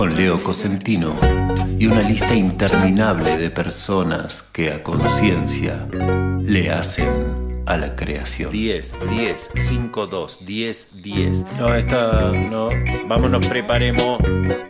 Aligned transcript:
Con 0.00 0.16
Leo 0.16 0.42
Cosentino 0.42 1.14
y 1.78 1.86
una 1.86 2.00
lista 2.00 2.34
interminable 2.34 3.36
de 3.36 3.50
personas 3.50 4.40
que 4.40 4.72
a 4.72 4.82
conciencia 4.82 5.86
le 6.42 6.70
hacen 6.70 7.62
a 7.66 7.76
la 7.76 7.94
creación. 7.94 8.50
10, 8.50 8.96
10, 9.10 9.50
5, 9.54 10.06
2, 10.06 10.38
10, 10.46 11.02
10. 11.02 11.46
No, 11.58 11.74
está. 11.74 12.32
No. 12.32 12.70
Vamos, 13.08 13.30
nos 13.30 13.46
preparemos. 13.46 14.20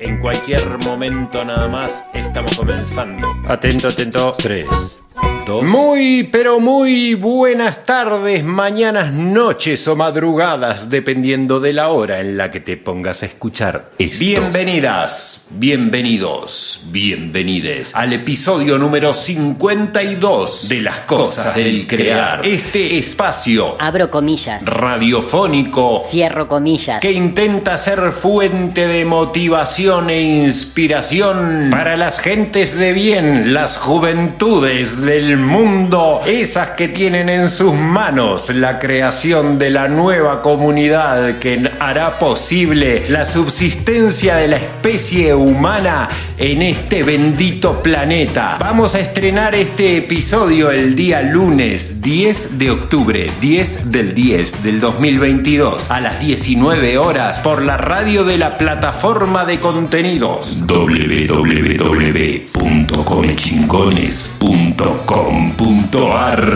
En 0.00 0.18
cualquier 0.18 0.66
momento 0.84 1.44
nada 1.44 1.68
más 1.68 2.04
estamos 2.12 2.58
comenzando. 2.58 3.32
Atento, 3.46 3.86
atento. 3.86 4.34
3, 4.36 4.99
2. 5.46 5.64
Muy, 5.64 6.28
pero 6.30 6.60
muy 6.60 7.14
buenas 7.14 7.84
tardes, 7.84 8.44
mañanas, 8.44 9.12
noches 9.12 9.86
o 9.88 9.96
madrugadas, 9.96 10.90
dependiendo 10.90 11.60
de 11.60 11.72
la 11.72 11.88
hora 11.88 12.20
en 12.20 12.36
la 12.36 12.50
que 12.50 12.60
te 12.60 12.76
pongas 12.76 13.22
a 13.22 13.26
escuchar 13.26 13.90
esto. 13.98 14.18
Bienvenidas, 14.20 15.46
bienvenidos, 15.50 16.82
bienvenides 16.90 17.94
al 17.94 18.12
episodio 18.12 18.78
número 18.78 19.14
52 19.14 20.68
de 20.68 20.80
Las 20.82 21.00
Cosas 21.00 21.54
del 21.56 21.86
Crear. 21.86 22.44
Este 22.44 22.98
espacio 22.98 23.76
Abro 23.80 24.10
comillas. 24.10 24.64
radiofónico 24.64 26.00
Cierro 26.04 26.48
comillas. 26.48 27.00
que 27.00 27.12
intenta 27.12 27.76
ser 27.76 28.12
fuente 28.12 28.86
de 28.86 29.04
motivación 29.04 30.10
e 30.10 30.20
inspiración 30.22 31.68
para 31.70 31.96
las 31.96 32.20
gentes 32.20 32.76
de 32.76 32.92
bien, 32.92 33.52
las 33.54 33.76
juventudes 33.78 35.00
del 35.00 35.29
mundo, 35.36 36.20
esas 36.26 36.70
que 36.70 36.88
tienen 36.88 37.28
en 37.28 37.48
sus 37.48 37.74
manos 37.74 38.50
la 38.50 38.78
creación 38.78 39.58
de 39.58 39.70
la 39.70 39.88
nueva 39.88 40.42
comunidad 40.42 41.38
que 41.38 41.70
hará 41.78 42.18
posible 42.18 43.04
la 43.08 43.24
subsistencia 43.24 44.36
de 44.36 44.48
la 44.48 44.56
especie 44.56 45.34
humana 45.34 46.08
en 46.38 46.62
este 46.62 47.02
bendito 47.02 47.82
planeta. 47.82 48.56
Vamos 48.60 48.94
a 48.94 49.00
estrenar 49.00 49.54
este 49.54 49.96
episodio 49.98 50.70
el 50.70 50.94
día 50.94 51.22
lunes 51.22 52.00
10 52.00 52.58
de 52.58 52.70
octubre, 52.70 53.30
10 53.40 53.90
del 53.90 54.14
10 54.14 54.62
del 54.62 54.80
2022 54.80 55.90
a 55.90 56.00
las 56.00 56.20
19 56.20 56.98
horas 56.98 57.42
por 57.42 57.62
la 57.62 57.76
radio 57.76 58.24
de 58.24 58.38
la 58.38 58.56
plataforma 58.56 59.44
de 59.44 59.60
contenidos 59.60 60.56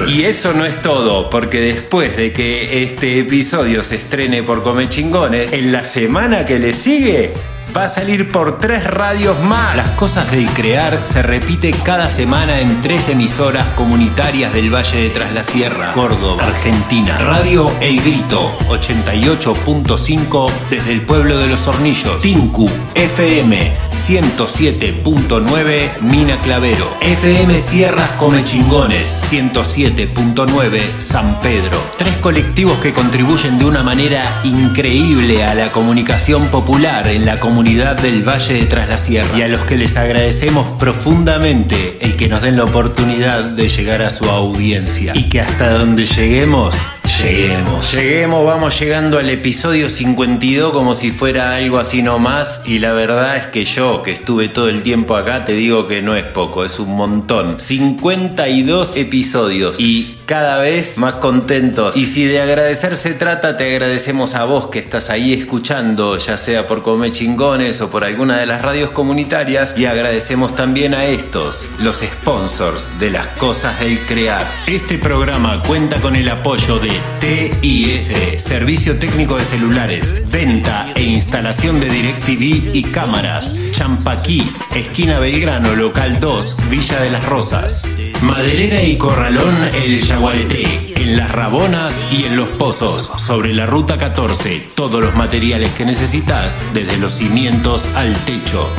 Y 0.09 0.25
eso 0.25 0.53
no 0.55 0.65
es 0.65 0.81
todo, 0.81 1.31
porque 1.31 1.61
después 1.61 2.17
de 2.17 2.33
que 2.33 2.83
este 2.83 3.19
episodio 3.21 3.83
se 3.83 3.97
estrene 3.97 4.43
por 4.43 4.63
Comechingones, 4.63 5.53
en 5.53 5.73
la 5.73 5.85
semana 5.85 6.47
que 6.47 6.59
le 6.59 6.73
sigue 6.73 7.33
va 7.77 7.85
a 7.85 7.89
salir 7.89 8.31
por 8.31 8.61
tres 8.61 8.85
radios 8.85 9.41
más. 9.41 9.77
Las 9.77 9.91
cosas 9.93 10.31
del 10.31 10.47
crear 10.51 11.03
se 11.05 11.23
repite 11.23 11.73
cada 11.73 12.09
semana 12.09 12.61
en 12.61 12.83
tres 12.83 13.09
emisoras 13.09 13.67
comunitarias 13.75 14.53
del 14.53 14.73
Valle 14.73 15.03
de 15.03 15.11
Tras 15.11 15.33
la 15.33 15.43
Sierra, 15.43 15.91
Córdoba, 15.93 16.45
Argentina. 16.45 17.19
Radio 17.19 17.75
El 17.81 18.01
Grito 18.01 18.57
88.5 18.69 20.53
desde 20.71 20.93
el 20.93 21.03
pueblo 21.03 21.37
de 21.39 21.49
Los 21.49 21.67
Hornillos. 21.67 22.21
Tinku 22.21 22.71
FM 22.95 23.77
107.9 23.93 26.01
Mina 26.01 26.39
Clavero. 26.41 26.89
FM 27.01 27.59
Sierras 27.59 28.11
Comechingones 28.19 29.33
107.9 29.33 30.99
San 30.99 31.41
Pedro. 31.41 31.79
Tres 31.97 32.19
colectivos 32.19 32.79
que 32.79 32.93
contribuyen 32.93 33.59
de 33.59 33.65
una 33.65 33.83
manera 33.83 34.41
increíble 34.45 35.43
a 35.45 35.55
la 35.55 35.73
comunicación 35.73 36.47
popular 36.49 37.09
en 37.09 37.25
la 37.27 37.39
comunidad 37.39 37.64
del 37.65 38.23
Valle 38.23 38.55
de 38.55 38.67
Tras 38.67 38.89
la 38.91 38.99
Sierra. 38.99 39.39
Y 39.39 39.43
a 39.43 39.49
los 39.49 39.65
que 39.65 39.79
les 39.79 39.97
agradecemos 39.97 40.69
profundamente 40.79 41.97
el 42.03 42.15
que 42.15 42.29
nos 42.29 42.43
den 42.43 42.57
la 42.57 42.65
oportunidad 42.65 43.43
de 43.43 43.69
llegar 43.71 44.03
a 44.03 44.11
su 44.11 44.27
audiencia. 44.27 45.13
Y 45.15 45.31
que 45.31 45.41
hasta 45.41 45.71
donde 45.71 46.05
lleguemos 46.05 46.77
Lleguemos. 47.05 47.93
Lleguemos, 47.93 48.47
vamos 48.47 48.81
llegando 48.81 49.19
al 49.19 49.29
episodio 49.29 49.91
52 49.91 50.73
como 50.73 50.95
si 50.95 51.11
fuera 51.11 51.55
algo 51.55 51.79
así 51.79 52.03
nomás. 52.03 52.63
Y 52.65 52.79
la 52.79 52.93
verdad 52.93 53.37
es 53.37 53.47
que 53.47 53.67
yo, 53.67 54.01
que 54.01 54.13
estuve 54.13 54.49
todo 54.49 54.71
el 54.71 54.83
tiempo 54.83 55.15
acá, 55.15 55.45
te 55.45 55.53
digo 55.53 55.87
que 55.87 56.01
no 56.01 56.17
es 56.17 56.25
poco, 56.25 56.65
es 56.65 56.79
un 56.79 56.97
montón. 56.97 57.61
52 57.61 58.97
episodios 58.97 59.79
y 59.79 60.17
cada 60.25 60.59
vez 60.59 60.97
más 60.97 61.17
contentos. 61.17 61.95
Y 61.95 62.07
si 62.07 62.25
de 62.25 62.41
agradecer 62.41 62.97
se 62.97 63.13
trata, 63.13 63.59
te 63.59 63.71
agradecemos 63.71 64.35
a 64.35 64.45
vos 64.45 64.69
que 64.69 64.79
estás 64.79 65.11
ahí 65.11 65.35
escuchando, 65.35 66.17
ya 66.17 66.39
sea 66.39 66.67
por 66.67 66.83
Come 66.83 67.13
Chingones 67.13 67.83
o 67.83 67.91
por 67.91 68.05
alguna 68.05 68.39
de 68.39 68.47
las 68.47 68.63
radios 68.63 68.91
comunitarias. 68.91 69.75
Y 69.77 69.85
agradecemos 69.85 70.57
también 70.57 70.95
a 70.95 71.05
estos, 71.05 71.67
los 71.79 71.99
sponsors 71.99 72.99
de 72.99 73.11
las 73.11 73.27
cosas 73.29 73.79
del 73.81 74.01
crear. 74.01 74.47
Este 74.67 74.97
programa 74.99 75.63
cuenta 75.63 76.01
con 76.01 76.17
el 76.17 76.31
apoyo 76.31 76.79
de 76.79 76.94
TIS, 77.21 78.15
Servicio 78.37 78.97
Técnico 78.99 79.37
de 79.37 79.45
Celulares, 79.45 80.31
Venta 80.31 80.93
e 80.95 81.03
Instalación 81.03 81.81
de 81.81 81.89
DirecTV 81.89 82.75
y 82.75 82.83
Cámaras, 82.85 83.55
Champaquí, 83.71 84.43
Esquina 84.75 85.19
Belgrano, 85.19 85.75
Local 85.75 86.21
2, 86.21 86.57
Villa 86.71 87.01
de 87.01 87.11
las 87.11 87.25
Rosas. 87.25 87.85
Maderera 88.23 88.83
y 88.83 88.97
Corralón 88.97 89.55
El 89.75 90.01
Yaguareté, 90.01 90.95
en 90.97 91.17
Las 91.17 91.31
Rabonas 91.31 92.05
y 92.11 92.25
en 92.25 92.37
Los 92.37 92.49
Pozos, 92.51 93.11
sobre 93.17 93.53
la 93.53 93.67
Ruta 93.67 93.99
14. 93.99 94.69
Todos 94.75 95.03
los 95.03 95.15
materiales 95.15 95.71
que 95.73 95.85
necesitas, 95.85 96.65
desde 96.73 96.97
los 96.99 97.13
cimientos 97.13 97.87
al 97.95 98.15
techo. 98.25 98.71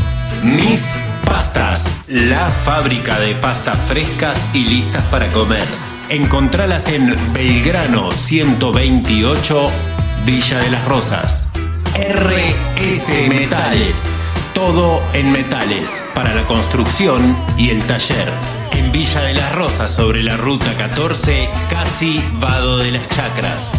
Mis 0.43 0.95
Pastas, 1.25 2.01
la 2.07 2.49
fábrica 2.49 3.19
de 3.19 3.35
pastas 3.35 3.77
frescas 3.79 4.47
y 4.53 4.65
listas 4.65 5.03
para 5.05 5.27
comer. 5.29 5.94
Encontralas 6.09 6.87
en 6.89 7.15
Belgrano 7.33 8.11
128, 8.11 9.67
Villa 10.23 10.59
de 10.59 10.69
las 10.69 10.85
Rosas. 10.85 11.49
RS 11.95 13.27
Metales. 13.27 14.15
Todo 14.53 15.01
en 15.13 15.31
metales 15.31 16.03
para 16.13 16.35
la 16.35 16.45
construcción 16.45 17.35
y 17.57 17.71
el 17.71 17.83
taller. 17.87 18.64
En 18.85 18.91
Villa 18.91 19.21
de 19.21 19.33
las 19.33 19.51
Rosas, 19.55 19.89
sobre 19.89 20.21
la 20.21 20.37
ruta 20.37 20.77
14, 20.77 21.49
casi 21.69 22.23
Vado 22.33 22.77
de 22.77 22.91
las 22.91 23.09
Chacras. 23.09 23.71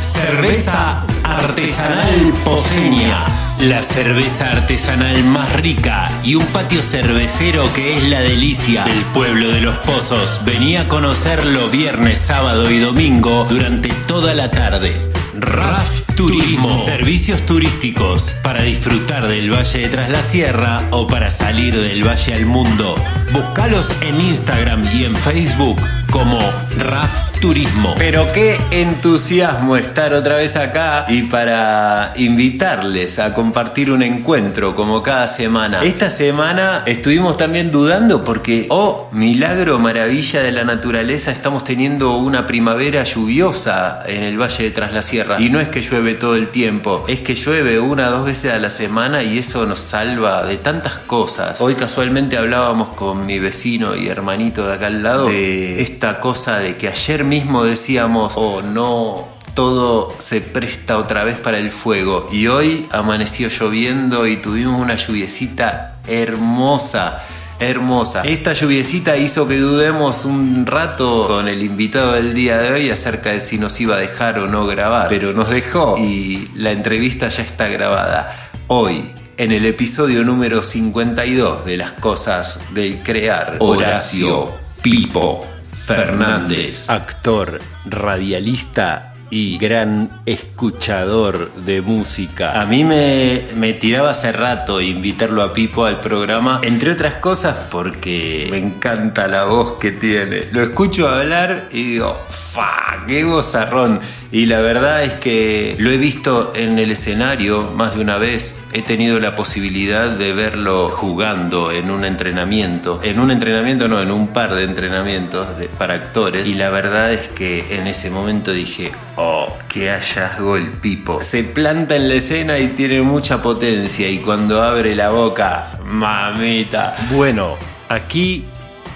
Cerveza 0.00 1.04
artesanal 1.22 2.32
poseña 2.44 3.26
la 3.60 3.82
cerveza 3.82 4.50
artesanal 4.50 5.22
más 5.24 5.52
rica 5.60 6.08
y 6.24 6.36
un 6.36 6.46
patio 6.46 6.82
cervecero 6.82 7.70
que 7.74 7.96
es 7.96 8.04
la 8.04 8.20
delicia 8.20 8.84
del 8.84 9.04
pueblo 9.12 9.50
de 9.50 9.60
los 9.60 9.78
pozos. 9.80 10.40
Venía 10.46 10.82
a 10.82 10.88
conocerlo 10.88 11.68
viernes, 11.68 12.18
sábado 12.18 12.70
y 12.70 12.78
domingo 12.78 13.44
durante 13.44 13.90
toda 14.06 14.32
la 14.32 14.50
tarde. 14.50 15.12
RAF 15.44 16.02
Turismo. 16.16 16.72
Servicios 16.84 17.44
turísticos 17.44 18.34
para 18.42 18.62
disfrutar 18.62 19.28
del 19.28 19.52
Valle 19.52 19.80
de 19.80 19.88
Tras 19.88 20.10
la 20.10 20.22
Sierra 20.22 20.88
o 20.90 21.06
para 21.06 21.30
salir 21.30 21.76
del 21.76 22.06
Valle 22.06 22.34
al 22.34 22.46
mundo. 22.46 22.94
Búscalos 23.32 23.90
en 24.02 24.20
Instagram 24.20 24.84
y 24.92 25.04
en 25.04 25.14
Facebook 25.14 25.76
como 26.14 26.38
RAF 26.78 27.40
Turismo. 27.40 27.94
Pero 27.98 28.26
qué 28.32 28.56
entusiasmo 28.70 29.76
estar 29.76 30.14
otra 30.14 30.36
vez 30.36 30.54
acá 30.54 31.06
y 31.08 31.22
para 31.22 32.12
invitarles 32.16 33.18
a 33.18 33.34
compartir 33.34 33.90
un 33.90 34.02
encuentro 34.02 34.76
como 34.76 35.02
cada 35.02 35.26
semana. 35.26 35.82
Esta 35.82 36.10
semana 36.10 36.84
estuvimos 36.86 37.36
también 37.36 37.72
dudando 37.72 38.22
porque, 38.22 38.66
oh, 38.70 39.08
milagro, 39.10 39.80
maravilla 39.80 40.40
de 40.40 40.52
la 40.52 40.62
naturaleza, 40.62 41.32
estamos 41.32 41.64
teniendo 41.64 42.16
una 42.16 42.46
primavera 42.46 43.02
lluviosa 43.02 44.00
en 44.06 44.22
el 44.22 44.40
Valle 44.40 44.64
de 44.64 44.70
Tras 44.70 44.92
la 44.92 45.02
Sierra. 45.02 45.36
Y 45.40 45.50
no 45.50 45.58
es 45.58 45.68
que 45.68 45.82
llueve 45.82 46.14
todo 46.14 46.36
el 46.36 46.48
tiempo, 46.48 47.04
es 47.08 47.20
que 47.20 47.34
llueve 47.34 47.80
una 47.80 48.08
o 48.08 48.12
dos 48.12 48.26
veces 48.26 48.52
a 48.52 48.58
la 48.60 48.70
semana 48.70 49.24
y 49.24 49.38
eso 49.38 49.66
nos 49.66 49.80
salva 49.80 50.44
de 50.44 50.58
tantas 50.58 50.94
cosas. 51.00 51.60
Hoy 51.60 51.74
casualmente 51.74 52.38
hablábamos 52.38 52.94
con 52.94 53.26
mi 53.26 53.40
vecino 53.40 53.96
y 53.96 54.06
hermanito 54.06 54.68
de 54.68 54.74
acá 54.74 54.86
al 54.86 55.02
lado 55.02 55.26
de 55.26 55.82
esta 55.82 56.03
cosa 56.12 56.58
de 56.58 56.76
que 56.76 56.88
ayer 56.88 57.24
mismo 57.24 57.64
decíamos, 57.64 58.34
oh 58.36 58.60
no, 58.62 59.28
todo 59.54 60.12
se 60.18 60.40
presta 60.40 60.98
otra 60.98 61.24
vez 61.24 61.38
para 61.38 61.58
el 61.58 61.70
fuego. 61.70 62.26
Y 62.30 62.48
hoy 62.48 62.86
amaneció 62.90 63.48
lloviendo 63.48 64.26
y 64.26 64.36
tuvimos 64.36 64.80
una 64.80 64.96
lluviecita 64.96 65.98
hermosa. 66.06 67.22
Hermosa. 67.60 68.22
Esta 68.22 68.52
lluviecita 68.52 69.16
hizo 69.16 69.46
que 69.46 69.58
dudemos 69.58 70.24
un 70.24 70.66
rato 70.66 71.28
con 71.28 71.48
el 71.48 71.62
invitado 71.62 72.12
del 72.12 72.34
día 72.34 72.58
de 72.58 72.72
hoy 72.72 72.90
acerca 72.90 73.30
de 73.30 73.40
si 73.40 73.58
nos 73.58 73.80
iba 73.80 73.94
a 73.94 73.98
dejar 73.98 74.40
o 74.40 74.48
no 74.48 74.66
grabar. 74.66 75.06
Pero 75.08 75.32
nos 75.32 75.48
dejó 75.48 75.96
y 75.96 76.50
la 76.56 76.72
entrevista 76.72 77.28
ya 77.28 77.44
está 77.44 77.68
grabada. 77.68 78.50
Hoy, 78.66 79.04
en 79.38 79.52
el 79.52 79.64
episodio 79.64 80.24
número 80.24 80.62
52 80.62 81.64
de 81.64 81.76
las 81.76 81.92
cosas 81.92 82.60
del 82.74 83.02
crear, 83.02 83.56
Horacio 83.60 84.52
Pipo 84.82 85.53
Fernández, 85.84 86.88
actor, 86.88 87.58
radialista 87.84 89.14
y 89.28 89.58
gran 89.58 90.22
escuchador 90.24 91.52
de 91.66 91.82
música. 91.82 92.58
A 92.58 92.64
mí 92.64 92.84
me, 92.84 93.48
me, 93.56 93.74
tiraba 93.74 94.10
hace 94.10 94.32
rato 94.32 94.80
invitarlo 94.80 95.42
a 95.42 95.52
Pipo 95.52 95.84
al 95.84 96.00
programa, 96.00 96.60
entre 96.62 96.92
otras 96.92 97.16
cosas 97.16 97.66
porque 97.70 98.48
me 98.50 98.58
encanta 98.58 99.28
la 99.28 99.44
voz 99.44 99.72
que 99.72 99.90
tiene. 99.90 100.44
Lo 100.52 100.62
escucho 100.62 101.06
hablar 101.06 101.68
y 101.70 101.82
digo, 101.82 102.18
¡fa! 102.30 103.04
¡Qué 103.06 103.24
vozarrón! 103.24 104.00
Y 104.34 104.46
la 104.46 104.60
verdad 104.60 105.04
es 105.04 105.12
que 105.12 105.76
lo 105.78 105.92
he 105.92 105.96
visto 105.96 106.50
en 106.56 106.80
el 106.80 106.90
escenario 106.90 107.70
más 107.76 107.94
de 107.94 108.00
una 108.00 108.18
vez. 108.18 108.56
He 108.72 108.82
tenido 108.82 109.20
la 109.20 109.36
posibilidad 109.36 110.10
de 110.10 110.32
verlo 110.32 110.88
jugando 110.88 111.70
en 111.70 111.88
un 111.88 112.04
entrenamiento. 112.04 112.98
En 113.04 113.20
un 113.20 113.30
entrenamiento, 113.30 113.86
no, 113.86 114.02
en 114.02 114.10
un 114.10 114.26
par 114.26 114.56
de 114.56 114.64
entrenamientos 114.64 115.46
para 115.78 115.94
actores. 115.94 116.48
Y 116.48 116.54
la 116.54 116.70
verdad 116.70 117.12
es 117.12 117.28
que 117.28 117.76
en 117.76 117.86
ese 117.86 118.10
momento 118.10 118.50
dije, 118.50 118.90
oh, 119.14 119.56
qué 119.68 119.90
hallazgo 119.90 120.56
el 120.56 120.72
pipo. 120.72 121.22
Se 121.22 121.44
planta 121.44 121.94
en 121.94 122.08
la 122.08 122.16
escena 122.16 122.58
y 122.58 122.66
tiene 122.70 123.02
mucha 123.02 123.40
potencia. 123.40 124.10
Y 124.10 124.18
cuando 124.18 124.64
abre 124.64 124.96
la 124.96 125.10
boca, 125.10 125.78
mamita. 125.84 126.96
Bueno, 127.12 127.56
aquí 127.88 128.46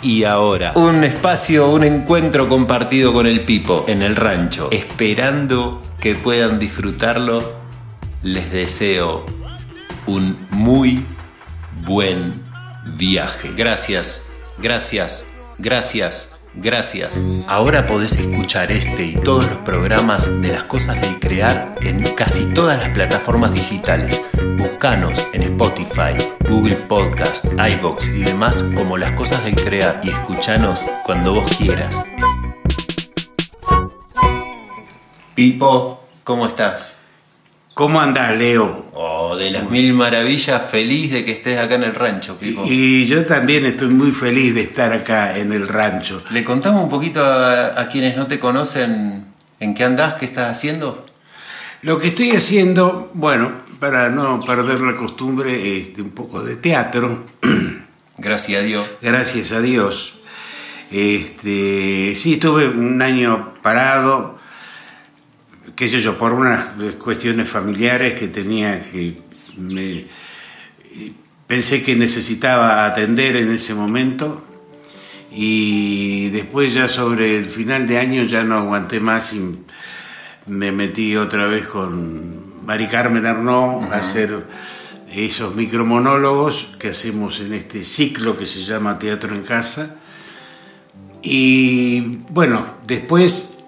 y 0.03 0.25
ahora. 0.25 0.73
Un 0.75 1.05
espacio, 1.05 1.69
un 1.69 1.85
encuentro 1.85 2.49
compartido 2.49 3.13
con 3.13 3.27
el 3.27 3.41
Pipo 3.41 3.85
en 3.89 4.03
el 4.03 4.17
rancho. 4.17 4.69
Esperando 4.71 5.83
que 6.01 6.15
puedan 6.15 6.59
disfrutarlo, 6.59 7.43
les 8.23 8.51
deseo 8.53 9.27
un 10.07 10.37
muy 10.51 11.05
buen 11.85 12.43
viaje. 12.97 13.51
Gracias, 13.57 14.29
gracias, 14.59 15.27
gracias. 15.59 16.38
Gracias. 16.61 17.23
Ahora 17.47 17.87
podés 17.87 18.17
escuchar 18.17 18.73
este 18.73 19.05
y 19.05 19.15
todos 19.15 19.47
los 19.47 19.59
programas 19.59 20.43
de 20.43 20.49
las 20.49 20.65
cosas 20.65 21.01
del 21.01 21.21
crear 21.21 21.73
en 21.83 22.03
casi 22.17 22.53
todas 22.53 22.79
las 22.79 22.89
plataformas 22.89 23.55
digitales. 23.55 24.21
Búscanos 24.57 25.25
en 25.33 25.43
Spotify, 25.43 26.17
Google 26.51 26.75
Podcast, 26.75 27.45
iBox 27.47 28.09
y 28.09 28.25
demás 28.25 28.65
como 28.75 28.99
las 28.99 29.13
cosas 29.13 29.45
del 29.45 29.55
crear 29.55 30.01
y 30.03 30.11
escuchanos 30.11 30.91
cuando 31.05 31.35
vos 31.35 31.57
quieras. 31.57 32.05
Pipo, 35.37 36.03
¿cómo 36.25 36.49
estás? 36.49 36.98
¿Cómo 37.79 38.01
andás, 38.01 38.37
Leo? 38.37 38.87
Oh, 38.95 39.37
de 39.37 39.53
las 39.53 39.71
mil 39.71 39.95
maravillas, 39.95 40.69
feliz 40.69 41.13
de 41.13 41.25
que 41.25 41.31
estés 41.31 41.61
acá 41.61 41.77
en 41.77 41.85
el 41.85 41.95
rancho, 41.95 42.37
Pipo. 42.37 42.65
Y 42.67 43.05
yo 43.05 43.25
también 43.25 43.67
estoy 43.67 43.91
muy 43.91 44.11
feliz 44.11 44.53
de 44.53 44.63
estar 44.63 44.93
acá 44.93 45.39
en 45.39 45.53
el 45.53 45.69
rancho. 45.69 46.21
¿Le 46.33 46.43
contamos 46.43 46.83
un 46.83 46.91
poquito 46.91 47.25
a, 47.25 47.87
quienes 47.87 48.17
no 48.17 48.27
te 48.27 48.41
conocen 48.41 49.27
en 49.61 49.75
qué 49.75 49.85
andás, 49.85 50.15
qué 50.15 50.25
estás 50.25 50.51
haciendo? 50.51 51.07
Lo 51.83 51.99
que 51.99 52.09
estoy 52.09 52.33
haciendo, 52.33 53.13
bueno, 53.15 53.53
para 53.79 54.11
no 54.11 54.41
perder 54.41 54.81
la 54.81 54.97
costumbre, 54.97 55.79
este, 55.79 56.03
un 56.03 56.11
poco 56.11 56.43
de 56.43 56.57
teatro. 56.57 57.27
Gracias 58.19 58.61
a 58.61 58.65
Dios. 58.65 58.89
Gracias 59.01 59.53
a 59.53 59.61
Dios. 59.61 60.19
Este, 60.91 62.13
sí, 62.17 62.33
estuve 62.33 62.67
un 62.67 63.01
año 63.01 63.55
parado 63.63 64.37
qué 65.79 65.87
sé 65.87 66.01
yo, 66.01 66.19
por 66.19 66.33
unas 66.33 66.75
cuestiones 66.99 67.49
familiares 67.49 68.15
que 68.15 68.27
tenía 68.27 68.81
que... 68.83 69.17
pensé 71.47 71.83
que 71.85 71.95
necesitaba 71.95 72.85
atender 72.85 73.37
en 73.37 73.53
ese 73.53 73.75
momento 73.75 74.45
y 75.31 76.31
después 76.31 76.75
ya 76.75 76.89
sobre 76.89 77.39
el 77.39 77.49
final 77.49 77.87
de 77.87 77.99
año 77.99 78.25
ya 78.25 78.43
no 78.43 78.59
aguanté 78.59 78.99
más 78.99 79.33
y 79.35 79.57
me 80.49 80.73
metí 80.73 81.15
otra 81.15 81.47
vez 81.47 81.69
con 81.69 82.67
Mari 82.67 82.89
Carmen 82.89 83.25
Arnaud 83.25 83.93
a 83.93 83.99
hacer 83.99 84.47
esos 85.13 85.55
micromonólogos 85.55 86.77
que 86.81 86.89
hacemos 86.89 87.39
en 87.39 87.55
este 87.55 87.85
ciclo 87.85 88.37
que 88.37 88.47
se 88.47 88.63
llama 88.63 88.99
Teatro 88.99 89.33
en 89.33 89.45
Casa. 89.45 89.95
Y 91.23 92.19
bueno, 92.31 92.67
después 92.85 93.59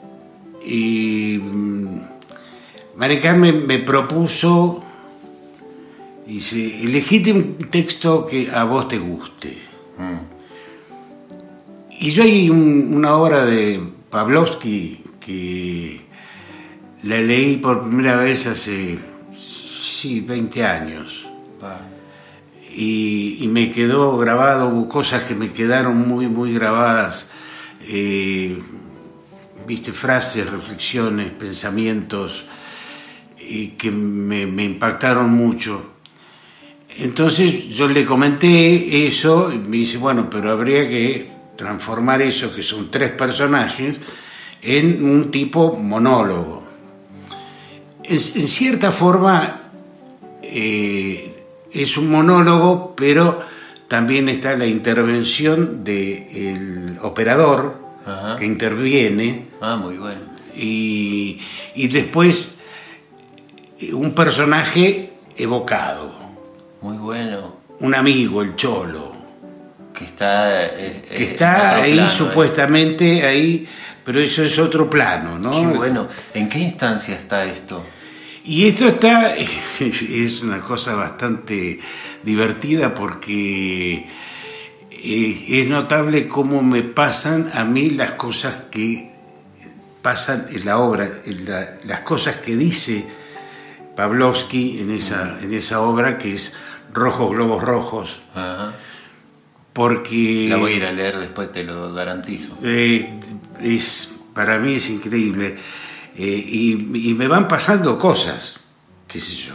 y 0.62 1.38
mm, 3.00 3.04
María 3.04 3.20
Carmen 3.20 3.66
me 3.66 3.78
propuso, 3.78 4.82
dice, 6.26 6.84
elegite 6.84 7.32
un 7.32 7.56
texto 7.70 8.26
que 8.26 8.50
a 8.50 8.64
vos 8.64 8.88
te 8.88 8.98
guste. 8.98 9.58
Y 11.98 12.10
yo 12.10 12.22
hay 12.22 12.48
una 12.50 13.14
obra 13.16 13.44
de 13.44 13.80
Pavlovsky 14.10 15.02
que 15.18 16.00
la 17.02 17.20
leí 17.20 17.56
por 17.56 17.82
primera 17.82 18.16
vez 18.16 18.46
hace, 18.46 18.98
sí, 19.34 20.20
20 20.20 20.64
años. 20.64 21.28
Y, 22.76 23.48
me 23.48 23.70
quedó 23.70 24.16
grabado, 24.16 24.88
cosas 24.88 25.24
que 25.24 25.34
me 25.34 25.52
quedaron 25.52 26.06
muy, 26.06 26.28
muy 26.28 26.54
grabadas. 26.54 27.30
Eh, 27.88 28.58
viste, 29.66 29.92
frases, 29.92 30.50
reflexiones, 30.50 31.32
pensamientos 31.32 32.44
y 33.50 33.68
que 33.70 33.90
me, 33.90 34.42
impactaron 34.62 35.30
mucho. 35.30 35.82
Entonces 36.98 37.68
yo 37.68 37.88
le 37.88 38.04
comenté 38.04 39.06
eso 39.06 39.52
y 39.52 39.58
me 39.58 39.78
dice, 39.78 39.98
bueno, 39.98 40.28
pero 40.30 40.52
habría 40.52 40.88
que 40.88 41.28
transformar 41.56 42.22
eso, 42.22 42.54
que 42.54 42.62
son 42.62 42.90
tres 42.90 43.10
personajes, 43.10 43.98
en 44.62 45.04
un 45.04 45.30
tipo 45.30 45.76
monólogo. 45.76 46.62
En, 48.04 48.18
cierta 48.18 48.92
forma 48.92 49.56
eh, 50.42 51.34
es 51.72 51.96
un 51.96 52.10
monólogo, 52.10 52.94
pero 52.96 53.40
también 53.88 54.28
está 54.28 54.56
la 54.56 54.66
intervención 54.66 55.82
del 55.82 56.98
operador 57.02 57.80
que 58.38 58.44
interviene. 58.44 59.46
Ah, 59.60 59.76
muy 59.76 59.96
bueno. 59.96 60.20
Y, 60.56 61.40
y 61.74 61.88
después 61.88 62.59
un 63.92 64.12
personaje 64.12 65.12
evocado. 65.36 66.12
Muy 66.82 66.96
bueno. 66.98 67.56
Un 67.80 67.94
amigo, 67.94 68.42
el 68.42 68.56
Cholo. 68.56 69.18
Que 69.94 70.04
está, 70.04 70.66
eh, 70.66 71.04
que 71.14 71.24
está 71.24 71.76
ahí 71.76 72.08
supuestamente, 72.08 73.26
ahí 73.26 73.68
pero 74.04 74.20
eso 74.20 74.42
es 74.42 74.58
otro 74.58 74.88
plano, 74.88 75.38
¿no? 75.38 75.50
Qué 75.50 75.66
bueno, 75.76 76.08
¿en 76.34 76.48
qué 76.48 76.58
instancia 76.58 77.16
está 77.16 77.44
esto? 77.44 77.84
Y 78.44 78.66
esto 78.66 78.88
está, 78.88 79.36
es 79.80 80.42
una 80.42 80.60
cosa 80.60 80.94
bastante 80.94 81.78
divertida 82.22 82.94
porque 82.94 84.08
eh, 84.90 85.44
es 85.48 85.68
notable 85.68 86.26
cómo 86.28 86.62
me 86.62 86.82
pasan 86.82 87.50
a 87.54 87.64
mí 87.64 87.90
las 87.90 88.14
cosas 88.14 88.58
que 88.70 89.10
pasan 90.02 90.46
en 90.50 90.64
la 90.64 90.78
obra, 90.78 91.08
las 91.84 92.00
cosas 92.00 92.38
que 92.38 92.56
dice 92.56 93.04
Pavlovsky 94.00 94.80
en 94.80 94.92
esa, 94.92 95.38
en 95.42 95.52
esa 95.52 95.82
obra 95.82 96.16
que 96.16 96.32
es 96.32 96.54
Rojos 96.94 97.32
Globos 97.32 97.62
Rojos. 97.62 98.22
Porque... 99.74 100.46
La 100.48 100.56
voy 100.56 100.72
a 100.72 100.76
ir 100.76 100.84
a 100.86 100.92
leer 100.92 101.18
después, 101.18 101.52
te 101.52 101.64
lo 101.64 101.92
garantizo. 101.92 102.56
Eh, 102.62 103.20
es, 103.60 104.10
para 104.34 104.58
mí 104.58 104.76
es 104.76 104.88
increíble. 104.88 105.54
Eh, 106.16 106.44
y, 106.48 106.76
me 107.14 107.28
van 107.28 107.46
pasando 107.46 107.98
cosas, 107.98 108.60
qué 109.06 109.20
sé 109.20 109.34
yo. 109.34 109.52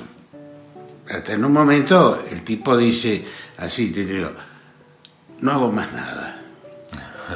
Hasta 1.10 1.34
en 1.34 1.44
un 1.44 1.52
momento 1.52 2.24
el 2.30 2.44
tipo 2.44 2.78
dice 2.78 3.26
así, 3.58 3.92
te 3.92 4.06
digo, 4.06 4.30
no 5.40 5.54
hago 5.54 5.72
más 5.72 5.92
nada. 5.92 6.40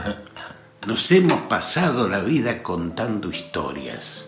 Nos 0.85 1.11
hemos 1.11 1.41
pasado 1.41 2.07
la 2.07 2.19
vida 2.19 2.61
contando 2.61 3.31
historias. 3.31 4.27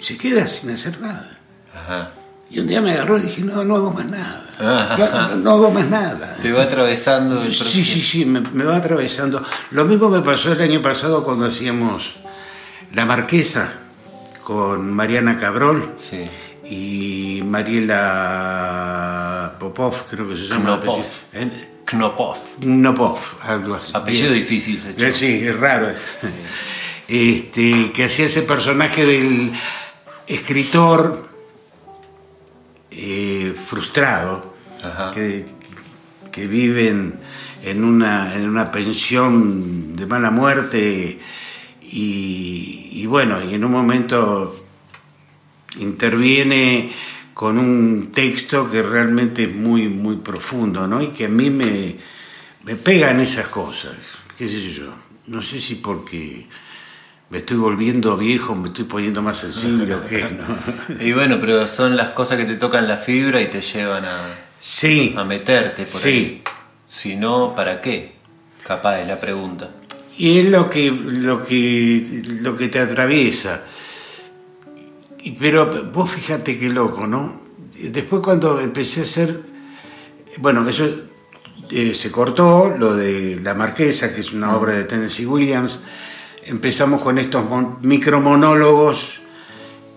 Se 0.00 0.18
queda 0.18 0.48
sin 0.48 0.70
hacer 0.70 1.00
nada. 1.00 1.33
Y 2.50 2.60
un 2.60 2.66
día 2.66 2.80
me 2.80 2.92
agarró 2.92 3.18
y 3.18 3.22
dije, 3.22 3.42
no, 3.42 3.64
no 3.64 3.76
hago 3.76 3.90
más 3.90 4.06
nada. 4.06 4.40
No, 5.36 5.50
hago 5.50 5.70
más 5.70 5.86
nada. 5.86 6.36
Te 6.40 6.52
va 6.52 6.64
atravesando 6.64 7.42
el 7.42 7.52
Sí, 7.52 7.82
sí, 7.82 8.00
sí, 8.00 8.24
me, 8.24 8.64
va 8.64 8.76
atravesando. 8.76 9.42
Lo 9.72 9.84
mismo 9.84 10.08
me 10.08 10.20
pasó 10.20 10.52
el 10.52 10.60
año 10.60 10.80
pasado 10.80 11.24
cuando 11.24 11.46
hacíamos 11.46 12.18
La 12.92 13.06
Marquesa 13.06 13.72
con 14.42 14.92
Mariana 14.92 15.36
Cabrol 15.36 15.94
y 16.64 17.42
Mariela 17.44 19.54
Popov, 19.58 20.06
creo 20.08 20.28
que 20.28 20.36
se 20.36 20.44
llama. 20.44 20.80
Knopov. 20.80 21.04
Knopov. 21.86 22.38
Knopov, 22.60 23.18
algo 23.42 23.74
así. 23.74 23.92
Apellido 23.94 24.32
difícil, 24.32 24.78
se 24.78 24.94
llama. 24.94 25.12
Sí, 25.12 25.46
es 25.46 25.58
raro. 25.58 25.88
Este, 27.06 27.92
que 27.92 28.04
hacía 28.04 28.26
ese 28.26 28.42
personaje 28.42 29.04
del 29.04 29.52
escritor 30.26 31.33
eh, 32.96 33.54
frustrado, 33.54 34.54
que, 35.12 35.46
que, 36.30 36.46
viven 36.46 37.14
en 37.64 37.82
una, 37.82 38.34
en 38.34 38.48
una 38.48 38.70
pensión 38.70 39.96
de 39.96 40.06
mala 40.06 40.30
muerte 40.30 41.18
y, 41.96 43.06
bueno, 43.06 43.42
y 43.42 43.54
en 43.54 43.64
un 43.64 43.70
momento 43.70 44.54
interviene 45.78 46.92
con 47.32 47.58
un 47.58 48.10
texto 48.12 48.68
que 48.70 48.82
realmente 48.82 49.44
es 49.44 49.54
muy, 49.54 49.88
muy 49.88 50.16
profundo, 50.16 50.86
¿no? 50.86 51.02
Y 51.02 51.08
que 51.08 51.26
a 51.26 51.28
mí 51.28 51.50
me, 51.50 51.96
me 52.64 52.76
pegan 52.76 53.20
esas 53.20 53.48
cosas, 53.48 53.94
qué 54.36 54.48
sé 54.48 54.60
yo. 54.70 54.92
No 55.26 55.40
sé 55.40 55.60
si 55.60 55.76
porque 55.76 56.46
me 57.30 57.38
estoy 57.38 57.56
volviendo 57.56 58.16
viejo, 58.16 58.54
me 58.54 58.68
estoy 58.68 58.84
poniendo 58.84 59.22
más 59.22 59.38
sensible 59.38 59.96
¿no? 60.36 61.00
Y 61.00 61.12
bueno, 61.12 61.38
pero 61.40 61.66
son 61.66 61.96
las 61.96 62.10
cosas 62.10 62.38
que 62.38 62.44
te 62.44 62.56
tocan 62.56 62.86
la 62.86 62.96
fibra 62.96 63.40
y 63.40 63.46
te 63.46 63.60
llevan 63.60 64.04
a, 64.04 64.20
sí, 64.60 65.14
a 65.16 65.24
meterte 65.24 65.84
por 65.84 66.00
sí. 66.00 66.08
ahí. 66.08 66.42
Si 66.86 67.16
no, 67.16 67.54
¿para 67.54 67.80
qué? 67.80 68.12
Capaz 68.64 69.00
es 69.00 69.08
la 69.08 69.18
pregunta. 69.18 69.70
Y 70.16 70.38
es 70.38 70.46
lo 70.46 70.70
que, 70.70 70.90
lo 70.90 71.44
que, 71.44 72.22
lo 72.40 72.54
que 72.54 72.68
te 72.68 72.78
atraviesa. 72.78 73.62
Pero 75.38 75.90
vos 75.92 76.10
fíjate 76.10 76.58
qué 76.58 76.68
loco, 76.68 77.06
¿no? 77.06 77.40
Después 77.76 78.22
cuando 78.22 78.60
empecé 78.60 79.00
a 79.00 79.02
hacer, 79.02 79.40
bueno, 80.38 80.68
eso 80.68 80.88
eh, 81.70 81.94
se 81.94 82.10
cortó, 82.10 82.74
lo 82.78 82.94
de 82.94 83.40
La 83.42 83.54
Marquesa, 83.54 84.14
que 84.14 84.20
es 84.20 84.32
una 84.32 84.56
obra 84.56 84.74
de 84.74 84.84
Tennessee 84.84 85.26
Williams, 85.26 85.80
empezamos 86.46 87.02
con 87.02 87.18
estos 87.18 87.44
micromonólogos 87.82 89.20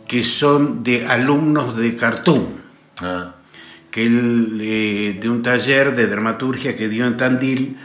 que 0.08 0.24
son 0.24 0.84
de 0.84 1.06
alumnos 1.06 1.76
de 1.78 1.96
Cartoon, 1.96 2.48
ah. 3.02 3.36
que 3.92 4.06
él, 4.06 4.60
eh, 4.62 5.18
de 5.20 5.30
un 5.30 5.44
taller 5.44 5.96
de 5.96 6.08
dramaturgia 6.08 6.76
que 6.76 6.88
dio 6.88 7.06
en 7.06 7.18
Tandil, 7.18 7.78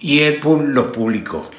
y 0.00 0.20
él 0.20 0.40
los 0.68 0.86
publicó. 0.86 1.50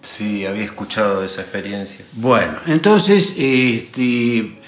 Sí, 0.00 0.46
había 0.46 0.64
escuchado 0.64 1.24
esa 1.24 1.42
experiencia. 1.42 2.04
Bueno, 2.12 2.56
entonces 2.66 3.34
este, 3.36 4.58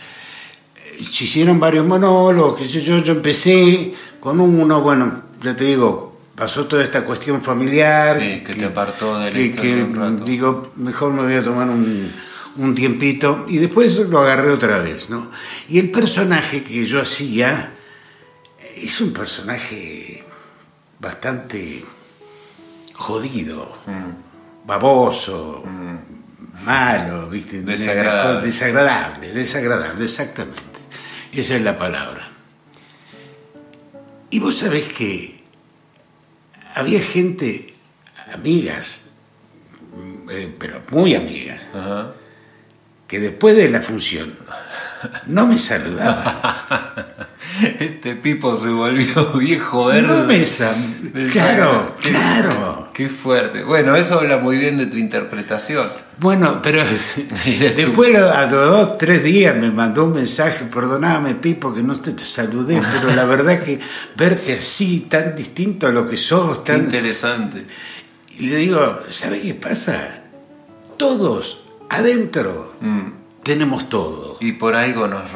se 1.13 1.25
hicieron 1.25 1.61
varios 1.61 1.87
monólogos, 1.87 2.59
que 2.59 2.67
yo, 2.67 2.99
yo 2.99 3.13
empecé 3.13 3.95
con 4.19 4.41
uno, 4.41 4.81
bueno, 4.81 5.23
ya 5.41 5.55
te 5.55 5.65
digo, 5.65 6.10
pasó 6.41 6.67
toda 6.67 6.83
esta 6.83 7.05
cuestión 7.05 7.43
familiar. 7.43 8.19
Sí, 8.19 8.41
que, 8.41 8.55
te 8.55 8.65
apartó 8.65 9.19
de 9.19 9.31
que, 9.31 9.53
que 9.53 9.87
digo, 10.25 10.73
mejor 10.77 11.13
me 11.13 11.25
voy 11.25 11.35
a 11.35 11.45
tomar 11.45 11.69
un, 11.69 12.11
un, 12.57 12.75
tiempito 12.75 13.45
y 13.47 13.59
después 13.59 13.99
lo 14.09 14.21
agarré 14.21 14.51
otra 14.51 14.79
vez, 14.79 15.11
¿no? 15.11 15.31
Y 15.69 15.79
el 15.79 15.91
personaje 15.91 16.63
que 16.63 16.87
yo 16.87 16.99
hacía 17.03 17.75
es 18.75 19.03
un 19.03 19.13
personaje 19.13 20.25
bastante 20.99 21.85
jodido, 22.95 23.77
mm. 23.85 24.67
baboso, 24.67 25.63
mm. 25.63 26.65
malo, 26.65 27.29
¿viste? 27.29 27.61
Desagradable. 27.61 28.47
Desagradable, 28.47 29.33
desagradable, 29.35 30.05
exactamente. 30.05 30.81
Esa 31.35 31.57
es 31.57 31.61
la 31.61 31.77
palabra. 31.77 32.31
Y 34.31 34.39
vos 34.39 34.57
sabés 34.57 34.89
que 34.89 35.40
había 36.75 37.00
gente, 37.00 37.75
amigas, 38.33 39.03
eh, 40.31 40.55
pero 40.59 40.83
muy 40.91 41.15
amigas, 41.15 41.61
que 43.07 43.21
después 43.21 43.57
de 43.57 43.69
la 43.69 43.83
función 43.83 44.35
no 45.27 45.47
me 45.47 45.59
saludaba. 45.59 47.17
Este 47.79 48.15
Pipo 48.15 48.55
se 48.55 48.69
volvió 48.69 49.33
viejo 49.33 49.87
verde. 49.87 50.09
No 50.09 50.25
me 50.25 50.45
Claro, 51.31 51.97
claro. 52.00 52.80
Qué 53.00 53.09
fuerte. 53.09 53.64
Bueno, 53.64 53.97
eso 53.97 54.21
habla 54.21 54.37
muy 54.37 54.59
bien 54.59 54.76
de 54.76 54.85
tu 54.85 54.99
interpretación. 54.99 55.88
Bueno, 56.19 56.61
pero 56.61 56.85
después 57.47 58.14
a 58.14 58.42
los 58.42 58.50
dos, 58.52 58.99
tres 58.99 59.25
días 59.25 59.57
me 59.57 59.71
mandó 59.71 60.04
un 60.04 60.12
mensaje, 60.12 60.66
perdoname 60.66 61.35
Pipo 61.37 61.73
que 61.73 61.83
no 61.83 61.99
te, 61.99 62.12
saludé, 62.19 62.78
pero 63.00 63.16
la 63.16 63.25
verdad 63.25 63.54
es 63.54 63.61
que 63.61 63.80
verte 64.19 64.52
así, 64.52 65.07
tan 65.09 65.35
distinto 65.35 65.87
a 65.87 65.92
lo 65.92 66.04
que 66.04 66.19
sos, 66.19 66.62
tan... 66.62 66.80
interesante. 66.80 67.64
Y 68.38 68.49
le 68.49 68.57
digo, 68.57 69.00
¿sabes 69.09 69.40
qué 69.40 69.54
pasa? 69.54 70.21
Todos 70.99 71.71
adentro 71.88 72.75
mm 72.83 73.20
tenemos 73.43 73.89
todo. 73.89 74.37
Y 74.41 74.53
por 74.53 74.75
algo 74.75 75.07
nos, 75.07 75.33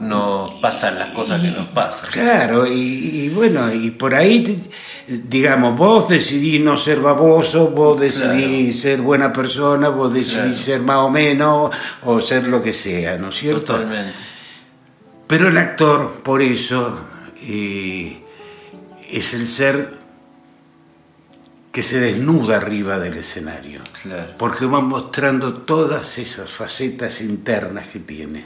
no, 0.00 0.46
pasan 0.60 0.98
las 0.98 1.10
cosas 1.10 1.40
que 1.40 1.50
nos 1.50 1.68
pasan. 1.68 2.10
Claro, 2.10 2.66
y, 2.66 3.28
bueno, 3.34 3.72
y 3.72 3.90
por 3.90 4.14
ahí, 4.14 4.60
digamos, 5.06 5.76
vos 5.76 6.08
decidís 6.08 6.60
no 6.60 6.76
ser 6.76 7.00
baboso, 7.00 7.70
vos 7.70 8.00
decidís 8.00 8.80
ser 8.80 9.00
buena 9.00 9.32
persona, 9.32 9.88
vos 9.88 10.12
decidís 10.12 10.58
ser 10.58 10.80
más 10.80 10.98
o 10.98 11.10
menos, 11.10 11.70
o 12.02 12.20
ser 12.20 12.48
lo 12.48 12.62
que 12.62 12.72
sea, 12.72 13.18
¿no 13.18 13.28
es 13.28 13.36
cierto? 13.36 13.74
Totalmente. 13.74 14.12
Pero 15.26 15.48
el 15.48 15.58
actor, 15.58 16.22
por 16.22 16.40
eso, 16.40 17.00
eh, 17.42 18.22
es 19.10 19.34
el 19.34 19.46
ser 19.46 19.97
que 21.78 21.82
se 21.82 22.00
desnuda 22.00 22.56
arriba 22.56 22.98
del 22.98 23.18
escenario, 23.18 23.82
porque 24.36 24.66
va 24.66 24.80
mostrando 24.80 25.58
todas 25.58 26.18
esas 26.18 26.50
facetas 26.50 27.20
internas 27.20 27.90
que 27.92 28.00
tiene. 28.00 28.44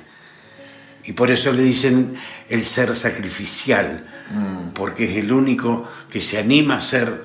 Y 1.04 1.14
por 1.14 1.30
eso 1.30 1.50
le 1.50 1.62
dicen 1.62 2.14
el 2.50 2.62
ser 2.62 2.94
sacrificial, 2.94 4.06
mm. 4.30 4.72
porque 4.74 5.04
es 5.04 5.16
el 5.16 5.32
único 5.32 5.88
que 6.10 6.20
se 6.20 6.38
anima 6.38 6.74
a 6.74 6.76
hacer 6.76 7.24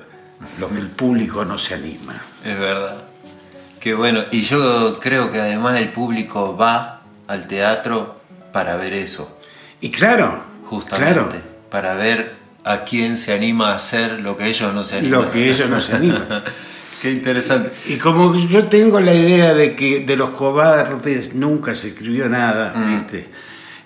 lo 0.58 0.70
que 0.70 0.78
el 0.78 0.88
público 0.88 1.44
no 1.44 1.58
se 1.58 1.74
anima. 1.74 2.18
Es 2.42 2.58
verdad. 2.58 3.04
Qué 3.78 3.92
bueno. 3.92 4.24
Y 4.30 4.40
yo 4.40 4.98
creo 5.00 5.30
que 5.30 5.42
además 5.42 5.76
el 5.76 5.90
público 5.90 6.56
va 6.56 7.02
al 7.26 7.46
teatro 7.46 8.18
para 8.50 8.76
ver 8.76 8.94
eso. 8.94 9.38
Y 9.82 9.90
claro, 9.90 10.42
justamente, 10.64 11.38
para 11.70 11.92
ver 11.96 12.34
a 12.64 12.84
quién 12.84 13.16
se 13.16 13.32
anima 13.32 13.72
a 13.72 13.76
hacer 13.76 14.20
lo 14.20 14.36
que 14.36 14.46
ellos 14.46 14.74
no 14.74 14.84
se 14.84 14.98
animan. 14.98 15.22
Lo 15.22 15.30
que 15.30 15.50
ellos 15.50 15.68
no 15.68 15.80
se 15.80 15.94
animan. 15.94 16.26
Qué 17.00 17.12
interesante. 17.12 17.70
Y 17.86 17.96
como 17.96 18.34
yo 18.34 18.64
tengo 18.64 19.00
la 19.00 19.14
idea 19.14 19.54
de 19.54 19.76
que 19.76 20.00
de 20.00 20.16
los 20.16 20.30
cobardes 20.30 21.34
nunca 21.34 21.74
se 21.74 21.88
escribió 21.88 22.28
nada, 22.28 22.74
mm. 22.74 22.94
¿viste? 22.94 23.28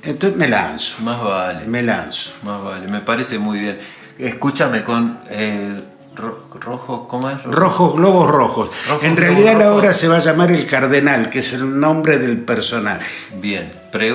Entonces 0.03 0.39
me 0.39 0.49
lanzo. 0.49 1.03
Más 1.03 1.23
vale. 1.23 1.67
Me 1.67 1.83
lanzo. 1.83 2.35
Más 2.43 2.63
vale, 2.63 2.89
me 2.89 3.01
parece 3.01 3.39
muy 3.39 3.61
bien. 3.61 3.79
Escúchame, 4.19 4.83
con 4.83 5.21
eh, 5.29 5.79
rojos, 6.15 7.07
¿cómo 7.09 7.31
es? 7.31 7.43
Rojos 7.45 7.97
globos 7.97 8.31
rojos. 8.31 8.71
en 9.03 9.17
realidad 9.17 9.59
la 9.59 9.75
obra 9.75 9.95
se 9.95 10.09
va 10.09 10.17
a 10.17 10.21
llamar 10.21 10.51
El 10.51 10.67
Cardenal, 10.67 11.31
que 11.31 11.41
es 11.41 11.53
el 11.53 11.79
nombre 11.79 12.19
del 12.19 12.39
personaje. 12.39 13.07
Bien, 13.41 13.71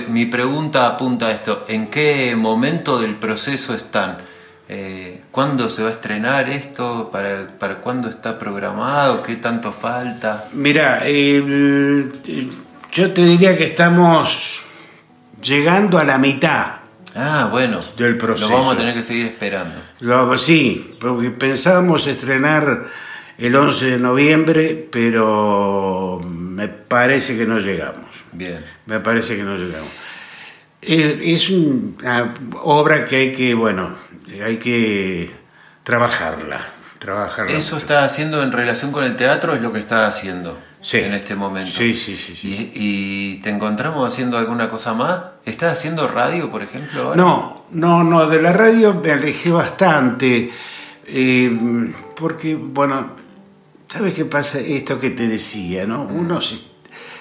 mi 0.10 0.26
pregunta 0.26 0.88
apunta 0.88 1.28
a 1.28 1.32
esto. 1.32 1.66
¿En 1.68 1.88
qué 1.88 2.36
momento 2.36 3.00
del 3.00 3.16
proceso 3.16 3.74
están? 3.74 4.18
Eh, 4.70 5.22
¿Cuándo 5.32 5.70
se 5.70 5.84
va 5.84 5.90
a 5.90 5.92
estrenar 5.94 6.50
esto? 6.50 7.10
¿Para, 7.12 7.48
¿Para 7.58 7.78
cuándo 7.78 8.10
está 8.10 8.38
programado? 8.38 9.24
¿Qué 9.24 9.38
tanto 9.38 9.72
falta? 9.72 10.46
Mira, 10.54 11.04
yo 12.92 13.12
te 13.14 13.22
diría 13.24 13.56
que 13.58 13.66
estamos 13.66 14.64
llegando 15.42 15.98
a 15.98 16.04
la 16.04 16.18
mitad. 16.18 16.78
Ah, 17.16 17.48
bueno. 17.50 17.82
Del 17.98 18.18
proceso. 18.18 18.50
Lo 18.50 18.58
vamos 18.58 18.74
a 18.74 18.78
tener 18.78 18.94
que 18.94 19.02
seguir 19.02 19.26
esperando. 19.26 20.38
sí, 20.38 20.98
porque 21.00 21.32
pensábamos 21.32 22.06
estrenar 22.06 22.88
el 23.38 23.56
11 23.56 23.86
de 23.86 24.00
noviembre, 24.00 24.88
pero 24.92 26.22
me 26.24 26.68
parece 26.68 27.38
que 27.38 27.46
no 27.46 27.60
llegamos. 27.60 28.26
Bien. 28.34 28.64
Me 28.86 29.00
parece 29.00 29.36
que 29.36 29.44
no 29.44 29.56
llegamos. 29.56 29.90
Es, 30.82 31.50
una 31.50 32.34
obra 32.62 33.04
que 33.06 33.16
hay 33.16 33.32
que, 33.32 33.54
bueno, 33.54 33.96
hay 34.44 34.58
que 34.58 35.32
trabajarla. 35.84 36.62
trabajarla 37.00 37.52
¿Eso 37.52 37.78
está 37.78 38.04
haciendo 38.04 38.44
en 38.44 38.52
relación 38.52 38.92
con 38.92 39.04
el 39.04 39.16
teatro? 39.16 39.56
¿Es 39.56 39.62
lo 39.62 39.74
que 39.74 39.80
está 39.80 40.08
haciendo? 40.08 40.58
en 40.94 41.14
este 41.14 41.36
momento. 41.36 41.70
Sí, 41.70 41.94
sí, 41.94 42.16
sí. 42.16 42.72
¿Y, 42.74 43.42
te 43.42 43.50
encontramos 43.50 44.08
haciendo 44.08 44.38
alguna 44.38 44.70
cosa 44.70 44.94
más? 44.94 45.20
¿Estás 45.46 45.74
haciendo 45.74 46.08
radio, 46.08 46.50
por 46.50 46.64
ejemplo? 46.64 47.14
No, 47.16 47.66
no, 47.72 48.04
no, 48.06 48.28
de 48.28 48.42
la 48.42 48.54
radio 48.54 48.94
me 48.94 49.12
alejé 49.12 49.52
bastante. 49.52 50.50
Eh, 51.08 51.58
porque, 52.16 52.56
bueno, 52.56 53.12
¿sabes 53.90 54.14
qué 54.14 54.24
pasa? 54.26 54.60
Esto 54.60 54.98
que 54.98 55.10
te 55.10 55.28
decía, 55.28 55.86
¿no? 55.86 56.04
Uno 56.04 56.40
se, 56.40 56.58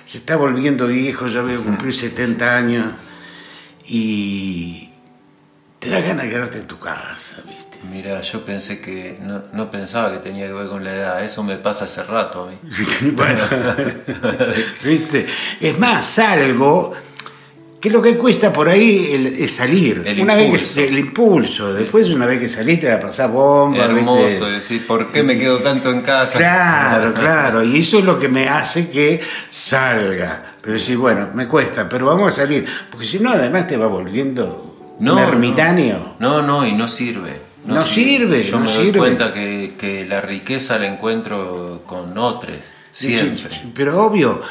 se 0.04 0.18
está 0.18 0.36
volviendo 0.36 0.86
viejo, 0.86 1.26
ya 1.26 1.42
voy 1.42 1.54
a 1.54 1.58
cumplir 1.58 1.92
70 1.92 2.56
años 2.56 2.92
y 3.88 4.90
te 5.78 5.90
da 5.90 6.00
ganas 6.00 6.24
de 6.24 6.30
quedarte 6.30 6.58
en 6.58 6.66
tu 6.66 6.78
casa, 6.78 7.36
¿viste? 7.48 7.78
Mira, 7.90 8.20
yo 8.20 8.44
pensé 8.44 8.80
que 8.80 9.18
no, 9.52 9.70
pensaba 9.70 10.12
que 10.12 10.18
tenía 10.18 10.46
que 10.46 10.52
ver 10.52 10.68
con 10.68 10.84
la 10.84 10.94
edad, 10.94 11.24
eso 11.24 11.42
me 11.42 11.56
pasa 11.56 11.84
hace 11.84 12.02
rato 12.02 12.44
a 12.44 12.50
mí. 12.50 12.58
bueno, 13.12 13.40
¿viste? 14.82 15.26
Es 15.60 15.78
más, 15.78 16.04
salgo, 16.04 16.94
que 17.80 17.90
lo 17.90 18.02
que 18.02 18.16
cuesta 18.16 18.52
por 18.52 18.68
ahí 18.68 19.36
es 19.38 19.50
salir. 19.52 20.02
El 20.04 20.20
una 20.20 20.40
impulso. 20.40 20.52
Vez 20.52 20.74
que, 20.74 20.88
el 20.88 20.98
impulso, 20.98 21.74
después 21.74 22.08
una 22.08 22.26
vez 22.26 22.40
que 22.40 22.48
saliste 22.48 22.90
a 22.90 22.98
pasar 22.98 23.30
bomba. 23.30 23.84
Hermoso 23.84 24.46
decir, 24.46 24.86
¿por 24.86 25.12
qué 25.12 25.22
me 25.22 25.38
quedo 25.38 25.58
tanto 25.58 25.90
en 25.90 26.00
casa? 26.00 26.38
Claro, 26.38 27.12
claro, 27.14 27.62
y 27.62 27.78
eso 27.78 27.98
es 27.98 28.04
lo 28.04 28.18
que 28.18 28.28
me 28.28 28.48
hace 28.48 28.88
que 28.88 29.20
salga. 29.50 30.55
Pero 30.66 30.78
decir, 30.78 30.98
bueno, 30.98 31.28
me 31.32 31.46
cuesta, 31.46 31.88
pero 31.88 32.06
vamos 32.06 32.26
a 32.26 32.42
salir, 32.42 32.66
porque 32.90 33.06
si 33.06 33.20
no, 33.20 33.30
además 33.30 33.68
te 33.68 33.76
va 33.76 33.86
volviendo 33.86 34.96
no, 34.98 35.16
ermitaño. 35.16 36.16
No, 36.18 36.42
no, 36.42 36.66
y 36.66 36.72
no 36.72 36.88
sirve. 36.88 37.38
No, 37.66 37.86
sirve. 37.86 38.42
Yo 38.42 38.58
me 38.58 38.72
doy 38.72 38.90
cuenta 38.90 39.32
que, 39.32 40.04
la 40.08 40.20
riqueza 40.20 40.76
la 40.80 40.88
encuentro 40.88 41.84
con 41.86 42.18
otros, 42.18 42.56
siempre. 42.90 43.48
pero 43.76 44.04
obvio, 44.04 44.42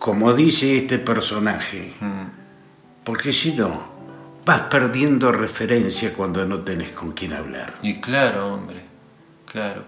como 0.00 0.32
dice 0.32 0.76
este 0.76 0.98
personaje, 0.98 1.92
mm. 2.00 3.04
porque 3.04 3.32
si 3.32 3.52
no, 3.52 3.86
vas 4.44 4.62
perdiendo 4.62 5.30
referencia 5.30 6.12
cuando 6.14 6.44
no 6.46 6.62
tenés 6.62 6.90
con 6.90 7.12
quién 7.12 7.32
hablar. 7.32 7.74
Y 7.80 8.00
claro, 8.00 8.52
hombre, 8.52 8.82
claro. 9.52 9.84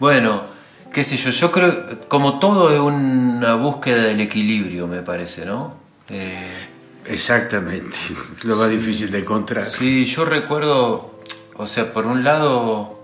Bueno, 0.00 0.55
qué 0.96 1.04
sé 1.04 1.18
yo, 1.18 1.28
yo 1.28 1.50
creo, 1.52 1.98
como 2.08 2.38
todo 2.38 2.72
es 2.72 2.80
una 2.80 3.54
búsqueda 3.54 4.04
del 4.04 4.18
equilibrio, 4.18 4.86
me 4.86 5.02
parece, 5.02 5.44
¿no? 5.44 5.74
Eh, 6.08 6.68
Exactamente, 7.04 7.98
lo 8.44 8.56
más 8.56 8.70
difícil 8.70 9.10
de 9.10 9.18
encontrar. 9.18 9.66
Sí, 9.66 10.06
yo 10.06 10.24
recuerdo, 10.24 11.20
o 11.54 11.66
sea, 11.66 11.92
por 11.92 12.06
un 12.06 12.24
lado, 12.24 12.98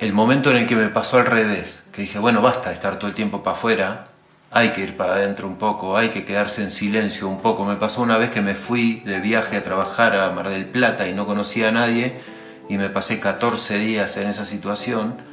el 0.00 0.12
momento 0.12 0.50
en 0.50 0.56
el 0.56 0.66
que 0.66 0.74
me 0.74 0.88
pasó 0.88 1.18
al 1.18 1.26
revés, 1.26 1.84
que 1.92 2.02
dije, 2.02 2.18
bueno, 2.18 2.42
basta 2.42 2.70
de 2.70 2.74
estar 2.74 2.98
todo 2.98 3.06
el 3.06 3.14
tiempo 3.14 3.44
para 3.44 3.56
afuera, 3.56 4.08
hay 4.50 4.70
que 4.70 4.80
ir 4.80 4.96
para 4.96 5.12
adentro 5.12 5.46
un 5.46 5.56
poco, 5.56 5.96
hay 5.96 6.08
que 6.08 6.24
quedarse 6.24 6.64
en 6.64 6.72
silencio 6.72 7.28
un 7.28 7.40
poco. 7.40 7.64
Me 7.64 7.76
pasó 7.76 8.02
una 8.02 8.18
vez 8.18 8.30
que 8.30 8.40
me 8.40 8.56
fui 8.56 9.04
de 9.06 9.20
viaje 9.20 9.56
a 9.56 9.62
trabajar 9.62 10.16
a 10.16 10.32
Mar 10.32 10.48
del 10.48 10.66
Plata 10.66 11.06
y 11.06 11.12
no 11.12 11.26
conocía 11.26 11.68
a 11.68 11.70
nadie 11.70 12.18
y 12.68 12.76
me 12.76 12.90
pasé 12.90 13.20
14 13.20 13.78
días 13.78 14.16
en 14.16 14.26
esa 14.26 14.44
situación 14.44 15.28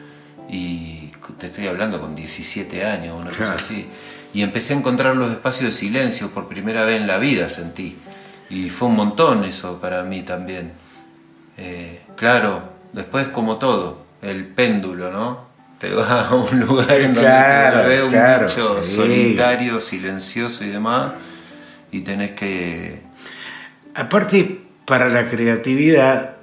y 0.49 1.11
te 1.39 1.47
estoy 1.47 1.67
hablando 1.67 1.99
con 1.99 2.15
17 2.15 2.85
años, 2.85 3.15
una 3.19 3.29
cosa 3.29 3.55
así 3.55 3.87
y 4.35 4.43
empecé 4.43 4.73
a 4.73 4.77
encontrar 4.77 5.15
los 5.15 5.31
espacios 5.31 5.71
de 5.71 5.73
silencio 5.73 6.29
por 6.31 6.49
primera 6.49 6.83
vez 6.83 6.99
en 6.99 7.07
la 7.07 7.19
vida, 7.19 7.47
sentí. 7.47 7.95
Y 8.49 8.69
fue 8.69 8.89
un 8.89 8.95
montón 8.95 9.45
eso 9.45 9.79
para 9.79 10.03
mí 10.03 10.23
también. 10.23 10.73
Eh, 11.57 12.01
claro, 12.17 12.61
después 12.91 13.29
como 13.29 13.55
todo, 13.55 14.05
el 14.21 14.45
péndulo, 14.45 15.09
¿no? 15.09 15.45
Te 15.79 15.93
vas 15.93 16.09
a 16.09 16.35
un 16.35 16.59
lugar 16.67 16.99
en 16.99 17.13
donde 17.13 17.29
te 17.29 17.87
ves 17.87 18.03
un 18.03 18.11
bicho 18.11 18.83
solitario, 18.83 19.79
silencioso 19.79 20.65
y 20.65 20.67
demás, 20.67 21.13
y 21.93 22.01
tenés 22.01 22.33
que... 22.33 23.03
Aparte, 23.93 24.63
para 24.83 25.07
la 25.07 25.25
creatividad 25.25 26.35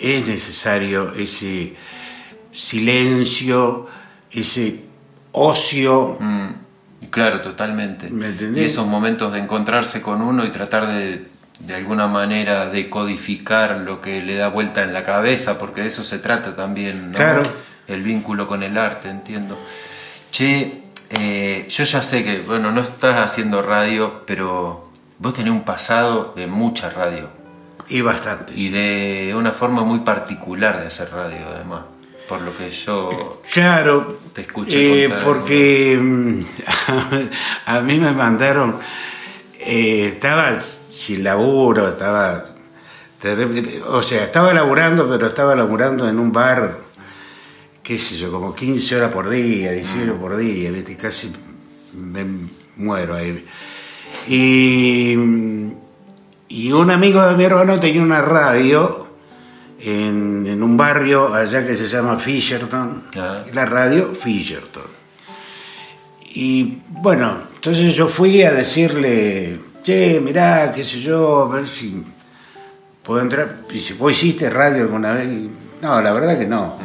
es 0.00 0.26
necesario 0.26 1.12
ese 1.14 1.74
silencio, 2.52 3.88
ese 4.30 4.84
ocio. 5.32 6.16
Mm. 6.20 6.48
Claro, 7.10 7.40
totalmente. 7.40 8.10
y 8.54 8.60
esos 8.60 8.86
momentos 8.86 9.32
de 9.32 9.40
encontrarse 9.40 10.02
con 10.02 10.20
uno 10.20 10.44
y 10.44 10.50
tratar 10.50 10.86
de, 10.86 11.26
de 11.60 11.74
alguna 11.74 12.06
manera, 12.06 12.68
decodificar 12.68 13.78
lo 13.78 14.00
que 14.00 14.22
le 14.22 14.36
da 14.36 14.48
vuelta 14.48 14.82
en 14.82 14.92
la 14.92 15.02
cabeza, 15.02 15.58
porque 15.58 15.80
de 15.80 15.88
eso 15.88 16.04
se 16.04 16.18
trata 16.18 16.54
también, 16.54 17.10
¿no? 17.10 17.16
Claro. 17.16 17.42
El 17.88 18.02
vínculo 18.02 18.46
con 18.46 18.62
el 18.62 18.76
arte, 18.78 19.08
entiendo. 19.08 19.58
Che, 20.30 20.82
eh, 21.10 21.66
yo 21.68 21.84
ya 21.84 22.02
sé 22.02 22.22
que, 22.22 22.40
bueno, 22.40 22.70
no 22.70 22.80
estás 22.80 23.18
haciendo 23.18 23.62
radio, 23.62 24.22
pero 24.26 24.90
vos 25.18 25.34
tenés 25.34 25.52
un 25.52 25.64
pasado 25.64 26.34
de 26.36 26.46
mucha 26.46 26.90
radio. 26.90 27.28
Y 27.88 28.02
bastante. 28.02 28.52
Y 28.54 28.68
de 28.68 29.34
una 29.34 29.50
forma 29.50 29.82
muy 29.82 30.00
particular 30.00 30.80
de 30.80 30.86
hacer 30.86 31.10
radio, 31.10 31.38
además 31.52 31.80
por 32.30 32.42
lo 32.42 32.56
que 32.56 32.70
yo 32.70 33.42
claro, 33.52 34.20
te 34.32 34.42
escuché. 34.42 35.06
Eh, 35.06 35.08
porque 35.24 35.98
mm, 36.00 36.40
a 37.66 37.80
mí 37.80 37.98
me 37.98 38.12
mandaron, 38.12 38.78
eh, 39.58 40.12
estaba 40.14 40.54
sin 40.54 41.24
laburo, 41.24 41.88
estaba, 41.88 42.44
o 43.88 44.00
sea, 44.00 44.22
estaba 44.22 44.54
laburando, 44.54 45.10
pero 45.10 45.26
estaba 45.26 45.56
laburando 45.56 46.08
en 46.08 46.20
un 46.20 46.30
bar, 46.30 46.78
qué 47.82 47.98
sé 47.98 48.16
yo, 48.16 48.30
como 48.30 48.54
15 48.54 48.94
horas 48.94 49.12
por 49.12 49.28
día, 49.28 49.72
18 49.72 50.02
horas 50.04 50.20
por 50.20 50.36
día, 50.36 50.70
¿viste? 50.70 50.96
casi 50.96 51.32
me 51.94 52.24
muero 52.76 53.16
ahí. 53.16 53.44
Y, 54.28 55.16
y 56.48 56.70
un 56.70 56.90
amigo 56.92 57.26
de 57.26 57.34
mi 57.34 57.42
hermano 57.42 57.80
tenía 57.80 58.02
una 58.02 58.22
radio 58.22 58.99
en, 59.82 60.62
un 60.62 60.76
barrio 60.76 61.34
allá 61.34 61.66
que 61.66 61.74
se 61.74 61.86
llama 61.86 62.16
Fisherton, 62.18 63.04
la 63.52 63.66
radio 63.66 64.14
Fisherton. 64.14 65.00
Y 66.34 66.78
bueno, 66.88 67.38
entonces 67.54 67.94
yo 67.94 68.06
fui 68.06 68.42
a 68.42 68.52
decirle, 68.52 69.60
che, 69.82 70.20
mirá, 70.20 70.70
qué 70.70 70.84
sé 70.84 71.00
yo, 71.00 71.42
a 71.42 71.56
ver 71.56 71.66
si 71.66 72.02
puedo 73.02 73.20
entrar. 73.20 73.62
Dice, 73.68 73.94
¿vos 73.94 74.12
hiciste 74.12 74.48
radio 74.48 74.82
alguna 74.82 75.12
vez? 75.12 75.28
No, 75.82 76.00
la 76.00 76.12
verdad 76.12 76.38
que 76.38 76.46
no. 76.46 76.76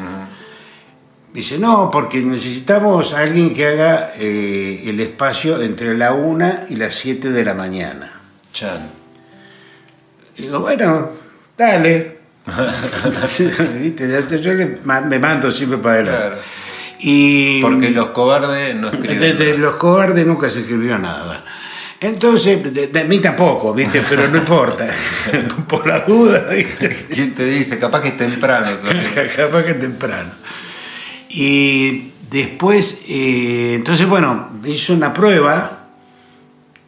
Dice, 1.33 1.59
no, 1.59 1.91
porque 1.91 2.21
necesitamos 2.21 3.13
a 3.13 3.19
alguien 3.19 3.53
que 3.53 3.67
haga 3.67 4.13
eh, 4.17 4.83
el 4.85 4.99
espacio 5.01 5.61
entre 5.61 5.97
la 5.97 6.13
una 6.13 6.61
y 6.69 6.77
las 6.77 6.95
7 6.95 7.29
de 7.29 7.43
la 7.43 7.53
mañana. 7.53 8.21
Chan. 8.53 8.89
Digo, 10.37 10.61
bueno, 10.61 11.09
dale. 11.57 12.14
¿Viste? 13.81 14.41
Yo 14.41 14.53
me 14.53 14.77
mando 15.19 15.51
siempre 15.51 15.79
para 15.79 15.95
adelante. 15.95 16.39
Y, 16.99 17.61
Porque 17.61 17.89
los 17.89 18.09
cobardes 18.09 18.75
no 18.75 18.89
escriben. 18.89 19.37
De, 19.37 19.57
los 19.57 19.75
cobardes 19.75 20.25
nunca 20.25 20.49
se 20.49 20.61
escribió 20.61 20.97
nada. 20.97 21.43
Entonces, 21.99 22.61
de, 22.91 23.03
mí 23.05 23.19
tampoco, 23.19 23.73
¿viste? 23.73 24.03
Pero 24.07 24.27
no 24.27 24.37
importa. 24.37 24.87
Por 25.67 25.87
la 25.87 26.01
duda, 26.01 26.47
¿viste? 26.51 27.07
¿Quién 27.09 27.33
te 27.33 27.45
dice? 27.45 27.79
Capaz 27.79 28.01
que 28.01 28.09
es 28.09 28.17
temprano. 28.17 28.77
Capaz 29.35 29.63
que 29.63 29.71
es 29.71 29.79
temprano. 29.79 30.29
Y 31.29 32.11
después, 32.29 33.01
eh, 33.07 33.73
entonces, 33.75 34.07
bueno, 34.07 34.49
hice 34.63 34.93
una 34.93 35.13
prueba. 35.13 35.87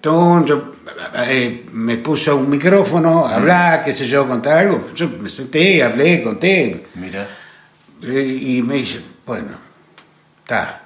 Yo 0.04 0.77
eh, 1.26 1.66
me 1.72 1.98
puso 1.98 2.36
un 2.38 2.50
micrófono, 2.50 3.26
hablar, 3.26 3.82
qué 3.82 3.92
sé 3.92 4.06
yo, 4.06 4.28
contar 4.28 4.60
algo. 4.60 4.90
Yo 4.94 5.10
me 5.20 5.30
senté, 5.30 5.82
hablé, 5.82 6.22
conté. 6.22 6.88
Mira. 6.96 7.28
Eh, 8.04 8.40
y 8.40 8.62
me 8.62 8.76
dice, 8.76 9.02
bueno, 9.26 9.58
está. 10.40 10.84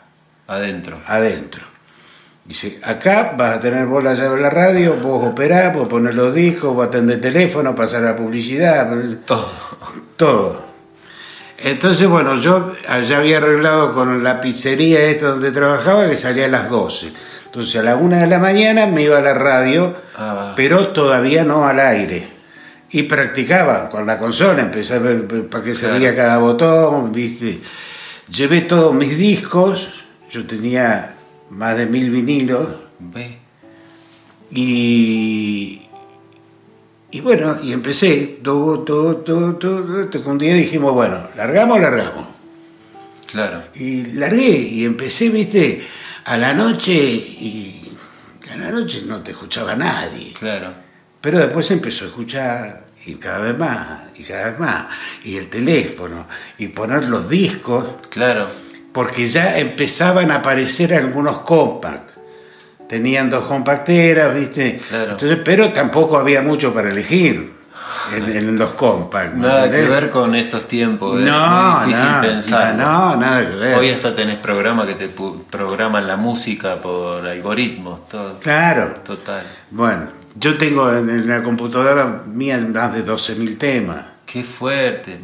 Adentro. 0.48 1.02
Adentro. 1.06 1.64
Dice, 2.46 2.80
acá 2.84 3.34
vas 3.38 3.58
a 3.58 3.60
tener 3.60 3.86
vos 3.86 4.04
la 4.04 4.14
llave 4.14 4.36
de 4.36 4.42
la 4.42 4.50
radio, 4.50 4.96
vos 4.96 5.28
operás, 5.28 5.74
vos 5.74 5.88
poner 5.88 6.16
los 6.16 6.34
discos, 6.34 6.74
vos 6.74 6.88
atender 6.88 7.18
el 7.18 7.22
teléfono, 7.22 7.76
pasar 7.76 8.02
la 8.02 8.16
publicidad. 8.16 8.90
Todo. 9.26 9.52
Todo. 10.16 10.66
Entonces, 11.58 12.08
bueno, 12.08 12.36
yo 12.36 12.74
ya 13.08 13.18
había 13.18 13.38
arreglado 13.38 13.94
con 13.94 14.24
la 14.24 14.42
pizzería 14.42 15.02
esta 15.02 15.28
donde 15.28 15.52
trabajaba 15.52 16.08
que 16.08 16.16
salía 16.16 16.46
a 16.46 16.50
las 16.50 16.70
12. 16.70 17.14
Entonces 17.52 17.76
a 17.76 17.84
la 17.84 17.98
una 17.98 18.22
de 18.22 18.28
la 18.28 18.40
mañana 18.40 18.86
me 18.86 19.04
iba 19.04 19.18
a 19.18 19.22
la 19.22 19.34
radio, 19.34 19.94
Ah. 20.16 20.54
pero 20.56 20.88
todavía 20.90 21.44
no 21.44 21.66
al 21.68 21.82
aire. 21.82 22.26
Y 22.92 23.04
practicaba 23.04 23.90
con 23.90 24.06
la 24.06 24.18
consola, 24.18 24.62
empecé 24.62 24.94
a 24.96 25.00
ver 25.00 25.28
para 25.50 25.62
qué 25.64 25.74
servía 25.74 26.16
cada 26.16 26.38
botón, 26.38 27.12
¿viste? 27.12 27.60
Llevé 28.30 28.62
todos 28.62 28.94
mis 28.96 29.18
discos, 29.18 30.06
yo 30.30 30.46
tenía 30.48 31.14
más 31.50 31.78
de 31.78 31.86
mil 31.88 32.10
vinilos, 32.10 32.68
Ve. 33.00 33.38
y, 34.52 35.82
y 37.12 37.22
bueno, 37.22 37.60
y 37.64 37.74
empecé, 37.74 38.40
todo, 38.44 38.80
todo, 38.80 39.18
todo, 39.18 39.56
todo, 39.56 40.06
un 40.26 40.38
día 40.38 40.54
dijimos, 40.56 40.94
bueno, 40.94 41.20
¿largamos 41.36 41.78
o 41.78 41.82
largamos? 41.82 42.26
Claro. 43.32 43.64
Y 43.76 44.04
largué 44.14 44.50
y 44.50 44.86
empecé, 44.86 45.30
viste, 45.30 45.82
a 46.26 46.38
la 46.38 46.54
noche 46.54 46.94
y 46.94 47.92
a 48.52 48.58
la 48.58 48.72
noche 48.72 49.04
no 49.06 49.22
te 49.22 49.32
escuchaba 49.32 49.76
nadie. 49.76 50.34
Claro. 50.38 50.74
Pero 51.22 51.40
después 51.40 51.70
empezó 51.72 52.06
a 52.06 52.08
escuchar 52.08 52.84
y 53.06 53.16
cada 53.16 53.40
vez 53.40 53.58
más, 53.58 54.02
y 54.16 54.24
cada 54.24 54.50
vez 54.52 54.60
más, 54.60 54.88
y 55.24 55.38
el 55.38 55.50
teléfono, 55.50 56.28
y 56.58 56.68
poner 56.68 57.06
los 57.06 57.30
discos, 57.30 57.86
Claro. 58.10 58.48
porque 58.94 59.26
ya 59.28 59.58
empezaban 59.58 60.30
a 60.32 60.36
aparecer 60.36 60.94
algunos 60.94 61.40
compact. 61.40 62.12
Tenían 62.88 63.30
dos 63.30 63.46
compacteras, 63.46 64.36
viste. 64.36 64.82
Claro. 64.90 65.12
Entonces, 65.12 65.40
pero 65.44 65.72
tampoco 65.72 66.18
había 66.18 66.42
mucho 66.42 66.74
para 66.74 66.92
elegir 66.92 67.52
en, 68.16 68.36
en 68.38 68.58
los 68.58 68.74
compact. 68.74 69.34
¿me 69.34 69.48
Nada 69.48 69.70
que 69.70 69.82
ver 69.88 70.10
con 70.10 70.36
estos 70.36 70.68
tiempos. 70.68 71.20
es 71.20 71.26
No, 71.26 71.72
muy 71.80 71.88
difícil 71.88 72.12
no, 72.12 72.22
pensar. 72.22 72.76
no, 72.76 73.16
nada 73.16 73.48
que 73.48 73.56
ver. 73.56 73.78
Hoy 73.78 73.90
hasta 73.90 74.16
tenés 74.16 74.38
programas 74.38 74.88
que 74.88 74.94
te 74.96 75.10
programan 75.50 76.08
la 76.08 76.18
música 76.18 76.76
por 76.76 77.26
algoritmos, 77.26 78.08
todo. 78.10 78.40
Claro. 78.40 78.94
Total. 79.04 79.44
Bueno, 79.70 80.10
yo 80.36 80.58
tengo 80.58 80.92
en, 80.92 81.28
la 81.28 81.44
computadora 81.44 82.24
mía 82.26 82.58
más 82.74 82.94
de 82.94 83.06
12.000 83.06 83.58
temas. 83.58 84.06
Qué 84.26 84.44
fuerte. 84.44 85.20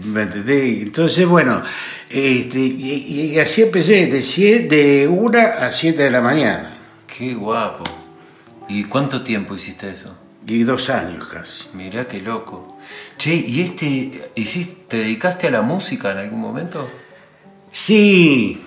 Entonces, 0.81 1.25
bueno, 1.25 1.61
este, 2.09 2.59
y, 2.59 3.31
y 3.33 3.39
así 3.39 3.61
empecé, 3.61 4.07
de, 4.07 4.21
siete, 4.21 4.75
de 4.75 5.07
1 5.07 5.39
a 5.61 5.71
7 5.71 6.03
de 6.03 6.11
la 6.11 6.19
mañana. 6.19 6.77
Qué 7.07 7.33
guapo. 7.33 7.85
¿Y 8.67 8.83
cuánto 8.83 9.21
tiempo 9.23 9.55
hiciste 9.55 9.89
eso? 9.89 10.13
Y 10.47 10.63
dos 10.63 10.89
años 10.89 11.27
casi. 11.27 11.69
Mirá 11.73 12.07
qué 12.07 12.21
loco. 12.21 12.77
Che, 13.17 13.35
¿y 13.35 13.61
este, 13.61 14.31
hiciste, 14.35 14.85
te 14.87 14.97
dedicaste 14.97 15.47
a 15.47 15.51
la 15.51 15.61
música 15.61 16.11
en 16.11 16.19
algún 16.19 16.39
momento? 16.39 16.89
Sí, 17.71 18.63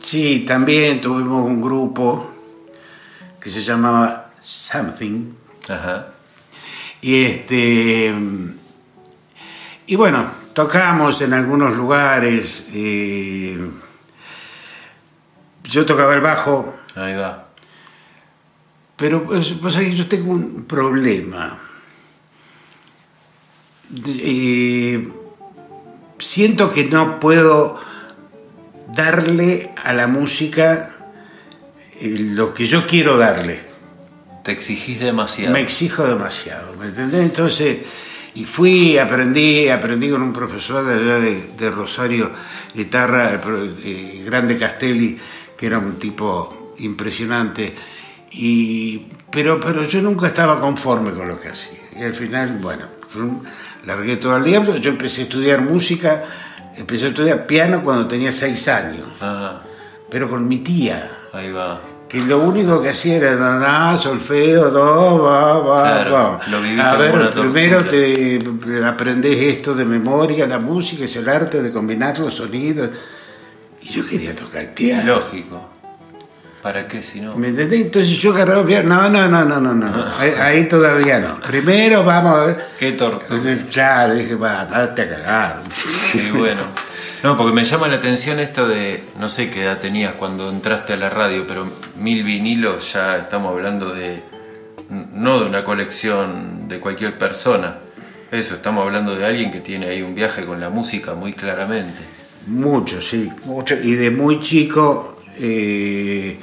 sí, 0.00 0.40
también 0.40 1.00
tuvimos 1.00 1.46
un 1.46 1.62
grupo 1.62 2.28
que 3.40 3.50
se 3.50 3.60
llamaba 3.60 4.32
Something. 4.40 5.32
Ajá. 5.68 6.08
Y 7.00 7.24
este. 7.24 8.12
Y 9.86 9.94
bueno, 9.94 10.26
tocamos 10.52 11.20
en 11.20 11.34
algunos 11.34 11.76
lugares. 11.76 12.66
eh, 12.74 13.58
yo 15.64 15.86
tocaba 15.86 16.14
el 16.14 16.20
bajo, 16.20 16.74
Ahí 16.96 17.14
va. 17.14 17.48
Pero 19.02 19.24
pues, 19.24 19.52
yo 19.96 20.06
tengo 20.06 20.30
un 20.30 20.62
problema. 20.62 21.58
Eh, 24.06 25.08
siento 26.18 26.70
que 26.70 26.84
no 26.84 27.18
puedo 27.18 27.80
darle 28.94 29.72
a 29.82 29.92
la 29.92 30.06
música 30.06 30.94
eh, 32.00 32.16
lo 32.30 32.54
que 32.54 32.64
yo 32.64 32.86
quiero 32.86 33.18
darle. 33.18 33.58
Te 34.44 34.52
exigís 34.52 35.00
demasiado. 35.00 35.52
Me 35.52 35.62
exijo 35.62 36.04
demasiado, 36.06 36.72
¿me 36.76 36.86
entendés? 36.86 37.22
Entonces, 37.24 37.78
y 38.36 38.44
fui, 38.44 38.98
aprendí, 38.98 39.68
aprendí 39.68 40.10
con 40.10 40.22
un 40.22 40.32
profesor 40.32 40.84
de, 40.86 40.94
allá 40.94 41.16
de, 41.18 41.48
de 41.58 41.70
Rosario, 41.72 42.30
guitarra, 42.72 43.40
pro- 43.40 43.64
eh, 43.84 44.22
Grande 44.24 44.56
Castelli, 44.56 45.18
que 45.56 45.66
era 45.66 45.78
un 45.78 45.98
tipo 45.98 46.74
impresionante, 46.78 47.74
y, 48.34 49.06
pero, 49.30 49.60
pero 49.60 49.82
yo 49.84 50.00
nunca 50.02 50.26
estaba 50.26 50.58
conforme 50.60 51.10
con 51.10 51.28
lo 51.28 51.38
que 51.38 51.48
hacía. 51.48 51.78
Y 51.96 52.02
al 52.02 52.14
final, 52.14 52.58
bueno, 52.60 52.86
yo 53.14 53.42
largué 53.84 54.16
todo 54.16 54.36
el 54.36 54.44
día, 54.44 54.62
yo 54.76 54.90
empecé 54.90 55.22
a 55.22 55.24
estudiar 55.24 55.60
música, 55.60 56.22
empecé 56.76 57.06
a 57.06 57.08
estudiar 57.08 57.46
piano 57.46 57.82
cuando 57.82 58.06
tenía 58.08 58.32
seis 58.32 58.68
años, 58.68 59.20
Ajá. 59.20 59.62
pero 60.10 60.28
con 60.30 60.46
mi 60.48 60.58
tía 60.58 61.10
Ahí 61.34 61.50
va. 61.52 61.80
que 62.08 62.20
lo 62.20 62.38
único 62.40 62.80
que 62.80 62.88
hacía 62.90 63.16
era 63.16 63.36
nada, 63.36 63.98
solfeo, 63.98 64.70
do, 64.70 65.22
va, 65.22 65.58
va, 65.58 65.82
Claro, 65.82 66.12
va. 66.12 66.40
lo 66.48 66.82
A 66.82 66.96
ver, 66.96 67.30
primero 67.30 67.78
tortura. 67.84 67.90
te 67.90 68.84
aprendes 68.84 69.38
esto 69.40 69.74
de 69.74 69.84
memoria, 69.84 70.46
la 70.46 70.58
música 70.58 71.04
es 71.04 71.16
el 71.16 71.28
arte 71.28 71.62
de 71.62 71.70
combinar 71.72 72.18
los 72.18 72.34
sonidos. 72.34 72.90
Y 73.82 73.88
yo 73.88 74.02
quería 74.08 74.34
tocar 74.34 74.72
piano. 74.74 75.16
Lógico. 75.16 75.68
¿Para 76.62 76.86
qué 76.86 77.02
si 77.02 77.20
no? 77.20 77.34
¿Me 77.36 77.48
entendés? 77.48 77.80
Entonces 77.80 78.10
yo 78.22 78.32
agarraba. 78.32 78.62
No, 78.84 79.10
no, 79.10 79.28
no, 79.28 79.44
no, 79.44 79.60
no, 79.60 79.74
no. 79.74 80.04
Ahí, 80.18 80.30
ahí 80.40 80.68
todavía 80.68 81.18
no. 81.18 81.40
Primero 81.40 82.04
vamos 82.04 82.38
a 82.38 82.44
ver. 82.44 82.66
Qué. 82.78 82.88
Entonces, 82.88 83.64
claro, 83.72 84.14
dije, 84.14 84.36
va, 84.36 84.64
date 84.66 85.02
a 85.02 85.08
cagar. 85.08 85.60
Sí, 86.12 86.30
bueno. 86.30 86.60
No, 87.24 87.36
porque 87.38 87.54
me 87.54 87.64
llama 87.64 87.88
la 87.88 87.96
atención 87.96 88.38
esto 88.38 88.68
de, 88.68 89.02
no 89.18 89.28
sé 89.30 89.48
qué 89.48 89.62
edad 89.62 89.78
tenías 89.78 90.12
cuando 90.14 90.50
entraste 90.50 90.92
a 90.92 90.96
la 90.96 91.08
radio, 91.08 91.46
pero 91.48 91.66
mil 91.96 92.22
vinilos 92.22 92.92
ya 92.92 93.16
estamos 93.16 93.52
hablando 93.52 93.94
de, 93.94 94.22
no 94.90 95.40
de 95.40 95.46
una 95.46 95.64
colección 95.64 96.68
de 96.68 96.80
cualquier 96.80 97.16
persona. 97.16 97.78
Eso, 98.30 98.54
estamos 98.54 98.84
hablando 98.84 99.16
de 99.16 99.24
alguien 99.24 99.50
que 99.50 99.60
tiene 99.60 99.86
ahí 99.88 100.02
un 100.02 100.14
viaje 100.14 100.44
con 100.44 100.60
la 100.60 100.68
música 100.68 101.14
muy 101.14 101.32
claramente. 101.32 101.98
Mucho, 102.46 103.00
sí, 103.00 103.32
mucho. 103.44 103.74
Y 103.74 103.94
de 103.94 104.10
muy 104.10 104.38
chico. 104.38 105.16
eh, 105.38 106.38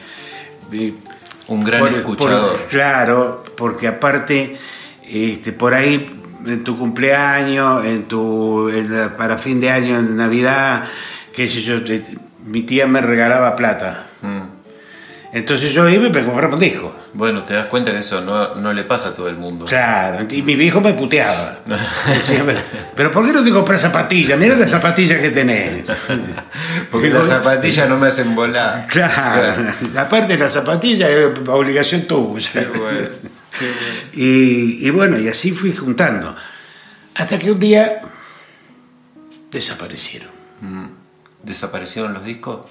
Un 1.48 1.64
gran 1.64 1.80
Por- 1.82 1.94
escuchador. 1.94 2.58
por- 2.58 2.68
claro, 2.68 3.44
porque 3.58 3.88
aparte, 3.88 4.56
este, 5.04 5.52
por 5.52 5.74
ahí 5.74 6.16
en 6.46 6.64
tu 6.64 6.78
cumpleaños, 6.78 7.84
en 7.86 8.04
tu, 8.04 8.70
en 8.70 8.96
la- 8.96 9.18
para 9.18 9.38
fin 9.38 9.60
de 9.60 9.72
año, 9.72 9.98
en 9.98 10.16
Navidad, 10.16 10.84
qué 11.34 11.48
sé 11.48 11.60
yo, 11.62 11.84
te- 11.84 12.04
mi 12.46 12.64
tía 12.64 12.88
me 12.88 13.02
regalaba 13.02 13.56
plata. 13.56 14.08
Mm. 14.22 14.42
Entonces 15.34 15.74
yo 15.74 15.88
iba 15.90 16.08
y 16.08 16.12
me 16.12 16.24
compraba 16.24 16.54
un 16.54 16.60
disco. 16.60 16.96
Bueno, 17.14 17.44
te 17.44 17.54
das 17.56 17.66
cuenta 17.66 17.92
que 17.92 18.00
eso 18.00 18.22
no, 18.22 18.56
no 18.56 18.72
le 18.72 18.84
pasa 18.84 19.10
a 19.10 19.14
todo 19.16 19.30
el 19.30 19.36
mundo. 19.36 19.66
Claro, 19.66 20.28
y 20.30 20.42
mi 20.44 20.56
viejo 20.56 20.80
me 20.80 20.94
puteaba. 20.94 21.60
Decía, 22.08 22.44
pero, 22.96 23.12
¿por 23.12 23.26
qué 23.26 23.34
no 23.34 23.44
te 23.44 23.50
compras 23.50 23.82
zapatillas? 23.82 24.38
Mira 24.38 24.56
las 24.56 24.70
zapatillas 24.70 25.20
que 25.20 25.32
tenés. 25.32 25.90
Porque 26.92 27.08
Digo, 27.08 27.20
las 27.20 27.28
zapatillas 27.30 27.90
no 27.90 27.98
me 27.98 28.08
hacen 28.08 28.36
volar. 28.36 28.86
Claro, 28.88 29.72
aparte 29.98 30.38
la 30.38 30.50
zapatilla 30.50 31.10
es 31.10 31.30
obligación 31.48 32.04
tuya. 32.04 32.52
Qué 32.54 32.66
bueno, 32.66 33.10
qué 33.58 33.66
bueno. 33.66 34.10
Y, 34.14 34.88
y 34.88 34.90
bueno, 34.92 35.18
y 35.20 35.28
así 35.28 35.52
fui 35.52 35.76
juntando. 35.76 36.36
Hasta 37.16 37.38
que 37.40 37.52
un 37.52 37.60
día 37.60 38.02
desaparecieron 39.52 40.30
Mm. 40.62 40.88
¿Desaparecieron 41.44 42.14
los 42.14 42.24
discos? 42.26 42.66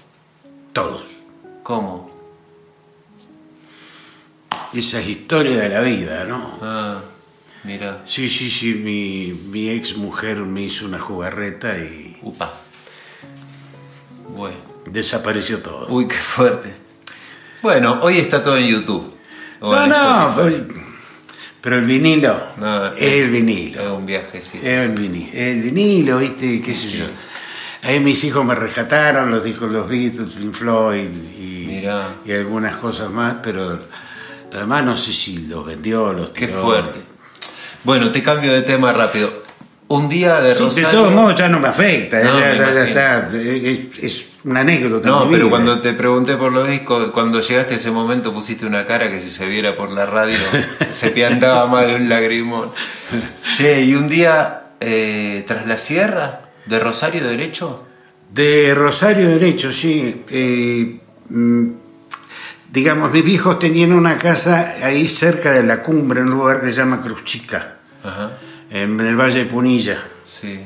todos. 0.74 1.22
¿Cómo? 1.62 2.17
Esa 4.78 5.00
es 5.00 5.08
historia 5.08 5.56
de 5.58 5.68
la 5.70 5.80
vida, 5.80 6.24
¿no? 6.24 6.56
Ah, 6.62 7.00
mira. 7.64 8.00
Sí, 8.04 8.28
sí, 8.28 8.48
sí, 8.48 8.74
mi, 8.74 9.32
mi 9.50 9.70
ex 9.70 9.96
mujer 9.96 10.36
me 10.36 10.62
hizo 10.62 10.86
una 10.86 11.00
jugarreta 11.00 11.76
y 11.78 12.16
Upa. 12.22 12.48
Bueno. 14.28 14.54
desapareció 14.86 15.60
todo. 15.60 15.88
Uy, 15.88 16.06
qué 16.06 16.14
fuerte. 16.14 16.72
Bueno, 17.60 17.98
hoy 18.02 18.18
está 18.18 18.40
todo 18.40 18.56
en 18.56 18.68
YouTube. 18.68 19.12
O 19.58 19.74
no, 19.74 19.82
en 19.82 19.90
no, 19.90 20.74
pero 21.60 21.78
el 21.80 21.86
vinilo, 21.86 22.40
No, 22.56 22.86
es 22.94 23.22
el 23.24 23.30
vinilo. 23.30 23.82
Es 23.82 23.90
un 23.90 24.06
viaje, 24.06 24.40
sí. 24.40 24.60
El 24.62 24.92
vinilo, 24.92 25.30
el 25.34 25.62
vinilo, 25.62 26.18
¿viste? 26.18 26.62
¿Qué 26.62 26.72
sé 26.72 26.98
yo? 26.98 27.04
Ahí 27.82 27.98
mis 27.98 28.22
hijos 28.22 28.44
me 28.44 28.54
rescataron, 28.54 29.28
los 29.28 29.42
discos 29.42 29.72
los 29.72 29.88
Beatles, 29.88 30.34
Pink 30.34 30.54
Floyd 30.54 31.08
y, 31.36 31.84
y 32.24 32.32
algunas 32.32 32.76
cosas 32.76 33.10
más, 33.10 33.38
pero 33.42 33.80
Además, 34.52 34.84
no 34.84 34.96
sé 34.96 35.12
si 35.12 35.46
los 35.46 35.64
vendió, 35.64 36.12
los 36.12 36.30
Qué 36.30 36.48
fuerte. 36.48 36.98
Bueno, 37.84 38.10
te 38.10 38.22
cambio 38.22 38.52
de 38.52 38.62
tema 38.62 38.92
rápido. 38.92 39.48
Un 39.88 40.08
día 40.08 40.40
de 40.40 40.52
Rosario... 40.52 40.88
de 40.88 40.94
todos 40.94 41.12
modos 41.12 41.34
ya 41.34 41.48
no 41.48 41.60
me 41.60 41.68
afecta, 41.68 42.22
ya, 42.22 42.84
está, 42.84 43.30
es, 43.32 44.32
una 44.44 44.60
anécdota. 44.60 45.08
No, 45.08 45.30
pero 45.30 45.48
cuando 45.48 45.80
te 45.80 45.94
pregunté 45.94 46.36
por 46.36 46.52
los 46.52 46.68
discos, 46.68 47.08
cuando 47.08 47.40
llegaste 47.40 47.74
a 47.74 47.76
ese 47.78 47.90
momento 47.90 48.34
pusiste 48.34 48.66
una 48.66 48.84
cara 48.84 49.08
que 49.08 49.18
si 49.18 49.30
se 49.30 49.46
viera 49.46 49.74
por 49.76 49.90
la 49.90 50.04
radio 50.04 50.36
se 50.92 51.08
piantaba 51.14 51.66
más 51.68 51.86
de 51.86 51.94
un 51.94 52.08
lagrimón. 52.10 52.70
Che, 53.56 53.82
y 53.82 53.94
un 53.94 54.08
día 54.08 54.64
eh, 54.80 55.42
tras 55.46 55.66
la 55.66 55.78
sierra, 55.78 56.40
de 56.66 56.78
Rosario 56.78 57.26
Derecho. 57.26 57.84
De 58.30 58.74
Rosario 58.74 59.26
Derecho, 59.26 59.72
sí. 59.72 60.22
Eh, 60.28 61.00
mm, 61.30 61.68
digamos, 62.70 63.12
mis 63.12 63.26
hijos 63.26 63.58
tenían 63.58 63.92
una 63.92 64.16
casa 64.18 64.74
ahí 64.82 65.06
cerca 65.06 65.52
de 65.52 65.62
la 65.62 65.82
cumbre, 65.82 66.20
en 66.20 66.28
un 66.28 66.34
lugar 66.34 66.60
que 66.60 66.66
se 66.66 66.72
llama 66.72 67.00
Cruz 67.00 67.24
Chica, 67.24 67.76
en 68.70 69.00
el 69.00 69.16
Valle 69.16 69.40
de 69.40 69.46
Punilla. 69.46 70.04
Sí. 70.24 70.60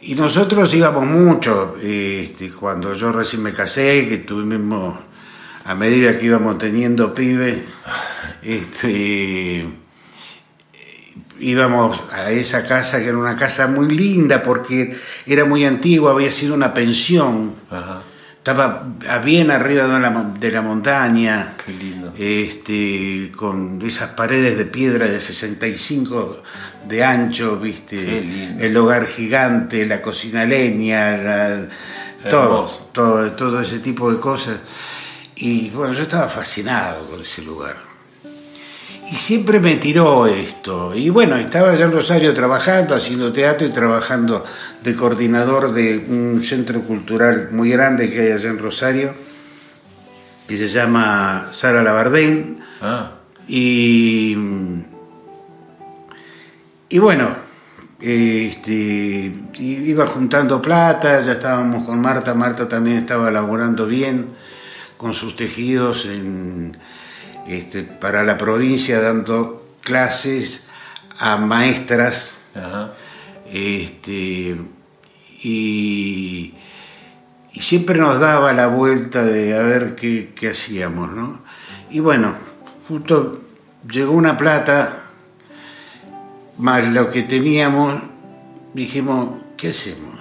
Y 0.00 0.14
nosotros 0.14 0.72
íbamos 0.74 1.04
mucho, 1.04 1.76
este, 1.82 2.50
cuando 2.50 2.94
yo 2.94 3.12
recién 3.12 3.42
me 3.42 3.52
casé, 3.52 4.06
que 4.08 4.18
tuvimos, 4.18 4.98
a 5.64 5.74
medida 5.74 6.16
que 6.18 6.24
íbamos 6.24 6.56
teniendo 6.56 7.12
pibe, 7.12 7.62
este, 8.42 9.68
íbamos 11.40 12.02
a 12.10 12.30
esa 12.30 12.64
casa, 12.64 13.00
que 13.00 13.08
era 13.08 13.18
una 13.18 13.36
casa 13.36 13.66
muy 13.66 13.94
linda, 13.94 14.42
porque 14.42 14.96
era 15.26 15.44
muy 15.44 15.66
antigua, 15.66 16.12
había 16.12 16.32
sido 16.32 16.54
una 16.54 16.72
pensión. 16.72 17.54
Ajá 17.70 18.02
estaba 18.50 19.20
bien 19.22 19.50
arriba 19.50 19.84
de 19.84 20.00
la, 20.00 20.10
de 20.38 20.50
la 20.50 20.62
montaña, 20.62 21.54
Qué 21.64 21.72
lindo. 21.72 22.12
Este, 22.16 23.30
con 23.36 23.80
esas 23.82 24.10
paredes 24.10 24.56
de 24.56 24.64
piedra 24.64 25.06
de 25.06 25.20
65 25.20 26.42
de 26.86 27.04
ancho, 27.04 27.58
¿viste? 27.58 28.56
El 28.58 28.76
hogar 28.76 29.06
gigante, 29.06 29.84
la 29.84 30.00
cocina 30.00 30.44
leña, 30.44 31.68
todo, 32.30 32.66
todo, 32.92 33.32
todo 33.32 33.60
ese 33.60 33.80
tipo 33.80 34.10
de 34.10 34.18
cosas. 34.18 34.56
Y 35.36 35.68
bueno, 35.70 35.92
yo 35.92 36.02
estaba 36.02 36.28
fascinado 36.28 37.06
con 37.10 37.20
ese 37.20 37.42
lugar. 37.42 37.87
Y 39.10 39.14
siempre 39.14 39.58
me 39.58 39.76
tiró 39.76 40.26
esto. 40.26 40.94
Y 40.94 41.08
bueno, 41.08 41.36
estaba 41.36 41.70
allá 41.70 41.86
en 41.86 41.92
Rosario 41.92 42.34
trabajando, 42.34 42.94
haciendo 42.94 43.32
teatro 43.32 43.66
y 43.66 43.70
trabajando 43.70 44.44
de 44.82 44.94
coordinador 44.94 45.72
de 45.72 45.96
un 46.08 46.42
centro 46.42 46.82
cultural 46.82 47.48
muy 47.52 47.70
grande 47.70 48.10
que 48.10 48.20
hay 48.20 48.32
allá 48.32 48.50
en 48.50 48.58
Rosario, 48.58 49.14
que 50.46 50.56
se 50.56 50.68
llama 50.68 51.48
Sara 51.50 51.82
Labardén. 51.82 52.58
Ah. 52.82 53.12
Y, 53.46 54.36
y 56.90 56.98
bueno, 56.98 57.30
este, 58.00 59.32
iba 59.58 60.06
juntando 60.06 60.60
plata, 60.60 61.20
ya 61.20 61.32
estábamos 61.32 61.84
con 61.84 62.00
Marta, 62.00 62.34
Marta 62.34 62.68
también 62.68 62.98
estaba 62.98 63.30
laborando 63.30 63.86
bien 63.86 64.26
con 64.98 65.14
sus 65.14 65.34
tejidos 65.34 66.06
en 66.06 66.76
este, 67.48 67.82
para 67.82 68.22
la 68.24 68.36
provincia 68.36 69.00
dando 69.00 69.66
clases 69.82 70.66
a 71.18 71.36
maestras. 71.38 72.42
Este, 73.50 74.56
y, 75.42 76.54
siempre 77.54 77.98
nos 77.98 78.20
daba 78.20 78.52
la 78.52 78.66
vuelta 78.66 79.24
de 79.24 79.58
a 79.58 79.62
ver 79.62 79.94
qué, 79.94 80.48
hacíamos, 80.48 81.10
¿no? 81.10 81.40
Y 81.90 82.00
bueno, 82.00 82.34
justo 82.86 83.40
llegó 83.90 84.12
una 84.12 84.36
plata, 84.36 85.04
más 86.58 86.84
lo 86.92 87.10
que 87.10 87.22
teníamos, 87.22 88.02
dijimos, 88.74 89.40
¿qué 89.56 89.68
hacemos? 89.68 90.20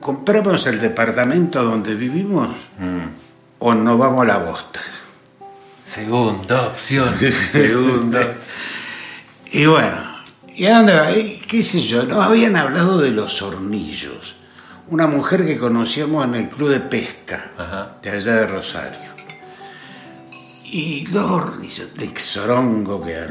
¿Compramos 0.00 0.66
el 0.66 0.80
departamento 0.80 1.62
donde 1.62 1.94
vivimos 1.94 2.68
mm. 2.78 3.60
o 3.60 3.74
nos 3.74 3.98
vamos 3.98 4.22
a 4.22 4.26
la 4.26 4.38
bosta? 4.38 4.80
Segunda 5.86 6.66
opción, 6.66 7.14
segunda. 7.46 8.34
y 9.52 9.66
bueno, 9.66 9.96
¿y 10.52 10.66
a 10.66 10.78
dónde 10.78 10.92
va? 10.94 11.06
¿Qué 11.46 11.62
sé 11.62 11.80
yo? 11.80 12.02
Nos 12.02 12.26
habían 12.26 12.56
hablado 12.56 12.98
de 12.98 13.12
los 13.12 13.40
hornillos. 13.40 14.36
Una 14.88 15.06
mujer 15.06 15.46
que 15.46 15.56
conocíamos 15.56 16.24
en 16.24 16.34
el 16.34 16.48
club 16.48 16.70
de 16.70 16.80
pesca 16.80 17.52
de 18.02 18.10
allá 18.10 18.34
de 18.34 18.46
Rosario. 18.48 18.98
Y 20.64 21.06
los 21.06 21.24
hornillos, 21.24 21.94
de 21.94 22.08
Xorongo 22.08 23.02
que 23.04 23.12
eran 23.12 23.30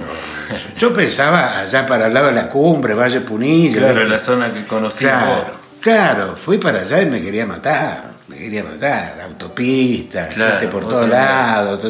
Yo 0.77 0.93
pensaba 0.93 1.59
allá 1.59 1.85
para 1.85 2.07
el 2.07 2.13
lado 2.13 2.27
de 2.27 2.33
la 2.33 2.47
cumbre, 2.47 2.93
Valle 2.93 3.19
Punilla. 3.19 3.79
Claro, 3.79 4.05
la 4.05 4.17
zona 4.17 4.53
que 4.53 4.65
conocía. 4.65 5.19
Claro, 5.19 5.53
claro, 5.81 6.35
fui 6.37 6.57
para 6.57 6.79
allá 6.79 7.01
y 7.01 7.05
me 7.07 7.21
quería 7.21 7.45
matar 7.45 8.14
quería 8.35 8.63
matar, 8.63 9.19
autopista, 9.21 10.25
gente 10.25 10.67
por 10.67 10.87
todos 10.87 11.09
lados. 11.09 11.83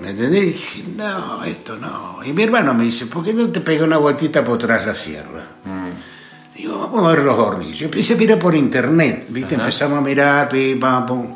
¿Me 0.00 0.10
entendés? 0.10 0.42
Y 0.42 0.46
dije, 0.46 0.84
no, 0.96 1.44
esto 1.44 1.76
no. 1.76 2.20
Y 2.24 2.32
mi 2.32 2.44
hermano 2.44 2.72
me 2.74 2.84
dice, 2.84 3.06
¿por 3.06 3.24
qué 3.24 3.34
no 3.34 3.48
te 3.50 3.60
pega 3.60 3.84
una 3.84 3.98
vueltita 3.98 4.44
por 4.44 4.54
atrás 4.56 4.86
la 4.86 4.94
sierra? 4.94 5.44
Mm. 5.64 6.56
Digo, 6.56 6.78
vamos 6.78 7.04
a 7.04 7.14
ver 7.14 7.24
los 7.24 7.38
hornillos. 7.38 7.82
Empecé 7.82 8.14
a 8.14 8.16
mirar 8.16 8.38
por 8.38 8.54
internet, 8.54 9.26
¿viste? 9.28 9.56
Empezamos 9.56 9.98
a 9.98 10.00
mirar, 10.00 10.48
pim, 10.48 10.78
pam, 10.78 11.06
pum. 11.06 11.34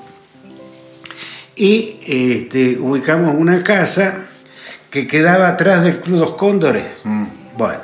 Y 1.56 1.96
este, 2.06 2.78
ubicamos 2.78 3.34
una 3.34 3.62
casa 3.62 4.26
que 4.90 5.06
quedaba 5.06 5.48
atrás 5.48 5.84
del 5.84 6.00
Club 6.00 6.18
Dos 6.18 6.34
Cóndores. 6.34 6.86
Mm. 7.04 7.24
Bueno, 7.56 7.80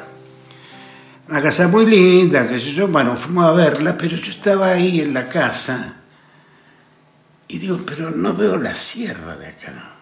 una 1.28 1.42
casa 1.42 1.68
muy 1.68 1.86
linda, 1.86 2.46
que 2.46 2.58
sé 2.58 2.72
yo. 2.72 2.88
Bueno, 2.88 3.16
fuimos 3.16 3.44
a 3.46 3.52
verla, 3.52 3.96
pero 3.98 4.16
yo 4.16 4.30
estaba 4.30 4.68
ahí 4.68 5.00
en 5.00 5.12
la 5.12 5.28
casa 5.28 5.97
y 7.48 7.58
digo, 7.58 7.80
pero 7.86 8.10
no 8.10 8.34
veo 8.34 8.58
la 8.58 8.74
sierra 8.74 9.34
de 9.36 9.46
acá. 9.46 9.94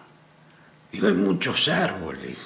Digo, 0.91 1.07
hay 1.07 1.13
muchos 1.13 1.69
árboles. 1.69 2.37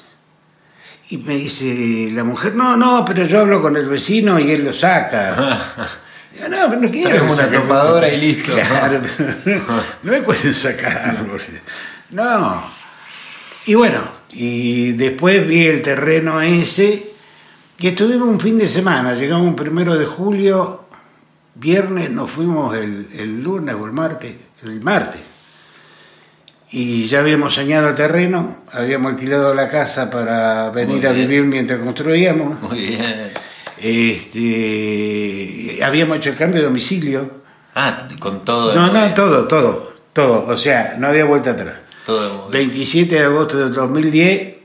Y 1.10 1.18
me 1.18 1.36
dice 1.36 2.10
la 2.14 2.24
mujer, 2.24 2.54
no, 2.56 2.78
no, 2.78 3.04
pero 3.04 3.24
yo 3.24 3.42
hablo 3.42 3.62
con 3.62 3.76
el 3.76 3.88
vecino 3.88 4.40
y 4.40 4.52
él 4.52 4.64
lo 4.64 4.72
saca. 4.72 5.36
Digo, 6.34 6.48
no, 6.48 6.70
pero 6.70 6.82
no 6.82 6.90
quiero. 6.92 7.26
una 7.26 7.48
topadora 7.50 8.08
y 8.10 8.18
listo. 8.22 8.54
Claro, 8.54 9.02
no 10.04 10.12
me 10.12 10.22
pueden 10.22 10.54
sacar 10.54 10.98
árboles. 10.98 11.50
No. 12.12 12.64
Y 13.66 13.74
bueno, 13.74 14.04
y 14.30 14.94
después 14.94 15.46
vi 15.48 15.66
el 15.66 15.82
terreno 15.82 16.42
ese 16.42 17.12
y 17.80 17.88
estuvimos 17.88 18.30
un 18.30 18.40
fin 18.40 18.58
de 18.60 18.68
semana. 18.68 19.16
Llegamos 19.16 19.48
un 19.48 19.56
primero 19.56 19.98
de 19.98 20.06
julio, 20.06 20.86
viernes, 21.56 22.12
nos 22.12 22.30
fuimos 22.30 22.76
el, 22.76 23.10
el 23.18 23.42
lunes 23.44 23.76
o 23.76 23.86
el 23.86 23.92
martes 23.92 24.36
el 24.64 24.82
martes. 24.82 25.22
Y 26.72 27.06
ya 27.06 27.20
habíamos 27.20 27.54
sañado 27.54 27.90
el 27.90 27.96
terreno, 27.96 28.64
habíamos 28.72 29.14
alquilado 29.14 29.54
la 29.54 29.68
casa 29.68 30.10
para 30.10 30.70
venir 30.70 31.06
a 31.06 31.12
vivir 31.12 31.44
mientras 31.44 31.82
construíamos. 31.82 32.62
Muy 32.62 32.80
bien. 32.80 33.32
Este, 33.78 35.84
habíamos 35.84 36.18
hecho 36.18 36.30
el 36.30 36.38
cambio 36.38 36.62
de 36.62 36.68
domicilio. 36.68 37.42
Ah, 37.76 38.08
con 38.20 38.46
todo. 38.46 38.74
No, 38.74 38.92
no, 38.92 39.14
todo, 39.14 39.48
todo, 39.48 39.94
todo. 40.14 40.48
O 40.48 40.56
sea, 40.56 40.96
no 40.98 41.08
había 41.08 41.26
vuelta 41.26 41.52
atrás. 41.52 41.76
Todo 42.06 42.48
27 42.50 43.16
de 43.16 43.26
agosto 43.26 43.58
de 43.58 43.70
2010, 43.70 44.56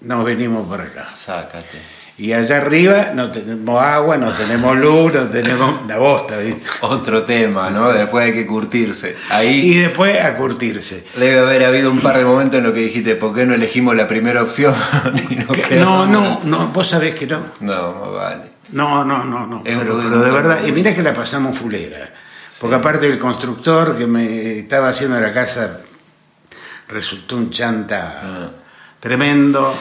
nos 0.00 0.24
venimos 0.24 0.66
por 0.66 0.80
acá. 0.80 1.06
Sácate. 1.06 1.93
Y 2.16 2.32
allá 2.32 2.58
arriba 2.58 3.10
no 3.12 3.32
tenemos 3.32 3.82
agua, 3.82 4.16
no 4.16 4.30
tenemos 4.30 4.76
luz, 4.76 5.12
no 5.12 5.28
tenemos 5.28 5.84
la 5.88 5.98
bosta, 5.98 6.36
¿viste? 6.38 6.64
Otro 6.82 7.24
tema, 7.24 7.70
¿no? 7.70 7.92
Después 7.92 8.26
hay 8.26 8.32
que 8.32 8.46
curtirse. 8.46 9.16
Ahí 9.30 9.72
y 9.72 9.74
después 9.78 10.22
a 10.22 10.36
curtirse. 10.36 11.04
Debe 11.16 11.40
haber 11.40 11.64
habido 11.64 11.90
un 11.90 12.00
par 12.00 12.16
de 12.16 12.24
momentos 12.24 12.58
en 12.58 12.64
los 12.64 12.72
que 12.72 12.80
dijiste, 12.80 13.16
¿por 13.16 13.34
qué 13.34 13.46
no 13.46 13.54
elegimos 13.54 13.96
la 13.96 14.06
primera 14.06 14.42
opción? 14.42 14.72
no, 15.76 16.06
no, 16.06 16.40
no, 16.44 16.68
vos 16.68 16.86
sabés 16.86 17.16
que 17.16 17.26
no. 17.26 17.40
No, 17.58 18.12
vale. 18.12 18.52
No, 18.70 19.04
no, 19.04 19.24
no, 19.24 19.48
no. 19.48 19.62
Pero, 19.64 19.98
de 19.98 20.30
verdad, 20.30 20.64
y 20.64 20.70
mira 20.70 20.94
que 20.94 21.02
la 21.02 21.14
pasamos 21.14 21.58
fulera. 21.58 22.12
Porque 22.60 22.76
aparte 22.76 23.08
del 23.08 23.18
constructor 23.18 23.98
que 23.98 24.06
me 24.06 24.60
estaba 24.60 24.88
haciendo 24.90 25.18
la 25.18 25.32
casa, 25.32 25.80
resultó 26.86 27.36
un 27.36 27.50
chanta 27.50 28.20
ah. 28.22 28.50
tremendo 29.00 29.74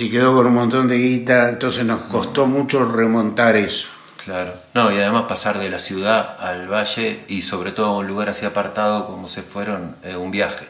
se 0.00 0.08
quedó 0.08 0.34
con 0.34 0.46
un 0.46 0.54
montón 0.54 0.88
de 0.88 0.96
guita, 0.96 1.50
entonces 1.50 1.84
nos 1.84 2.00
costó 2.00 2.46
mucho 2.46 2.86
remontar 2.86 3.54
eso. 3.54 3.90
Claro, 4.24 4.54
no, 4.72 4.90
y 4.90 4.96
además 4.96 5.24
pasar 5.28 5.58
de 5.58 5.68
la 5.68 5.78
ciudad 5.78 6.38
al 6.40 6.68
valle 6.72 7.20
y 7.28 7.42
sobre 7.42 7.72
todo 7.72 7.88
a 7.88 7.98
un 7.98 8.06
lugar 8.06 8.30
así 8.30 8.46
apartado 8.46 9.06
como 9.06 9.28
se 9.28 9.42
fueron, 9.42 9.94
es 10.02 10.16
un 10.16 10.30
viaje. 10.30 10.66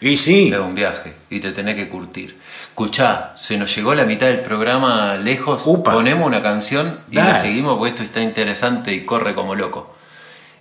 Y 0.00 0.16
sí. 0.16 0.50
Es 0.52 0.58
un 0.58 0.74
viaje 0.74 1.14
y 1.30 1.38
te 1.38 1.52
tenés 1.52 1.76
que 1.76 1.88
curtir. 1.88 2.36
Escuchá, 2.64 3.32
se 3.36 3.56
nos 3.58 3.72
llegó 3.76 3.94
la 3.94 4.06
mitad 4.06 4.26
del 4.26 4.40
programa 4.40 5.14
lejos. 5.18 5.62
Ponemos 5.84 6.26
una 6.26 6.42
canción 6.42 6.98
y 7.12 7.14
la 7.14 7.36
seguimos 7.36 7.78
porque 7.78 7.90
esto 7.90 8.02
está 8.02 8.22
interesante 8.22 8.92
y 8.92 9.04
corre 9.04 9.36
como 9.36 9.54
loco. 9.54 9.94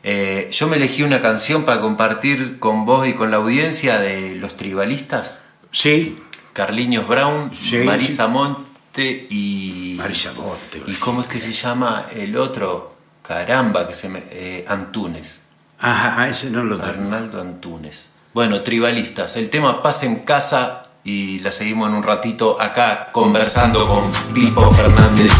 Eh, 0.03 0.49
yo 0.51 0.67
me 0.67 0.75
elegí 0.75 1.01
una 1.01 1.19
canción 1.19 1.65
para 1.65 1.81
compartir 1.81 2.59
con 2.59 2.85
vos 2.85 3.07
y 3.07 3.13
con 3.13 3.31
la 3.31 3.37
audiencia 3.37 3.97
de 3.97 4.35
Los 4.35 4.55
Tribalistas. 4.55 5.41
Sí. 5.71 6.19
Carliños 6.53 7.07
Brown, 7.07 7.51
Marisa 7.85 8.27
Monte 8.27 9.27
y. 9.29 9.95
Marisa 9.97 10.31
Monte. 10.33 10.83
¿Y 10.85 10.93
cómo 10.93 11.21
es 11.21 11.27
que 11.27 11.39
se 11.39 11.51
llama 11.51 12.05
el 12.15 12.37
otro? 12.37 12.93
Caramba, 13.27 13.87
que 13.87 13.93
se 13.93 14.09
me. 14.09 14.23
Eh, 14.29 14.63
Antunes. 14.67 15.41
Ajá, 15.79 16.29
ese 16.29 16.49
no 16.49 16.63
lo 16.63 16.77
tengo. 16.77 16.89
Arnaldo 16.89 17.41
Antunes. 17.41 18.09
Bueno, 18.33 18.61
tribalistas, 18.61 19.35
el 19.35 19.49
tema 19.49 19.81
Paz 19.81 20.03
en 20.03 20.19
Casa 20.19 20.87
y 21.03 21.39
la 21.39 21.51
seguimos 21.51 21.89
en 21.89 21.95
un 21.95 22.03
ratito 22.03 22.61
acá 22.61 23.09
conversando 23.11 23.85
con 23.87 24.11
Pipo 24.33 24.71
Fernández. 24.73 25.31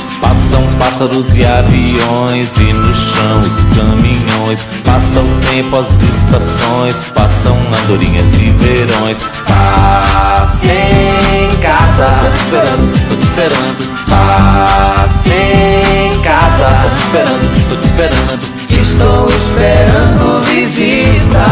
Passam 0.20 0.66
pássaros 0.78 1.34
e 1.34 1.44
aviões 1.44 2.50
e 2.58 2.72
no 2.72 2.94
chão 2.94 3.42
os 3.42 3.76
caminhões. 3.76 4.66
Passa 4.84 5.20
o 5.20 5.40
tempo, 5.50 5.76
as 5.76 5.90
estações, 6.02 6.96
passam 7.14 7.58
andorinhas 7.82 8.36
e 8.36 8.50
verões. 8.50 9.18
Passe 9.46 10.72
em 10.72 11.50
casa, 11.60 12.06
tô 12.22 12.30
te 12.30 12.38
esperando, 12.38 12.92
tô 13.08 13.16
te 13.16 13.22
esperando. 13.22 13.80
Passe 14.08 15.34
em 15.34 16.20
casa, 16.20 16.68
tô 16.82 16.90
te 16.90 17.00
esperando, 17.00 17.68
tô 17.68 17.76
te 17.76 17.86
esperando. 17.86 18.60
Estou 18.82 19.26
esperando 19.26 20.42
visita, 20.46 21.44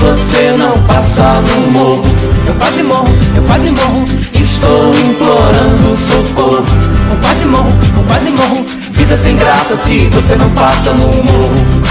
você 0.00 0.56
não 0.56 0.72
passa 0.84 1.34
no 1.42 1.70
morro, 1.72 2.02
eu 2.46 2.54
quase 2.54 2.82
morro, 2.82 3.08
eu 3.36 3.42
quase 3.44 3.70
morro. 3.70 4.04
Estou 4.34 4.94
implorando 4.94 5.96
socorro. 5.98 6.64
Eu 7.10 7.16
quase 7.22 7.44
morro, 7.44 7.72
eu 7.96 8.02
quase 8.04 8.30
morro. 8.30 8.66
Vida 8.92 9.16
sem 9.16 9.36
graça 9.36 9.76
se 9.76 10.06
você 10.08 10.36
não 10.36 10.50
passa 10.50 10.92
no 10.92 11.06
morro. 11.06 11.82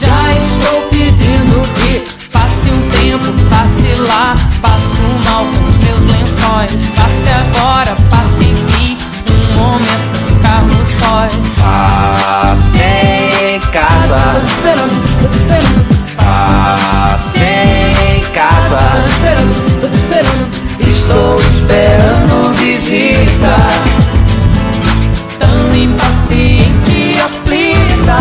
Já 0.00 0.32
estou 0.32 0.82
pedindo 0.90 1.60
que 1.74 2.00
passe 2.28 2.70
um 2.70 2.80
tempo, 2.90 3.32
passe 3.50 4.00
lá, 4.00 4.36
passe 4.62 4.98
um 5.00 5.30
mal 5.30 5.44
com 5.44 5.64
os 5.64 5.78
meus 5.84 6.00
lençóis. 6.00 6.86
Passe 6.96 7.28
agora, 7.28 7.94
passe 8.10 8.44
em 8.44 8.54
mim, 8.54 8.96
um 9.30 9.56
momento 9.56 10.16
ficar 10.28 10.62
no 10.62 10.86
sóis. 10.86 11.32
Passe 11.60 12.82
em 13.54 13.60
casa. 13.70 14.40
Tô 14.40 14.46
esperando, 14.46 15.25
tô 16.26 16.32
te 16.32 16.46
esperando. 16.56 17.06
Passe 17.06 17.44
em 18.14 18.20
casa. 18.32 18.80
Tô 18.92 19.00
te 19.02 19.08
esperando, 19.14 19.80
tô 19.80 19.88
te 19.88 19.96
esperando. 19.96 20.46
Estou 20.80 21.36
esperando 21.40 22.52
visita. 22.54 23.54
Tão 25.38 25.74
impaciente 25.74 27.16
aflita. 27.24 28.20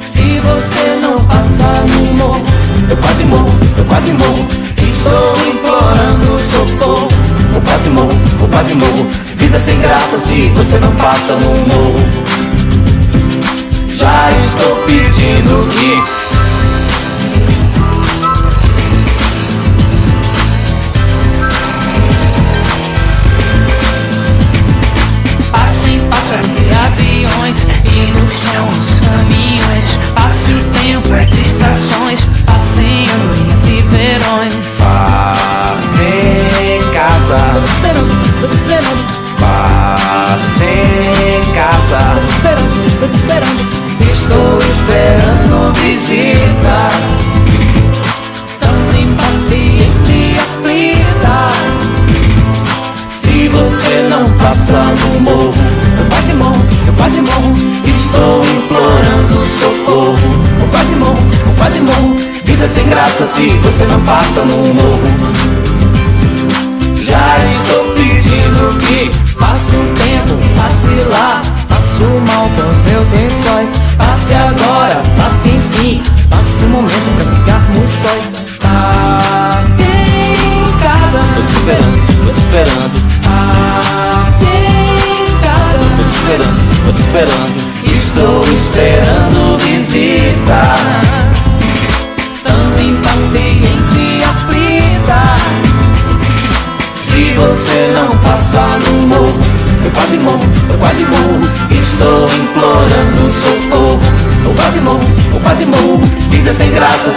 Se 0.00 0.40
você 0.40 0.98
não 1.02 1.24
passar 1.24 1.84
no 1.86 2.14
morro, 2.14 2.44
eu 2.88 2.96
quase 2.96 3.24
morro, 3.24 3.58
eu 3.76 3.84
quase 3.84 4.12
morro. 4.12 4.46
Estou 4.80 5.32
implorando 5.46 6.38
socorro. 6.38 7.08
Eu 7.54 7.60
quase 7.62 7.88
morro, 7.90 8.12
eu 8.40 8.48
quase 8.48 8.74
morro. 8.74 9.06
Vida 9.36 9.58
sem 9.58 9.80
graça 9.80 10.18
se 10.18 10.48
você 10.50 10.78
não 10.78 10.94
passa 10.96 11.34
no 11.34 11.50
morro. 11.50 11.98
Já 13.88 14.30
estou 14.44 14.76
pedindo 14.86 15.27
passa 64.08 64.42
no 64.42 64.56
morro 64.56 65.07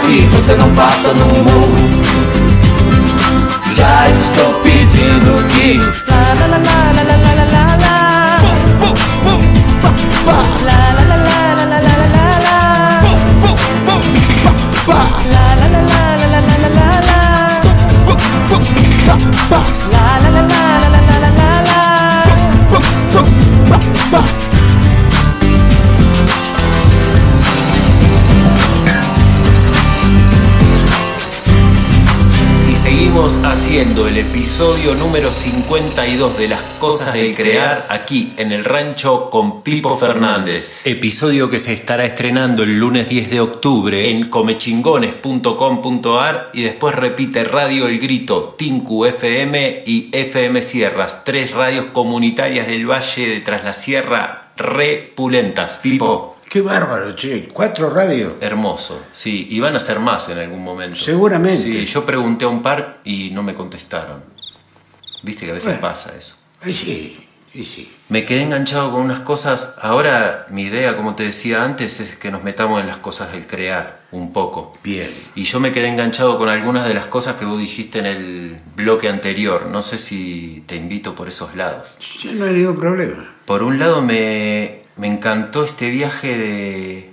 se 0.04 0.26
você 0.26 0.54
não 0.56 0.72
passa 0.74 1.12
no 1.14 1.26
morro 1.26 1.90
Já 3.76 4.08
estou 4.10 4.54
pedindo 4.60 5.36
que 5.48 5.80
La 6.10 6.34
la 6.34 6.46
la 6.46 6.58
la 6.58 6.82
episodio 34.62 34.94
número 34.94 35.32
52 35.32 36.38
de 36.38 36.46
Las 36.46 36.62
Cosas 36.78 37.14
de 37.14 37.34
Crear 37.34 37.84
aquí 37.90 38.32
en 38.36 38.52
el 38.52 38.64
rancho 38.64 39.28
con 39.28 39.64
Pipo 39.64 39.96
Fernández. 39.96 40.74
Episodio 40.84 41.50
que 41.50 41.58
se 41.58 41.72
estará 41.72 42.04
estrenando 42.04 42.62
el 42.62 42.78
lunes 42.78 43.08
10 43.08 43.30
de 43.30 43.40
octubre 43.40 44.08
en 44.08 44.30
comechingones.com.ar 44.30 46.50
y 46.52 46.62
después 46.62 46.94
repite 46.94 47.42
Radio 47.42 47.88
El 47.88 47.98
Grito, 47.98 48.54
Tinku 48.56 49.04
FM 49.04 49.82
y 49.84 50.10
FM 50.12 50.62
Sierras, 50.62 51.24
tres 51.24 51.50
radios 51.50 51.86
comunitarias 51.86 52.68
del 52.68 52.88
Valle 52.88 53.30
de 53.30 53.40
Tras 53.40 53.64
la 53.64 53.74
Sierra 53.74 54.52
repulentas. 54.56 55.78
Pipo, 55.78 56.36
Qué 56.48 56.60
bárbaro, 56.60 57.16
che. 57.16 57.48
Cuatro 57.52 57.90
radios. 57.90 58.34
hermoso. 58.40 59.02
Sí, 59.10 59.48
y 59.50 59.58
van 59.58 59.74
a 59.74 59.80
ser 59.80 59.98
más 59.98 60.28
en 60.28 60.38
algún 60.38 60.62
momento. 60.62 60.98
Seguramente. 60.98 61.64
Sí, 61.64 61.84
yo 61.84 62.04
pregunté 62.04 62.44
a 62.44 62.48
un 62.48 62.62
par 62.62 62.98
y 63.04 63.30
no 63.30 63.42
me 63.42 63.54
contestaron. 63.54 64.30
Viste 65.22 65.44
que 65.44 65.50
a 65.52 65.54
veces 65.54 65.68
Bueno. 65.74 65.80
pasa 65.88 66.12
eso. 66.18 66.36
Ay, 66.60 66.74
sí, 66.74 67.26
sí, 67.52 67.64
sí. 67.64 67.92
Me 68.08 68.24
quedé 68.24 68.42
enganchado 68.42 68.90
con 68.92 69.00
unas 69.02 69.20
cosas. 69.20 69.74
Ahora 69.80 70.46
mi 70.50 70.62
idea, 70.62 70.96
como 70.96 71.14
te 71.14 71.22
decía 71.24 71.64
antes, 71.64 72.00
es 72.00 72.16
que 72.16 72.30
nos 72.30 72.42
metamos 72.44 72.80
en 72.80 72.86
las 72.86 72.98
cosas 72.98 73.32
del 73.32 73.46
crear 73.46 74.00
un 74.12 74.32
poco. 74.32 74.76
Bien. 74.84 75.10
Y 75.34 75.44
yo 75.44 75.60
me 75.60 75.72
quedé 75.72 75.88
enganchado 75.88 76.36
con 76.38 76.48
algunas 76.48 76.86
de 76.86 76.94
las 76.94 77.06
cosas 77.06 77.36
que 77.36 77.44
vos 77.44 77.58
dijiste 77.58 77.98
en 78.00 78.06
el 78.06 78.60
bloque 78.76 79.08
anterior. 79.08 79.66
No 79.66 79.82
sé 79.82 79.98
si 79.98 80.62
te 80.66 80.76
invito 80.76 81.14
por 81.14 81.28
esos 81.28 81.54
lados. 81.56 81.98
Ya 82.22 82.32
no 82.32 82.44
hay 82.44 82.52
ningún 82.54 82.76
problema. 82.78 83.34
Por 83.46 83.62
un 83.62 83.78
lado 83.78 84.02
me, 84.02 84.82
me 84.96 85.06
encantó 85.06 85.64
este 85.64 85.90
viaje 85.90 86.36
de... 86.36 87.12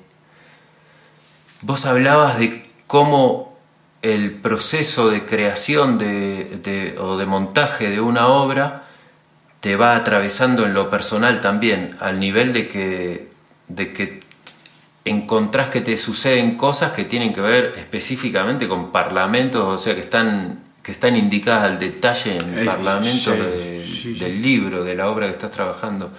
Vos 1.62 1.86
hablabas 1.86 2.39
de 2.39 2.66
cómo 2.88 3.49
el 4.02 4.32
proceso 4.32 5.10
de 5.10 5.26
creación 5.26 5.97
de, 5.97 6.95
o 7.00 7.18
de 7.18 7.26
montaje 7.26 7.89
de 7.89 8.00
una 8.00 8.28
obra 8.28 8.84
te 9.60 9.76
va 9.76 9.95
atravesando 9.95 10.66
en 10.66 10.74
lo 10.74 10.89
personal 10.89 11.41
también, 11.41 11.95
al 12.00 12.20
nivel 12.20 12.54
de 12.54 12.68
que, 12.68 13.30
de 13.68 13.91
que 13.91 14.22
encontrás 15.04 15.70
que 15.70 15.82
te 15.82 15.97
suceden 15.97 16.56
cosas 16.56 16.93
que 16.93 17.04
tienen 17.04 17.34
que 17.34 17.41
ver 17.41 17.74
específicamente 17.78 18.70
con 18.70 18.91
parlamentos, 18.91 19.66
o 19.66 19.78
sea, 19.78 19.95
que 19.95 20.02
están, 20.02 20.62
que 20.82 20.93
están 20.93 21.18
indicadas 21.18 21.64
al 21.64 21.80
detalle 21.80 22.38
en 22.38 22.58
el 22.58 22.66
parlamento 22.66 23.32
del 23.32 24.41
libro, 24.41 24.86
de 24.86 24.95
la 24.95 25.10
obra 25.10 25.28
que 25.28 25.34
estás 25.34 25.52
trabajando. 25.52 26.12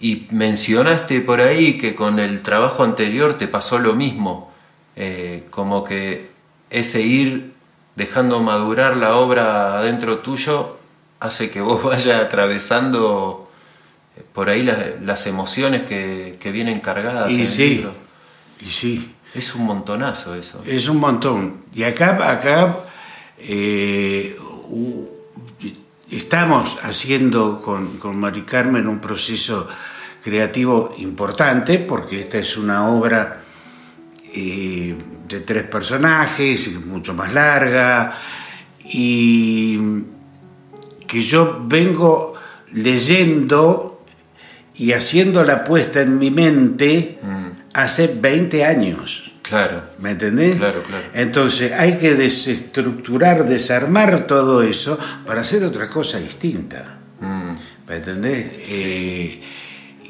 Y 0.00 0.26
mencionaste 0.30 1.20
por 1.20 1.40
ahí 1.40 1.78
que 1.78 1.94
con 1.94 2.18
el 2.18 2.42
trabajo 2.42 2.82
anterior 2.82 3.38
te 3.38 3.46
pasó 3.46 3.78
lo 3.78 3.94
mismo, 3.94 4.52
eh, 4.96 5.44
como 5.50 5.84
que 5.84 6.33
ese 6.70 7.02
ir 7.02 7.52
dejando 7.96 8.40
madurar 8.40 8.96
la 8.96 9.16
obra 9.16 9.82
dentro 9.82 10.18
tuyo 10.18 10.78
hace 11.20 11.50
que 11.50 11.60
vos 11.60 11.82
vayas 11.84 12.22
atravesando 12.22 13.50
eh, 14.16 14.22
por 14.32 14.48
ahí 14.48 14.62
las, 14.62 15.26
emociones 15.26 15.82
que, 15.82 16.50
vienen 16.52 16.80
cargadas. 16.80 17.30
Y 17.30 17.46
sí, 17.46 17.86
y 18.60 18.66
sí. 18.66 19.10
Es 19.34 19.54
un 19.56 19.64
montonazo 19.64 20.36
eso. 20.36 20.62
Es 20.64 20.86
un 20.86 20.98
montón. 20.98 21.64
Y 21.74 21.82
acá, 21.82 22.30
acá 22.30 22.76
eh, 23.38 24.36
estamos 26.08 26.84
haciendo 26.84 27.60
con, 27.60 27.98
con 27.98 28.16
Mari 28.16 28.42
Carmen 28.42 28.86
un 28.86 29.00
proceso 29.00 29.66
creativo 30.22 30.94
importante, 30.98 31.78
porque 31.78 32.20
esta 32.20 32.38
es 32.38 32.56
una 32.56 32.88
obra 32.88 33.42
eh, 34.32 34.96
de 35.28 35.40
tres 35.40 35.64
personajes, 35.64 36.70
mucho 36.84 37.14
más 37.14 37.32
larga, 37.32 38.14
y 38.84 39.78
que 41.06 41.22
yo 41.22 41.62
vengo 41.64 42.34
leyendo 42.72 44.04
y 44.74 44.92
haciendo 44.92 45.44
la 45.44 45.64
puesta 45.64 46.00
en 46.00 46.18
mi 46.18 46.30
mente 46.30 47.18
mm. 47.22 47.46
hace 47.72 48.08
20 48.08 48.64
años. 48.64 49.32
Claro. 49.42 49.82
¿Me 49.98 50.12
entendés? 50.12 50.56
Claro, 50.56 50.82
claro. 50.82 51.04
Entonces 51.14 51.72
hay 51.72 51.96
que 51.96 52.14
desestructurar, 52.14 53.44
desarmar 53.44 54.26
todo 54.26 54.62
eso 54.62 54.98
para 55.26 55.42
hacer 55.42 55.62
otra 55.64 55.88
cosa 55.88 56.18
distinta. 56.18 56.98
Mm. 57.20 57.54
¿Me 57.88 57.96
entendés? 57.96 58.46
Eh, 58.68 59.42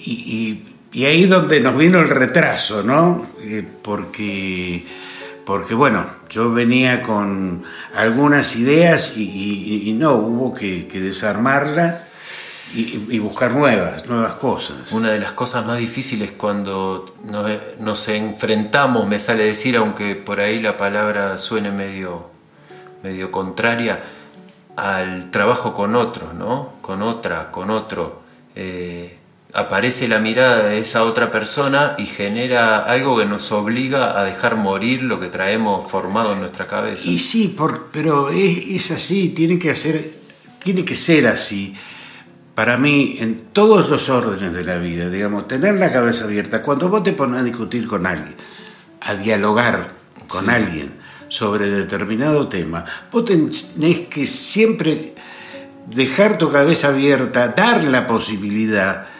y, 0.06 0.62
y, 0.92 1.04
ahí 1.04 1.26
donde 1.26 1.60
nos 1.60 1.76
vino 1.76 1.98
el 1.98 2.08
retraso, 2.08 2.82
¿no? 2.84 3.26
Eh, 3.42 3.64
porque, 3.82 4.84
porque, 5.44 5.74
bueno, 5.74 6.06
yo 6.30 6.52
venía 6.52 7.02
con 7.02 7.64
algunas 7.94 8.56
ideas 8.56 9.16
y, 9.16 9.94
no, 9.98 10.14
hubo 10.14 10.54
que, 10.54 10.86
desarmarla 10.92 12.04
y, 12.74 13.18
buscar 13.18 13.54
nuevas, 13.54 14.06
nuevas 14.06 14.34
cosas. 14.36 14.92
Una 14.92 15.10
de 15.10 15.20
las 15.20 15.32
cosas 15.32 15.66
más 15.66 15.78
difíciles 15.78 16.32
cuando 16.32 17.14
nos, 17.24 17.50
nos, 17.80 18.08
enfrentamos, 18.08 19.06
me 19.06 19.18
sale 19.18 19.44
decir, 19.44 19.76
aunque 19.76 20.14
por 20.14 20.40
ahí 20.40 20.60
la 20.60 20.76
palabra 20.76 21.36
suene 21.38 21.70
medio, 21.70 22.30
medio 23.02 23.30
contraria, 23.30 24.00
al 24.76 25.30
trabajo 25.30 25.74
con 25.74 25.94
otros, 25.94 26.34
¿no? 26.34 26.72
Con 26.80 27.02
otra, 27.02 27.50
con 27.50 27.70
otro. 27.70 28.22
Eh, 28.56 29.18
aparece 29.54 30.08
la 30.08 30.18
mirada 30.18 30.68
de 30.68 30.80
esa 30.80 31.04
otra 31.04 31.30
persona 31.30 31.94
y 31.96 32.06
genera 32.06 32.78
algo 32.80 33.16
que 33.16 33.24
nos 33.24 33.52
obliga 33.52 34.18
a 34.18 34.24
dejar 34.24 34.56
morir 34.56 35.04
lo 35.04 35.20
que 35.20 35.28
traemos 35.28 35.88
formado 35.88 36.32
en 36.32 36.40
nuestra 36.40 36.66
cabeza. 36.66 37.04
Y 37.06 37.18
sí, 37.18 37.54
por, 37.56 37.86
pero 37.92 38.30
es, 38.30 38.90
así, 38.90 39.28
tiene 39.28 39.56
que, 39.60 39.70
hacer, 39.70 40.12
tiene 40.58 40.84
que 40.84 40.96
ser 40.96 41.28
así. 41.28 41.76
Para 42.56 42.76
mí, 42.76 43.16
en 43.20 43.36
todos 43.52 43.88
los 43.88 44.10
órdenes 44.10 44.52
de 44.52 44.64
la 44.64 44.78
vida, 44.78 45.08
digamos, 45.08 45.46
tener 45.46 45.76
la 45.76 45.92
cabeza 45.92 46.24
abierta. 46.24 46.60
Cuando 46.60 46.88
vos 46.88 47.04
te 47.04 47.12
pones 47.12 47.40
a 47.40 47.44
discutir 47.44 47.86
con 47.86 48.06
alguien, 48.06 48.34
a 49.02 49.14
dialogar 49.14 49.92
con 50.26 50.50
alguien 50.50 50.94
sobre 51.28 51.70
determinado 51.70 52.48
tema, 52.48 52.84
vos 53.12 53.24
tenés 53.24 54.00
que 54.10 54.26
siempre 54.26 55.14
dejar 55.86 56.38
tu 56.38 56.50
cabeza 56.50 56.88
abierta, 56.88 57.48
dar 57.48 57.84
la 57.84 58.08
posibilidad 58.08 59.13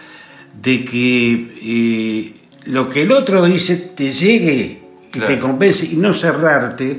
de 0.65 0.85
que 0.85 1.55
eh, 1.63 2.35
lo 2.65 2.89
que 2.89 3.03
el 3.03 3.13
otro 3.13 3.45
dice 3.45 3.77
te 3.95 4.11
llegue 4.11 4.81
y 5.13 5.21
te 5.21 5.39
convence 5.39 5.85
y 5.85 5.97
no 5.97 6.13
cerrarte 6.13 6.99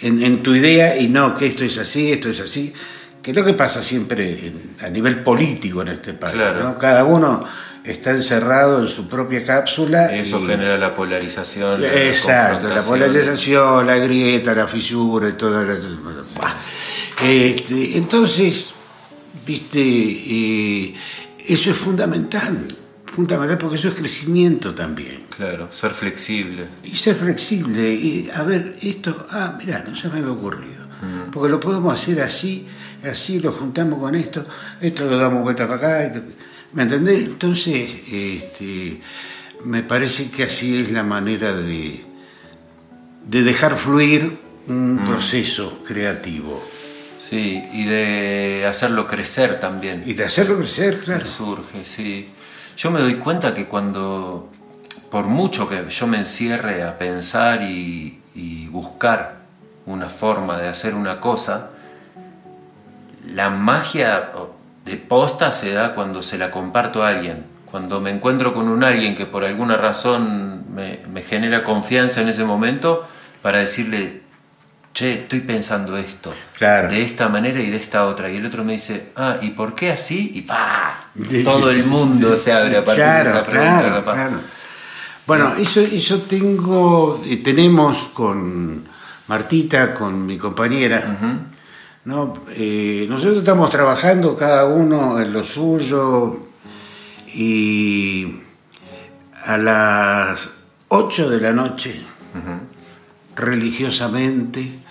en, 0.00 0.42
tu 0.42 0.54
idea 0.54 0.98
y 0.98 1.08
no 1.08 1.34
que 1.34 1.46
esto 1.46 1.64
es 1.64 1.78
así, 1.78 2.12
esto 2.12 2.28
es 2.28 2.40
así, 2.40 2.72
que 3.22 3.30
es 3.30 3.36
lo 3.36 3.44
que 3.44 3.54
pasa 3.54 3.82
siempre 3.82 4.52
a 4.80 4.88
nivel 4.88 5.20
político 5.20 5.82
en 5.82 5.88
este 5.88 6.12
país. 6.12 6.36
Cada 6.78 7.04
uno 7.04 7.44
está 7.84 8.10
encerrado 8.10 8.80
en 8.80 8.88
su 8.88 9.08
propia 9.08 9.44
cápsula. 9.44 10.14
Eso 10.14 10.44
genera 10.46 10.76
la 10.76 10.94
polarización. 10.94 11.82
exacto, 11.84 12.68
la, 12.68 12.82
polarización, 12.82 13.86
la 13.86 13.96
grieta, 13.96 14.54
la 14.54 14.68
fisura 14.68 15.28
y 15.28 15.32
todo. 15.32 15.64
Este, 17.22 17.96
entonces, 17.96 18.74
viste, 19.46 19.80
eh, 19.80 20.94
eso 21.46 21.70
es 21.70 21.76
fundamental, 21.76 22.74
fundamental 23.06 23.58
porque 23.58 23.76
eso 23.76 23.88
es 23.88 23.94
crecimiento 23.94 24.74
también. 24.74 25.24
Claro, 25.36 25.70
ser 25.70 25.90
flexible. 25.90 26.66
Y 26.82 26.96
ser 26.96 27.16
flexible, 27.16 27.92
y 27.92 28.30
a 28.34 28.42
ver, 28.42 28.76
esto, 28.82 29.26
ah, 29.30 29.56
mira, 29.58 29.84
no 29.86 29.94
se 29.94 30.08
me 30.08 30.18
había 30.18 30.32
ocurrido, 30.32 30.86
mm. 31.02 31.30
porque 31.30 31.50
lo 31.50 31.60
podemos 31.60 31.92
hacer 31.92 32.20
así, 32.20 32.66
así 33.02 33.40
lo 33.40 33.52
juntamos 33.52 33.98
con 33.98 34.14
esto, 34.14 34.46
esto 34.80 35.06
lo 35.06 35.16
damos 35.16 35.42
vuelta 35.42 35.68
para 35.68 36.08
acá, 36.08 36.22
¿me 36.72 36.82
entendés? 36.82 37.24
Entonces, 37.24 37.90
este, 38.10 39.00
me 39.64 39.82
parece 39.82 40.30
que 40.30 40.44
así 40.44 40.76
es 40.76 40.92
la 40.92 41.02
manera 41.02 41.54
de, 41.54 42.04
de 43.28 43.42
dejar 43.42 43.76
fluir 43.76 44.38
un 44.66 44.94
mm. 44.94 45.04
proceso 45.04 45.82
creativo. 45.84 46.73
Sí, 47.28 47.64
y 47.72 47.86
de 47.86 48.66
hacerlo 48.68 49.06
crecer 49.06 49.58
también. 49.58 50.02
Y 50.04 50.12
de 50.12 50.24
hacerlo 50.24 50.58
crecer, 50.58 50.98
claro. 50.98 51.24
Surge, 51.24 51.82
sí. 51.84 52.28
Yo 52.76 52.90
me 52.90 53.00
doy 53.00 53.14
cuenta 53.14 53.54
que 53.54 53.64
cuando, 53.64 54.50
por 55.10 55.26
mucho 55.26 55.66
que 55.66 55.88
yo 55.88 56.06
me 56.06 56.18
encierre 56.18 56.82
a 56.82 56.98
pensar 56.98 57.62
y, 57.62 58.20
buscar 58.70 59.36
una 59.86 60.08
forma 60.08 60.58
de 60.58 60.66
hacer 60.66 60.94
una 60.94 61.20
cosa, 61.20 61.70
la 63.24 63.50
magia 63.50 64.32
de 64.84 64.96
posta 64.96 65.52
se 65.52 65.72
da 65.72 65.94
cuando 65.94 66.22
se 66.22 66.38
la 66.38 66.50
comparto 66.50 67.04
a 67.04 67.08
alguien. 67.08 67.44
Cuando 67.70 68.00
me 68.00 68.10
encuentro 68.10 68.52
con 68.52 68.68
un 68.68 68.82
alguien 68.82 69.14
que 69.14 69.26
por 69.26 69.44
alguna 69.44 69.76
razón 69.76 70.64
me, 70.74 70.98
me 71.08 71.22
genera 71.22 71.62
confianza 71.62 72.20
en 72.20 72.28
ese 72.28 72.44
momento, 72.44 73.06
para 73.42 73.60
decirle, 73.60 74.23
che, 74.94 75.22
estoy 75.22 75.40
pensando 75.40 75.96
esto, 75.96 76.32
de 76.60 77.02
esta 77.02 77.28
manera 77.28 77.60
y 77.60 77.68
de 77.68 77.76
esta 77.76 78.06
otra. 78.06 78.30
Y 78.30 78.36
el 78.36 78.46
otro 78.46 78.62
me 78.64 78.74
dice, 78.74 79.10
ah, 79.16 79.38
¿y 79.42 79.50
por 79.50 79.74
qué 79.74 79.90
así? 79.90 80.30
Y 80.34 80.42
pa, 80.42 81.08
todo 81.44 81.70
el 81.72 81.84
mundo 81.86 82.36
se 82.36 82.52
abre 82.52 82.76
a 82.76 82.84
partir 82.84 83.04
de 83.04 83.22
esa 83.22 83.44
pregunta. 83.44 84.02
Claro, 84.04 84.40
Bueno, 85.26 85.54
eso, 85.58 85.80
eso 85.80 86.18
tengo, 86.20 87.20
tenemos 87.42 88.10
con 88.14 88.84
Martita, 89.26 89.92
con 89.92 90.24
mi 90.24 90.38
compañera, 90.38 91.42
¿no? 92.04 92.32
Eh, 92.50 93.06
nosotros 93.08 93.38
estamos 93.38 93.70
trabajando 93.70 94.36
cada 94.36 94.66
uno 94.66 95.20
en 95.20 95.32
lo 95.32 95.42
suyo 95.42 96.50
y 97.34 98.32
a 99.44 99.58
las 99.58 100.50
8 100.86 101.30
de 101.30 101.40
la 101.40 101.52
noche, 101.52 102.00
religiosamente, 103.34 104.83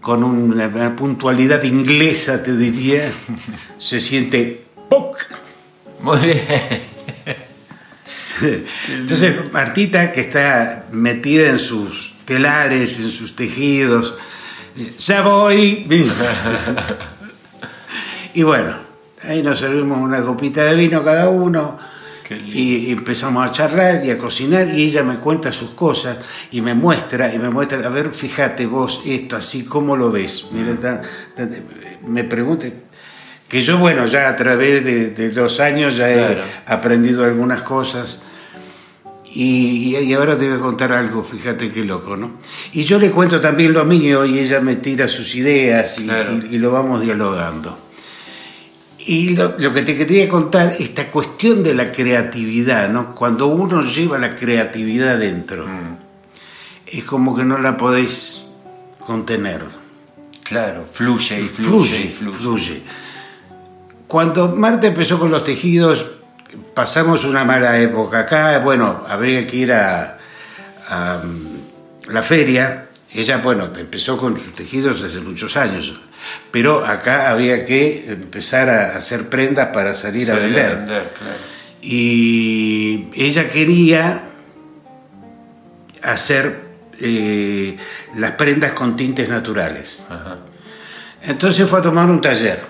con 0.00 0.24
una, 0.24 0.96
puntualidad 0.96 1.62
inglesa, 1.64 2.42
te 2.42 2.56
diría, 2.56 3.10
se 3.78 4.00
siente 4.00 4.64
¡poc! 4.88 5.18
Muy 6.00 6.18
bien. 6.18 6.42
Entonces, 8.88 9.52
Martita, 9.52 10.12
que 10.12 10.22
está 10.22 10.86
metida 10.92 11.50
en 11.50 11.58
sus 11.58 12.14
telares, 12.24 12.98
en 12.98 13.10
sus 13.10 13.36
tejidos, 13.36 14.14
ya 14.98 15.20
voy. 15.22 15.86
y 18.34 18.42
bueno, 18.42 18.76
ahí 19.22 19.42
nos 19.42 19.58
servimos 19.58 19.98
una 19.98 20.22
copita 20.22 20.64
de 20.64 20.74
vino 20.74 21.04
cada 21.04 21.28
uno 21.28 21.78
y 22.30 22.92
empezamos 22.92 23.48
a 23.48 23.50
charlar 23.50 24.04
y 24.04 24.10
a 24.10 24.18
cocinar 24.18 24.68
y 24.68 24.84
ella 24.84 25.02
me 25.02 25.16
cuenta 25.16 25.50
sus 25.50 25.74
cosas 25.74 26.18
y 26.52 26.60
me 26.60 26.74
muestra 26.74 27.34
y 27.34 27.38
me 27.38 27.50
muestra, 27.50 27.84
a 27.84 27.88
ver, 27.88 28.12
fíjate 28.12 28.66
vos 28.66 29.02
esto 29.04 29.36
así, 29.36 29.64
¿cómo 29.64 29.96
lo 29.96 30.10
ves? 30.10 30.46
Mira, 30.52 31.02
me 32.06 32.24
pregunte, 32.24 32.72
que 33.48 33.60
yo, 33.62 33.78
bueno, 33.78 34.06
ya 34.06 34.28
a 34.28 34.36
través 34.36 34.84
de, 34.84 35.30
dos 35.30 35.58
años 35.58 35.96
ya 35.96 36.08
he 36.08 36.42
aprendido 36.66 37.24
algunas 37.24 37.64
cosas 37.64 38.20
Y, 39.32 40.12
ahora 40.14 40.36
te 40.36 40.48
voy 40.48 40.56
a 40.56 40.60
contar 40.60 40.92
algo, 40.92 41.24
fíjate 41.24 41.70
qué 41.70 41.84
loco, 41.84 42.16
¿no? 42.16 42.38
Y 42.72 42.84
yo 42.84 42.98
le 42.98 43.10
cuento 43.10 43.40
también 43.40 43.72
lo 43.72 43.84
mío 43.84 44.24
y 44.24 44.38
ella 44.38 44.60
me 44.60 44.76
tira 44.76 45.08
sus 45.08 45.34
ideas 45.34 45.98
y, 45.98 46.58
lo 46.58 46.70
vamos 46.70 47.02
dialogando. 47.02 47.89
Y 49.06 49.34
lo, 49.34 49.56
que 49.56 49.82
te 49.82 49.96
quería 49.96 50.28
contar, 50.28 50.74
esta 50.78 51.10
cuestión 51.10 51.62
de 51.62 51.74
la 51.74 51.90
creatividad, 51.90 52.90
¿no? 52.90 53.14
Cuando 53.14 53.46
uno 53.46 53.82
lleva 53.82 54.18
la 54.18 54.36
creatividad 54.36 55.18
dentro, 55.18 55.66
mm. 55.66 55.96
es 56.86 57.04
como 57.04 57.34
que 57.34 57.44
no 57.44 57.58
la 57.58 57.76
podés 57.76 58.46
contener. 58.98 59.62
Claro, 60.42 60.84
fluye 60.90 61.40
y 61.40 61.48
fluye, 61.48 62.04
y 62.04 62.08
fluye. 62.08 62.38
fluye. 62.38 62.82
Cuando 64.06 64.48
Marta 64.48 64.88
empezó 64.88 65.18
con 65.18 65.30
los 65.30 65.44
tejidos, 65.44 66.20
pasamos 66.74 67.24
una 67.24 67.44
mala 67.44 67.78
época. 67.78 68.20
Acá, 68.20 68.58
bueno, 68.58 69.04
habría 69.06 69.46
que 69.46 69.56
ir 69.56 69.72
a, 69.72 70.18
mm, 71.22 72.12
la 72.12 72.22
feria. 72.22 72.86
Ella, 73.12 73.38
bueno, 73.38 73.70
empezó 73.76 74.16
con 74.16 74.36
sus 74.36 74.52
tejidos 74.54 75.02
hace 75.02 75.20
muchos 75.20 75.56
años, 75.56 76.00
pero 76.50 76.84
acá 76.84 77.30
había 77.30 77.64
que 77.64 78.06
empezar 78.08 78.68
a 78.68 78.96
hacer 78.96 79.28
prendas 79.28 79.68
para 79.68 79.94
salir, 79.94 80.30
a 80.30 80.36
vender. 80.36 81.08
Y 81.82 83.08
ella 83.14 83.48
quería 83.48 84.22
hacer 86.02 86.60
eh, 87.00 87.76
las 88.16 88.32
prendas 88.32 88.74
con 88.74 88.96
tintes 88.96 89.28
naturales. 89.28 90.04
Entonces 91.22 91.68
fue 91.68 91.78
a 91.78 91.82
tomar 91.82 92.08
un 92.08 92.20
taller. 92.20 92.60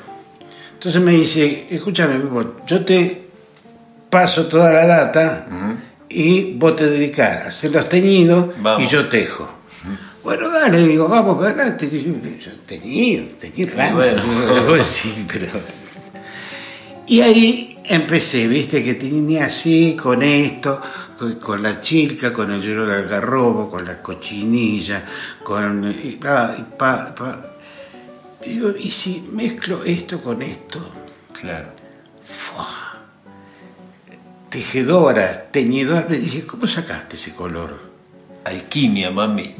Entonces 0.75 1.01
me 1.01 1.13
dice, 1.13 1.67
escúchame, 1.71 2.21
yo 2.67 2.85
te 2.85 3.29
paso 4.09 4.47
toda 4.47 4.73
la 4.73 4.87
data 4.87 5.47
y 6.09 6.55
vos 6.55 6.75
te 6.77 6.87
dedicás 6.87 7.45
a 7.45 7.49
hacer 7.49 7.73
los 7.73 7.89
teñidos 7.89 8.51
y 8.79 8.87
yo 8.87 9.09
tejo. 9.09 9.60
Bueno, 10.23 10.51
dale, 10.51 10.87
digo, 10.87 11.09
vamos, 11.09 11.45
adelante. 11.45 11.89
Teñido, 12.67 13.25
teñido, 13.39 13.73
claro. 13.73 13.97
Bueno. 13.97 14.23
pero... 15.33 15.49
Y 17.07 17.21
ahí 17.23 17.79
empecé, 17.85 18.47
viste, 18.47 18.85
que 18.85 18.95
tenía 18.95 19.47
así, 19.47 19.97
con 20.01 20.23
esto, 20.23 20.81
con, 21.41 21.63
la 21.63 21.81
chilca, 21.81 22.33
con 22.33 22.53
el 22.53 22.63
hielo 22.63 22.87
del 22.87 23.05
algarrobo, 23.05 23.69
con 23.69 23.85
la 23.85 24.01
cochinilla, 24.01 25.05
con... 25.43 25.91
Y, 25.91 26.17
pa, 26.17 26.57
Digo, 28.45 28.71
¿y 28.79 28.91
si 28.91 29.29
mezclo 29.33 29.85
esto 29.85 30.21
con 30.21 30.41
esto? 30.41 30.81
Claro 31.39 31.81
tejedoras, 34.51 35.53
teñidoras, 35.53 36.11
me 36.11 36.19
dije, 36.19 36.45
¿cómo 36.45 36.67
sacaste 36.67 37.17
ese 37.17 37.33
color? 37.33 37.90
Alquimia, 38.45 39.11
mami. 39.11 39.55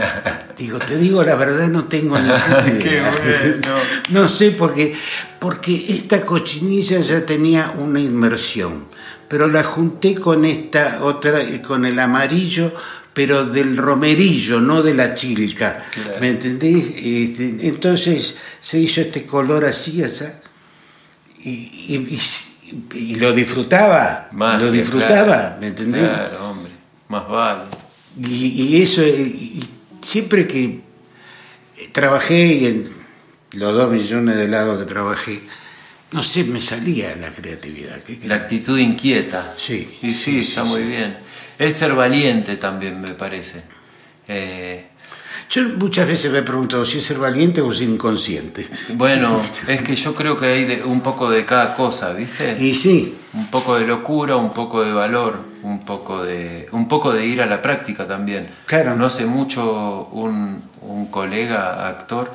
digo, 0.56 0.78
te 0.78 0.96
digo 0.96 1.22
la 1.22 1.34
verdad, 1.34 1.68
no 1.68 1.84
tengo 1.84 2.18
ni 2.18 2.28
idea. 2.28 3.12
No 4.10 4.28
sé, 4.28 4.50
porque, 4.52 4.94
porque 5.38 5.74
esta 5.88 6.24
cochinilla 6.24 7.00
ya 7.00 7.24
tenía 7.24 7.72
una 7.78 8.00
inmersión, 8.00 8.86
pero 9.28 9.48
la 9.48 9.62
junté 9.62 10.14
con 10.14 10.44
esta 10.44 10.98
otra, 11.02 11.40
con 11.66 11.84
el 11.84 11.98
amarillo, 11.98 12.74
pero 13.12 13.44
del 13.44 13.76
romerillo, 13.76 14.60
no 14.60 14.82
de 14.82 14.94
la 14.94 15.14
chilca. 15.14 15.84
¿Me 16.20 16.30
entendés? 16.30 16.92
Este, 16.96 17.66
entonces 17.68 18.36
se 18.60 18.78
hizo 18.78 19.00
este 19.00 19.24
color 19.24 19.64
así, 19.64 20.02
así 20.02 20.24
y 21.44 22.18
y 22.94 23.16
lo 23.16 23.32
disfrutaba, 23.32 24.28
lo 24.32 24.70
disfrutaba, 24.70 25.58
¿me 25.60 25.68
entendés? 25.68 26.08
Claro, 26.08 26.50
hombre, 26.50 26.72
más 27.08 27.28
vale. 27.28 27.60
Y, 28.20 28.82
eso, 28.82 29.02
siempre 30.02 30.46
que 30.46 30.80
trabajé 31.92 32.46
y 32.46 32.66
en 32.66 32.88
los 33.52 33.74
dos 33.74 33.90
millones 33.90 34.36
de 34.36 34.48
lados 34.48 34.78
que 34.80 34.84
trabajé, 34.86 35.40
no 36.12 36.22
sé, 36.22 36.44
me 36.44 36.60
salía 36.60 37.16
la 37.16 37.28
creatividad. 37.28 37.98
la 38.24 38.34
actitud 38.34 38.78
inquieta. 38.78 39.54
Sí. 39.56 39.98
Y 40.02 40.12
sí, 40.12 40.40
está 40.40 40.64
muy 40.64 40.82
bien. 40.82 41.16
Es 41.58 41.74
ser 41.74 41.94
valiente 41.94 42.56
también, 42.56 43.00
me 43.00 43.14
parece. 43.14 43.62
Eh, 44.28 44.86
yo 45.48 45.62
muchas 45.78 46.06
veces 46.06 46.30
me 46.30 46.38
he 46.38 46.42
preguntado 46.42 46.84
si 46.84 46.98
es 46.98 47.04
ser 47.04 47.18
valiente 47.18 47.60
o 47.60 47.72
ser 47.72 47.88
inconsciente. 47.88 48.66
Bueno, 48.94 49.40
es 49.68 49.82
que 49.82 49.96
yo 49.96 50.14
creo 50.14 50.36
que 50.36 50.46
hay 50.46 50.82
un 50.84 51.00
poco 51.00 51.30
de 51.30 51.44
cada 51.44 51.74
cosa, 51.74 52.12
¿viste? 52.12 52.56
Y 52.58 52.74
sí. 52.74 53.14
Un 53.34 53.50
poco 53.50 53.78
de 53.78 53.86
locura, 53.86 54.36
un 54.36 54.52
poco 54.52 54.82
de 54.84 54.92
valor, 54.92 55.38
un 55.62 55.84
poco 55.84 56.22
de, 56.24 56.68
un 56.72 56.88
poco 56.88 57.12
de 57.12 57.26
ir 57.26 57.42
a 57.42 57.46
la 57.46 57.62
práctica 57.62 58.06
también. 58.06 58.48
Claro. 58.66 58.96
No 58.96 59.06
hace 59.06 59.26
mucho 59.26 60.08
un, 60.12 60.62
un 60.82 61.06
colega 61.06 61.88
actor 61.88 62.30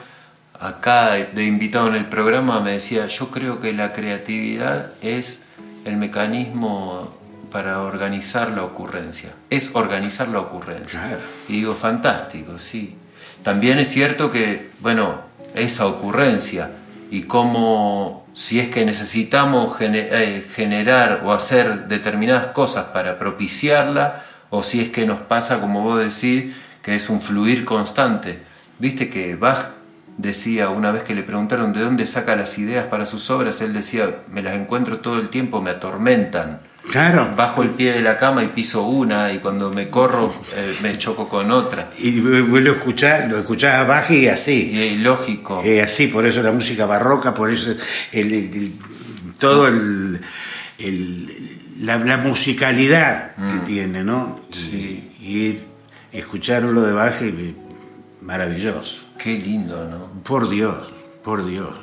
acá 0.60 1.14
de 1.14 1.46
invitado 1.46 1.88
en 1.88 1.96
el 1.96 2.06
programa 2.06 2.60
me 2.62 2.72
decía, 2.72 3.08
yo 3.08 3.30
creo 3.30 3.60
que 3.60 3.74
la 3.74 3.94
creatividad 3.94 4.92
es 5.02 5.44
el 5.86 5.98
mecanismo 5.98 7.14
para 7.52 7.82
organizar 7.82 8.52
la 8.52 8.64
ocurrencia. 8.64 9.34
Es 9.50 9.72
organizar 9.74 10.28
la 10.28 10.40
ocurrencia. 10.40 11.00
Claro. 11.00 11.20
Y 11.48 11.54
digo, 11.54 11.76
fantástico, 11.76 12.60
sí. 12.60 12.98
También 13.44 13.80
es 13.80 13.90
cierto 13.90 14.32
que, 14.32 14.70
bueno, 14.80 15.22
esa 15.56 15.86
ocurrencia 15.86 16.72
y 17.12 17.24
cómo 17.24 18.28
si 18.34 18.60
es 18.60 18.70
que 18.70 18.86
necesitamos 18.86 19.76
eh, 19.82 20.46
generar 20.54 21.22
o 21.26 21.32
hacer 21.32 21.88
determinadas 21.88 22.48
cosas 22.48 22.86
para 22.86 23.18
propiciarla, 23.18 24.24
o 24.50 24.64
si 24.64 24.80
es 24.80 24.90
que 24.90 25.06
nos 25.06 25.20
pasa, 25.20 25.60
como 25.60 25.82
vos 25.82 26.00
decís, 26.00 26.56
que 26.82 26.96
es 26.96 27.10
un 27.10 27.20
fluir 27.20 27.66
constante. 27.66 28.40
Viste 28.80 29.10
que 29.10 29.36
Bach 29.36 29.72
decía, 30.18 30.70
una 30.70 30.92
vez 30.92 31.04
que 31.04 31.16
le 31.16 31.24
preguntaron 31.24 31.74
de 31.74 31.82
dónde 31.82 32.06
saca 32.06 32.36
las 32.36 32.58
ideas 32.58 32.86
para 32.86 33.06
sus 33.06 33.30
obras, 33.32 33.62
él 33.62 33.74
decía, 33.74 34.22
me 34.30 34.42
las 34.42 34.56
encuentro 34.56 35.00
todo 35.00 35.20
el 35.20 35.30
tiempo, 35.30 35.62
me 35.62 35.72
atormentan. 35.72 36.62
Claro. 36.92 37.34
Bajo 37.36 37.64
el 37.64 37.72
pie 37.72 37.94
de 37.94 38.02
la 38.02 38.18
cama 38.18 38.44
y 38.44 38.48
piso 38.48 38.84
una 38.84 39.32
y 39.32 39.40
cuando 39.40 39.70
me 39.72 39.90
corro 39.90 40.34
eh, 40.56 40.76
me 40.82 40.98
choco 40.98 41.28
con 41.28 41.52
otra. 41.52 41.92
Y 41.98 42.20
vos 42.20 42.62
lo 42.62 42.72
escuchás, 42.72 43.30
lo 43.30 43.40
escuchás 43.40 44.12
y 44.12 44.28
así. 44.28 44.72
Y 44.72 44.84
es 44.84 45.00
lógico. 45.00 45.62
Eh, 45.64 45.82
así, 45.82 46.08
por 46.08 46.26
eso 46.26 46.42
la 46.42 46.52
música 46.52 46.86
barroca, 46.86 47.34
por 47.34 47.52
eso 47.52 47.74
el, 48.12 48.74
todo 49.38 49.68
el, 49.68 50.22
la, 51.82 52.18
musicalidad 52.18 53.36
que 53.36 53.42
mm. 53.42 53.64
tiene, 53.64 54.04
¿no? 54.04 54.40
Sí. 54.52 55.12
Y, 55.22 55.58
escucharlo 56.12 56.82
de 56.82 56.94
Bach 56.94 57.22
es 57.22 57.54
maravilloso. 58.22 59.14
Qué 59.18 59.38
lindo, 59.38 59.86
¿no? 59.86 60.22
Por 60.24 60.50
Dios, 60.50 60.88
por 61.24 61.46
Dios. 61.46 61.74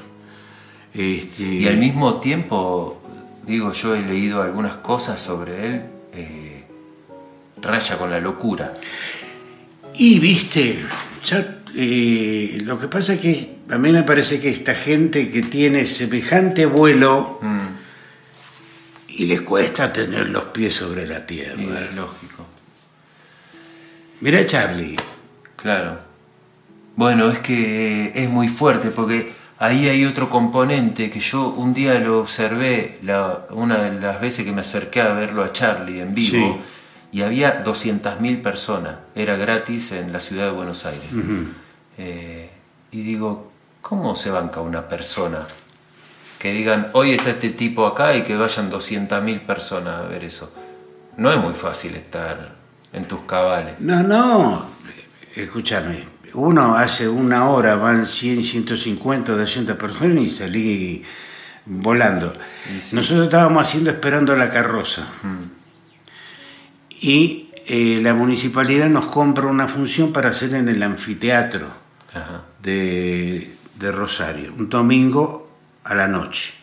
Este... 0.93 1.43
Y 1.43 1.69
al 1.69 1.77
mismo 1.77 2.21
tiempo 2.21 3.04
digo, 3.47 3.73
yo 3.73 3.95
he 3.95 4.03
leído 4.03 4.43
algunas 4.43 4.77
cosas 4.77 5.21
sobre 5.21 5.67
él, 5.67 5.83
eh, 6.15 6.65
raya 7.61 7.99
con 7.99 8.11
la 8.11 8.21
locura. 8.21 8.73
Y 9.95 10.19
viste, 10.19 10.79
eh, 11.75 12.59
lo 12.65 12.79
que 12.79 12.89
pasa 12.89 13.15
es 13.15 13.21
que 13.21 13.57
a 13.71 13.79
mí 13.79 13.93
me 13.93 14.03
parece 14.03 14.41
que 14.41 14.49
esta 14.49 14.75
gente 14.75 15.31
que 15.31 15.43
tiene 15.43 15.87
semejante 15.87 16.67
vuelo 16.67 17.39
mm. 17.41 17.69
y 19.09 19.27
les 19.27 19.43
cuesta 19.43 19.93
tener 19.93 20.29
los 20.29 20.45
pies 20.47 20.75
sobre 20.75 21.07
la 21.07 21.25
tierra. 21.25 21.81
es 21.81 21.95
lógico. 21.95 22.47
Mira 24.21 24.45
Charlie. 24.47 24.97
Claro. 25.57 25.99
Bueno, 26.97 27.31
es 27.31 27.41
que 27.41 28.13
es 28.15 28.29
muy 28.31 28.49
fuerte 28.49 28.91
porque 28.91 29.33
ahí 29.59 29.89
hay 29.89 30.05
otro 30.05 30.31
componente 30.31 31.11
que 31.11 31.21
yo 31.21 31.49
un 31.49 31.75
día 31.75 31.99
lo 32.01 32.21
observé, 32.21 33.01
una 33.51 33.79
de 33.79 34.01
las 34.01 34.21
veces 34.21 34.45
que 34.45 34.53
me 34.53 34.61
acerqué 34.63 35.01
a 35.01 35.09
verlo 35.09 35.43
a 35.43 35.53
Charlie 35.53 36.01
en 36.01 36.15
vivo, 36.15 36.61
y 37.13 37.23
había 37.23 37.65
200.000 37.65 38.43
personas, 38.43 38.97
era 39.15 39.37
gratis 39.37 39.93
en 39.93 40.13
la 40.13 40.21
ciudad 40.21 40.47
de 40.47 40.51
Buenos 40.51 40.85
Aires. 40.85 41.09
Eh, 41.97 42.51
y 42.91 43.03
digo, 43.03 43.53
¿cómo 43.81 44.17
se 44.17 44.31
banca 44.31 44.61
una 44.61 44.89
persona? 44.89 45.47
Que 46.39 46.53
digan, 46.53 46.89
hoy 46.93 47.13
está 47.13 47.31
este 47.31 47.51
tipo 47.51 47.87
acá 47.87 48.17
y 48.17 48.23
que 48.23 48.37
vayan 48.37 48.71
200.000 48.71 49.47
personas 49.47 50.01
a 50.01 50.07
ver 50.07 50.25
eso. 50.25 50.53
No 51.17 51.33
es 51.33 51.39
muy 51.39 51.55
fácil 51.55 51.95
estar 51.95 52.57
en 52.93 53.05
tus 53.05 53.23
cabales. 53.23 53.79
No, 53.79 54.03
no, 54.03 54.67
escúchame, 55.37 56.05
uno 56.35 56.77
hace 56.77 57.09
una 57.09 57.49
hora 57.49 57.77
van 57.77 58.07
100, 58.07 58.43
150, 58.43 59.37
200 59.37 59.77
personas 59.77 60.23
y 60.23 60.29
salí 60.29 61.03
volando. 61.67 62.33
Nosotros 62.93 63.25
estábamos 63.25 63.63
haciendo 63.63 63.91
esperando 63.91 64.37
la 64.37 64.51
carroza. 64.51 65.07
Y 67.01 67.51
eh, 67.67 68.01
la 68.03 68.15
municipalidad 68.15 68.89
nos 68.89 69.07
compra 69.07 69.47
una 69.47 69.69
función 69.69 70.13
para 70.13 70.31
hacer 70.31 70.55
en 70.55 70.69
el 70.69 70.83
anfiteatro 70.83 71.69
de, 72.63 73.55
de 73.79 73.93
Rosario, 73.93 74.55
un 74.57 74.69
domingo 74.69 75.49
a 75.85 75.95
la 75.95 76.09
noche. 76.09 76.55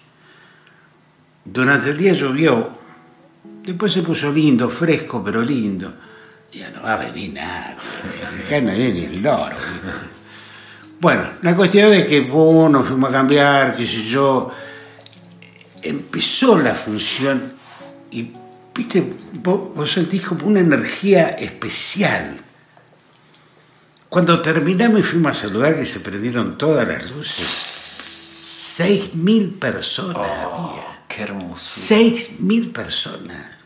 Durante 1.44 1.90
el 1.90 1.98
día 1.98 2.14
llovió 2.14 2.82
Después 3.64 3.92
se 3.92 4.02
puso 4.02 4.32
lindo, 4.32 4.70
fresco, 4.70 5.24
pero 5.24 5.42
lindo. 5.44 5.94
Ya 6.52 6.70
no 6.72 6.82
va 6.82 6.94
a 6.94 6.98
venir 6.98 7.34
nada. 7.34 7.78
Acá 8.46 8.62
no 8.62 8.72
viene 8.72 9.06
el 9.06 9.24
loro. 9.24 9.56
Bueno, 11.00 11.24
la 11.42 11.56
cuestión 11.56 11.94
es 11.94 12.06
que 12.06 12.22
bueno, 12.22 12.84
fuimos 12.84 13.10
a 13.10 13.14
cambiar, 13.14 13.76
qué 13.76 13.86
sé 13.86 14.04
yo. 14.04 14.52
Empezó 15.82 16.60
la 16.60 16.76
función 16.76 17.54
y, 18.12 18.32
viste, 18.76 19.04
vos, 19.34 19.74
vos 19.74 19.92
sentís 19.92 20.24
como 20.24 20.46
una 20.46 20.60
energía 20.60 21.30
especial. 21.30 22.38
Cuando 24.10 24.42
terminamos 24.42 25.00
y 25.00 25.04
fuimos 25.04 25.32
a 25.32 25.42
saludar, 25.42 25.74
que 25.74 25.86
se 25.86 26.02
prendieron 26.02 26.58
todas 26.58 26.86
las 26.86 27.10
luces, 27.10 27.48
seis 28.56 29.16
mil 29.16 29.52
personas 29.52 30.18
había. 30.18 31.06
Qué 31.08 31.24
hermoso. 31.24 31.64
Seis 31.64 32.40
mil 32.40 32.72
personas. 32.72 33.61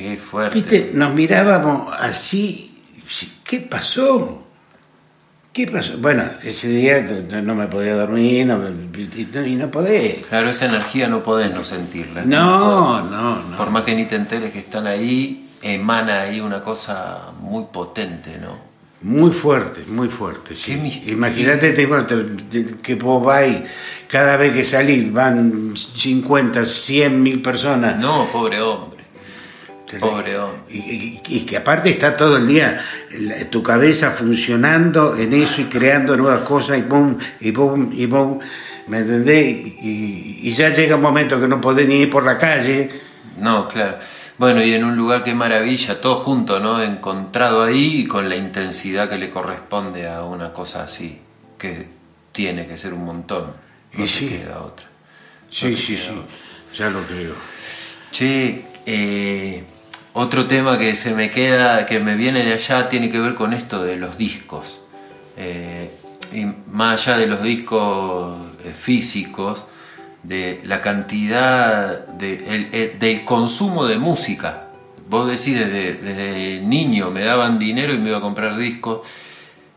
Qué 0.00 0.16
fuerte. 0.16 0.54
Viste, 0.54 0.90
nos 0.94 1.12
mirábamos 1.12 1.94
así. 2.00 2.74
¿Qué 3.44 3.60
pasó? 3.60 4.42
¿Qué 5.52 5.66
pasó? 5.66 5.98
Bueno, 5.98 6.24
ese 6.42 6.68
día 6.68 7.02
no, 7.42 7.54
me 7.54 7.66
podía 7.66 7.94
dormir 7.96 8.46
no, 8.46 8.66
y 9.46 9.56
no, 9.56 9.70
podés. 9.70 10.24
Claro, 10.26 10.48
esa 10.48 10.64
energía 10.64 11.06
no 11.06 11.22
podés 11.22 11.52
no 11.52 11.64
sentirla. 11.64 12.22
No, 12.24 13.02
no, 13.02 13.42
no. 13.42 13.56
Por 13.58 13.68
más 13.68 13.82
que 13.84 13.94
ni 13.94 14.06
te 14.06 14.16
enteres 14.16 14.52
que 14.54 14.58
están 14.60 14.86
ahí, 14.86 15.50
emana 15.60 16.22
ahí 16.22 16.40
una 16.40 16.62
cosa 16.62 17.18
muy 17.42 17.64
potente, 17.70 18.38
¿no? 18.40 18.70
Muy 19.02 19.32
fuerte, 19.32 19.82
muy 19.86 20.08
fuerte. 20.08 20.54
Sí. 20.54 20.80
Imagínate 21.08 21.72
te- 21.74 21.86
te- 21.86 22.76
que 22.82 22.94
vos 22.94 23.22
vas 23.22 23.46
y 23.48 23.62
cada 24.08 24.36
vez 24.38 24.54
que 24.54 24.64
salís 24.64 25.12
van 25.12 25.74
50, 25.76 26.64
100 26.64 27.22
mil 27.22 27.42
personas. 27.42 27.98
No, 27.98 28.30
pobre 28.32 28.62
hombre. 28.62 28.89
Pobre 29.98 30.38
hombre. 30.38 30.60
Y, 30.70 30.78
y- 30.78 31.20
y 31.26 31.40
que 31.40 31.56
aparte 31.56 31.90
está 31.90 32.16
todo 32.16 32.36
el 32.36 32.46
día 32.46 32.78
tu 33.50 33.62
cabeza 33.62 34.10
funcionando 34.10 35.16
en 35.16 35.32
eso 35.32 35.62
y 35.62 35.64
creando 35.64 36.16
nuevas 36.16 36.42
cosas 36.42 36.78
y 36.78 36.82
pum, 36.82 37.16
y 37.40 37.52
pum, 37.52 37.90
y 37.92 38.06
pum. 38.06 38.38
¿Me 38.88 38.98
entendés? 38.98 39.48
Y, 39.82 40.40
y 40.42 40.50
ya 40.52 40.70
llega 40.70 40.96
un 40.96 41.02
momento 41.02 41.38
que 41.40 41.46
no 41.48 41.60
podés 41.60 41.86
ni 41.88 41.96
ir 42.02 42.10
por 42.10 42.24
la 42.24 42.36
calle. 42.38 42.90
No, 43.38 43.68
claro. 43.68 43.98
Bueno, 44.38 44.62
y 44.62 44.72
en 44.72 44.84
un 44.84 44.96
lugar 44.96 45.22
que 45.22 45.34
maravilla, 45.34 46.00
todo 46.00 46.16
junto, 46.16 46.60
¿no? 46.60 46.82
Encontrado 46.82 47.62
ahí 47.62 48.00
y 48.00 48.06
con 48.06 48.28
la 48.28 48.36
intensidad 48.36 49.08
que 49.08 49.18
le 49.18 49.28
corresponde 49.30 50.08
a 50.08 50.24
una 50.24 50.52
cosa 50.52 50.82
así, 50.84 51.20
que 51.58 51.86
tiene 52.32 52.66
que 52.66 52.76
ser 52.78 52.94
un 52.94 53.04
montón. 53.04 53.52
No 53.92 54.04
Y 54.04 54.06
se 54.08 54.18
sí. 54.20 54.28
queda 54.28 54.60
otra. 54.60 54.86
Sí, 55.50 55.76
sí, 55.76 55.96
sí. 55.96 56.10
otra. 56.10 56.24
Ya 56.76 56.90
lo 56.90 57.00
creo. 57.02 57.34
Che, 58.10 58.64
eh, 58.86 59.62
otro 60.20 60.46
tema 60.46 60.78
que 60.78 60.94
se 60.96 61.14
me 61.14 61.30
queda, 61.30 61.86
que 61.86 61.98
me 61.98 62.14
viene 62.14 62.44
de 62.44 62.52
allá, 62.52 62.88
tiene 62.90 63.10
que 63.10 63.18
ver 63.18 63.34
con 63.34 63.54
esto 63.54 63.82
de 63.82 63.96
los 63.96 64.18
discos. 64.18 64.80
Eh, 65.38 65.90
y 66.32 66.44
más 66.70 67.06
allá 67.08 67.18
de 67.18 67.26
los 67.26 67.42
discos 67.42 68.36
eh, 68.64 68.72
físicos, 68.78 69.66
de 70.22 70.60
la 70.64 70.82
cantidad 70.82 72.04
el- 72.22 72.98
del 72.98 73.24
consumo 73.24 73.86
de 73.86 73.96
música. 73.98 74.64
Vos 75.08 75.26
decís, 75.26 75.58
desde, 75.58 76.60
niño 76.62 77.10
me 77.10 77.24
daban 77.24 77.58
dinero 77.58 77.94
y 77.94 77.98
me 77.98 78.10
iba 78.10 78.18
a 78.18 78.20
comprar 78.20 78.56
discos. 78.56 79.00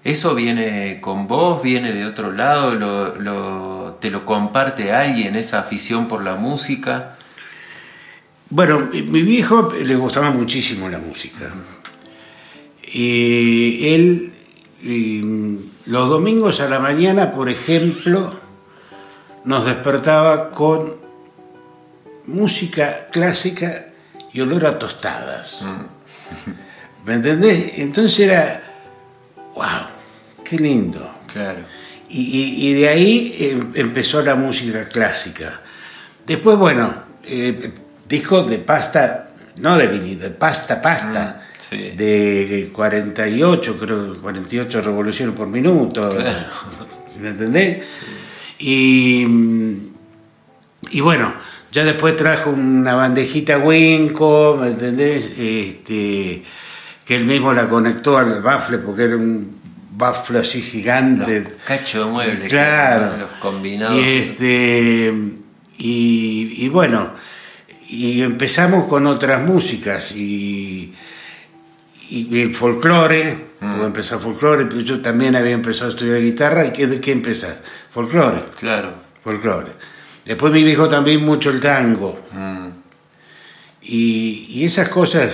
¿Eso 0.03 0.35
viene 0.35 0.99
con 0.99 1.27
vos? 1.27 1.63
¿Viene 1.63 1.93
de 1.93 2.05
otro 2.05 2.33
lado? 2.33 2.75
¿Lo, 2.75 3.15
lo- 3.15 3.97
¿Te 4.01 4.11
lo 4.11 4.25
comparte 4.25 4.91
alguien, 4.91 5.37
esa 5.37 5.59
afición 5.59 6.09
por 6.09 6.21
la 6.21 6.35
música? 6.35 7.15
Bueno, 8.49 8.89
mi 8.91 9.21
viejo 9.23 9.73
le 9.83 9.95
gustaba 9.95 10.31
muchísimo 10.31 10.89
la 10.89 10.99
música. 10.99 11.51
Y 12.91 13.87
él, 13.93 14.31
y, 14.83 15.21
los 15.89 16.09
domingos 16.09 16.59
a 16.61 16.69
la 16.69 16.79
mañana, 16.79 17.31
por 17.31 17.49
ejemplo, 17.49 18.39
nos 19.45 19.65
despertaba 19.65 20.51
con 20.51 20.95
música 22.27 23.07
clásica 23.11 23.87
y 24.31 24.41
olor 24.41 24.65
a 24.65 24.77
tostadas. 24.79 25.65
¿Me 27.05 27.15
entendés? 27.15 27.73
Entonces 27.77 28.19
era, 28.19 28.63
wow, 29.55 29.65
qué 30.43 30.57
lindo. 30.57 31.11
Claro. 31.31 31.59
Y, 32.09 32.21
y- 32.21 32.67
y 32.69 32.73
de 32.73 32.87
ahí 32.89 33.35
em- 33.39 33.71
empezó 33.73 34.21
la 34.21 34.35
música 34.35 34.87
clásica. 34.87 35.59
Después, 36.27 36.57
bueno, 36.57 36.93
eh, 37.23 37.73
discos 38.07 38.49
de 38.49 38.59
pasta, 38.59 39.29
no 39.59 39.77
de 39.77 39.87
vinilo, 39.87 40.21
de 40.23 40.29
pasta, 40.31 40.81
pasta, 40.81 41.39
Mm, 41.39 41.55
sí. 41.59 41.77
de 41.95 42.69
48, 42.73 43.75
creo, 43.79 44.15
48 44.21 44.81
revoluciones 44.81 45.35
por 45.35 45.47
minuto. 45.47 46.13
¿Me 47.19 47.29
entendés? 47.29 47.83
Y, 48.59 49.25
y 50.91 51.01
bueno, 51.01 51.33
ya 51.71 51.83
después 51.83 52.15
trajo 52.17 52.49
una 52.51 52.95
bandejita 52.95 53.57
Winco, 53.57 54.57
¿me 54.59 54.67
entendés? 54.67 55.25
Este, 55.37 56.43
que 57.05 57.15
él 57.15 57.25
mismo 57.25 57.53
la 57.53 57.67
conectó 57.67 58.17
al 58.17 58.41
bafle 58.41 58.77
porque 58.79 59.03
era 59.05 59.15
un 59.17 59.57
bafle 59.95 60.39
así 60.39 60.61
gigante. 60.61 61.41
Los 61.41 61.53
cachos 61.65 62.05
de 62.05 62.11
mueble, 62.11 62.47
Claro. 62.47 63.17
los 63.19 63.29
combinados. 63.39 63.95
Y, 63.97 64.17
este, 64.17 65.13
y, 65.77 66.55
y 66.65 66.69
bueno, 66.69 67.11
y 67.93 68.21
empezamos 68.21 68.85
con 68.87 69.05
otras 69.07 69.41
músicas 69.45 70.15
y, 70.15 70.93
y 72.09 72.41
el 72.41 72.53
folclore, 72.55 73.51
Mm. 73.63 73.71
puedo 73.75 73.87
empezar 73.87 74.19
folclore, 74.19 74.65
pero 74.65 74.81
yo 74.81 74.99
también 74.99 75.37
había 75.37 75.53
empezado 75.53 75.89
a 75.89 75.93
estudiar 75.93 76.19
guitarra, 76.21 76.65
¿y 76.65 76.71
qué, 76.73 76.85
de 76.87 76.99
qué 76.99 77.13
empezás? 77.13 77.55
Folclore, 77.91 78.43
Claro. 78.59 78.93
folclore. 79.23 79.71
Después 80.25 80.51
mi 80.51 80.63
viejo 80.63 80.89
también 80.89 81.23
mucho 81.23 81.49
el 81.49 81.59
tango. 81.61 82.19
Mm, 82.33 82.67
Y, 83.83 84.47
y 84.49 84.65
esas 84.65 84.89
cosas 84.89 85.29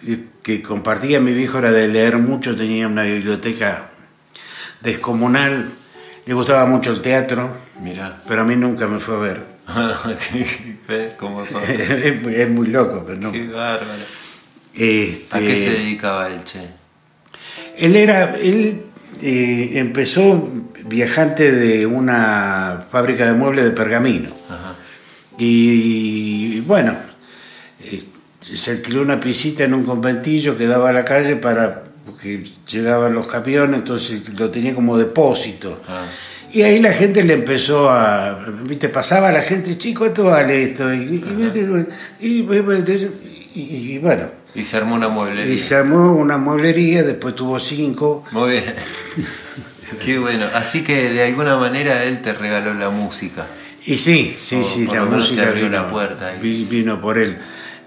que, 0.00 0.18
que 0.42 0.62
compartía 0.62 1.20
mi 1.20 1.32
viejo 1.32 1.58
era 1.58 1.70
de 1.70 1.88
leer 1.88 2.18
mucho, 2.18 2.54
tenía 2.56 2.86
una 2.86 3.02
biblioteca 3.04 3.90
descomunal, 4.80 5.70
le 6.26 6.34
gustaba 6.34 6.66
mucho 6.66 6.92
el 6.92 7.00
teatro, 7.02 7.50
mirá. 7.82 8.20
pero 8.28 8.42
a 8.42 8.44
mí 8.44 8.56
nunca 8.56 8.86
me 8.86 8.98
fue 9.00 9.16
a 9.16 9.18
ver. 9.18 9.42
¿Ves 10.88 11.12
cómo 11.18 11.44
son? 11.44 11.62
es, 11.62 12.50
muy, 12.50 12.66
loco, 12.68 13.04
pero 13.06 13.20
no. 13.20 13.32
Qué 13.32 13.46
bárbaro. 13.48 14.02
Este, 14.74 15.36
¿A 15.36 15.40
qué 15.40 15.56
se 15.56 15.70
dedicaba 15.70 16.28
él, 16.28 16.42
che? 16.44 16.60
Él 17.76 17.96
era, 17.96 18.36
él 18.36 18.84
eh, 19.22 19.72
empezó 19.74 20.50
viajante 20.84 21.52
de 21.52 21.86
una 21.86 22.86
fábrica 22.90 23.26
de 23.26 23.32
muebles 23.34 23.64
de 23.64 23.70
pergamino. 23.70 24.30
Ajá. 24.48 24.74
Y 25.38 26.60
bueno, 26.60 26.96
eh, 27.84 28.02
se 28.54 28.72
alquiló 28.72 29.02
una 29.02 29.20
piscita 29.20 29.64
en 29.64 29.74
un 29.74 29.84
conventillo 29.84 30.56
que 30.56 30.66
daba 30.66 30.90
a 30.90 30.92
la 30.92 31.04
calle 31.04 31.36
para 31.36 31.84
porque 32.08 32.42
llegaban 32.66 33.12
los 33.12 33.28
camiones, 33.28 33.80
entonces 33.80 34.28
lo 34.30 34.50
tenía 34.50 34.74
como 34.74 34.96
depósito. 34.96 35.82
Ah. 35.86 36.06
Y 36.52 36.62
ahí 36.62 36.80
la 36.80 36.92
gente 36.92 37.22
le 37.24 37.34
empezó 37.34 37.90
a, 37.90 38.38
viste, 38.64 38.88
pasaba 38.88 39.30
la 39.32 39.42
gente, 39.42 39.76
chico, 39.76 40.00
¿cuánto 40.00 40.24
vale 40.24 40.62
esto? 40.64 40.92
Y, 40.94 40.98
y- 40.98 41.88
y- 42.22 42.42
y- 43.54 43.92
y 43.94 43.98
bueno, 43.98 44.30
Y 44.54 44.64
se 44.64 44.76
armó 44.76 44.94
una 44.94 45.08
y 45.08 45.10
mueblería. 45.10 45.56
se 45.56 45.74
armó 45.74 46.12
una 46.14 46.38
mueblería, 46.38 47.02
después 47.02 47.34
tuvo 47.34 47.58
cinco. 47.58 48.24
Muy 48.30 48.52
bien. 48.52 48.64
Qué 50.04 50.18
bueno. 50.18 50.46
Así 50.54 50.82
que 50.84 51.10
de 51.10 51.22
alguna 51.24 51.56
manera 51.56 52.04
él 52.04 52.20
te 52.22 52.32
regaló 52.32 52.74
la 52.74 52.90
música. 52.90 53.46
Y 53.86 53.96
sí, 53.96 54.34
sí, 54.38 54.56
O 54.56 54.64
sí, 54.64 54.84
por 54.84 54.94
la 54.96 55.00
lo 55.04 55.10
menos 55.10 55.26
te 55.26 55.32
música 55.32 55.48
abrió 55.48 55.64
vino, 55.64 55.76
la 55.82 55.90
puerta 55.90 56.26
ahí. 56.28 56.38
vi- 56.40 56.64
vino 56.64 57.00
por 57.00 57.18
él. 57.18 57.38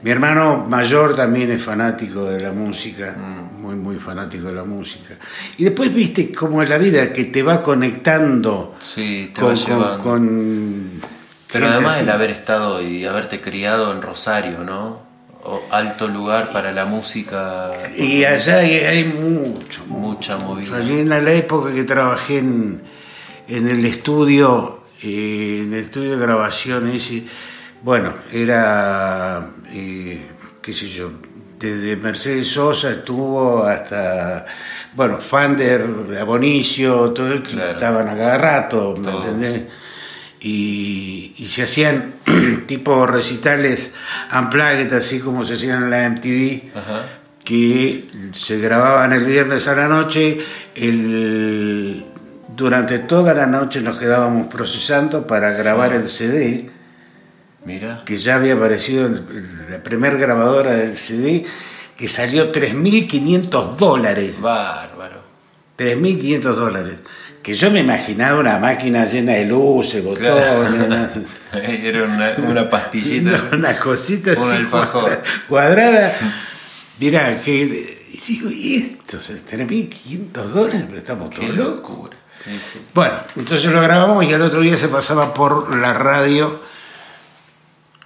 Mi 0.03 0.09
hermano 0.09 0.65
mayor 0.67 1.13
también 1.15 1.51
es 1.51 1.61
fanático 1.63 2.25
de 2.25 2.39
la 2.41 2.51
música, 2.51 3.15
Mm. 3.17 3.61
muy, 3.61 3.75
muy 3.75 3.95
fanático 3.97 4.45
de 4.47 4.53
la 4.53 4.63
música. 4.63 5.13
Y 5.57 5.63
después 5.65 5.93
viste 5.93 6.31
como 6.31 6.63
en 6.63 6.69
la 6.69 6.77
vida 6.79 7.13
que 7.13 7.25
te 7.25 7.43
va 7.43 7.61
conectando 7.61 8.75
Sí, 8.79 9.31
te 9.33 9.39
con, 9.41 9.53
va 9.53 9.97
con- 9.97 10.01
con 10.01 10.91
Pero 11.51 11.67
además 11.67 11.95
así. 11.95 12.03
el 12.03 12.09
haber 12.09 12.31
estado 12.31 12.81
y 12.81 13.05
haberte 13.05 13.41
criado 13.41 13.91
en 13.91 14.01
Rosario, 14.01 14.63
¿no? 14.63 14.99
O 15.43 15.61
alto 15.71 16.07
lugar 16.07 16.51
para 16.51 16.71
la 16.71 16.85
música. 16.85 17.71
Y 17.97 18.23
allá 18.23 18.57
hay, 18.59 18.73
hay 18.75 19.03
mucho, 19.05 19.85
Mucha 19.87 20.37
mucho, 20.37 20.47
movida. 20.47 20.77
mucho. 20.79 20.97
En 20.97 21.09
la, 21.09 21.17
época 21.31 21.71
que 21.73 21.83
trabajé 21.83 22.37
en, 22.39 22.81
en 23.47 23.67
el 23.67 23.83
estudio, 23.85 24.83
eh, 25.03 25.63
en 25.65 25.73
el 25.73 25.79
estudio 25.81 26.11
de 26.11 26.17
grabación, 26.17 26.89
ese, 26.89 27.23
bueno, 27.83 28.13
era, 28.31 29.45
eh, 29.73 30.21
qué 30.61 30.73
sé 30.73 30.87
yo, 30.87 31.11
desde 31.59 31.95
Mercedes 31.95 32.47
Sosa 32.47 32.89
estuvo 32.91 33.63
hasta, 33.63 34.45
bueno, 34.93 35.17
Fander, 35.19 35.85
Abonicio, 36.19 37.11
todo 37.11 37.33
esto, 37.33 37.51
Claro. 37.51 37.71
estaban 37.71 38.09
a 38.09 38.15
cada 38.17 38.37
rato, 38.37 38.95
¿me 38.97 39.11
Todos. 39.11 39.25
entendés? 39.25 39.63
y, 40.43 41.45
se 41.47 41.63
hacían 41.63 42.13
tipo 42.65 43.05
recitales 43.05 43.91
unplugged, 44.35 44.91
así 44.93 45.19
como 45.19 45.43
se 45.45 45.53
hacían 45.53 45.83
en 45.83 45.89
la 45.91 46.09
MTV, 46.09 46.61
que 47.43 48.05
se 48.31 48.57
grababan 48.59 49.11
el 49.13 49.25
viernes 49.25 49.67
a 49.67 49.75
la 49.75 49.87
noche, 49.87 50.39
el, 50.75 52.03
durante 52.55 52.99
toda 52.99 53.33
la 53.35 53.45
noche 53.45 53.81
nos 53.81 53.99
quedábamos 53.99 54.47
procesando 54.47 55.27
para 55.27 55.51
grabar 55.51 55.93
el 55.93 56.07
CD. 56.07 56.69
Mira. 57.65 58.03
Que 58.05 58.17
ya 58.17 58.35
había 58.35 58.55
aparecido 58.55 59.09
la 59.69 59.83
primera 59.83 60.17
grabadora 60.17 60.71
del 60.71 60.97
CD, 60.97 61.45
que 61.95 62.07
salió 62.07 62.51
3.500 62.51 63.75
dólares. 63.75 64.41
Bárbaro. 64.41 65.21
3.500 65.77 66.41
dólares 66.41 66.95
que 67.41 67.55
yo 67.55 67.71
me 67.71 67.79
imaginaba 67.79 68.39
una 68.39 68.59
máquina 68.59 69.05
llena 69.05 69.33
de 69.33 69.45
luces, 69.45 70.03
botones. 70.03 71.39
Era 71.53 72.03
una, 72.03 72.35
una 72.37 72.69
pastillita. 72.69 73.49
una 73.53 73.73
cosita 73.77 74.33
así 74.33 74.63
cuadrada. 75.47 76.13
Mirá, 76.99 77.35
que 77.37 77.99
digo, 78.27 78.49
¿y 78.51 78.75
esto? 78.75 79.17
3.500 79.17 80.31
dólares, 80.31 80.83
pero 80.87 80.97
estamos 80.97 81.29
todos 81.31 81.49
locos. 81.49 82.09
Bueno, 82.93 83.15
entonces 83.35 83.71
lo 83.71 83.81
grabamos 83.81 84.23
y 84.25 84.33
al 84.33 84.41
otro 84.41 84.61
día 84.61 84.75
se 84.77 84.87
pasaba 84.87 85.33
por 85.33 85.75
la 85.75 85.93
radio 85.93 86.59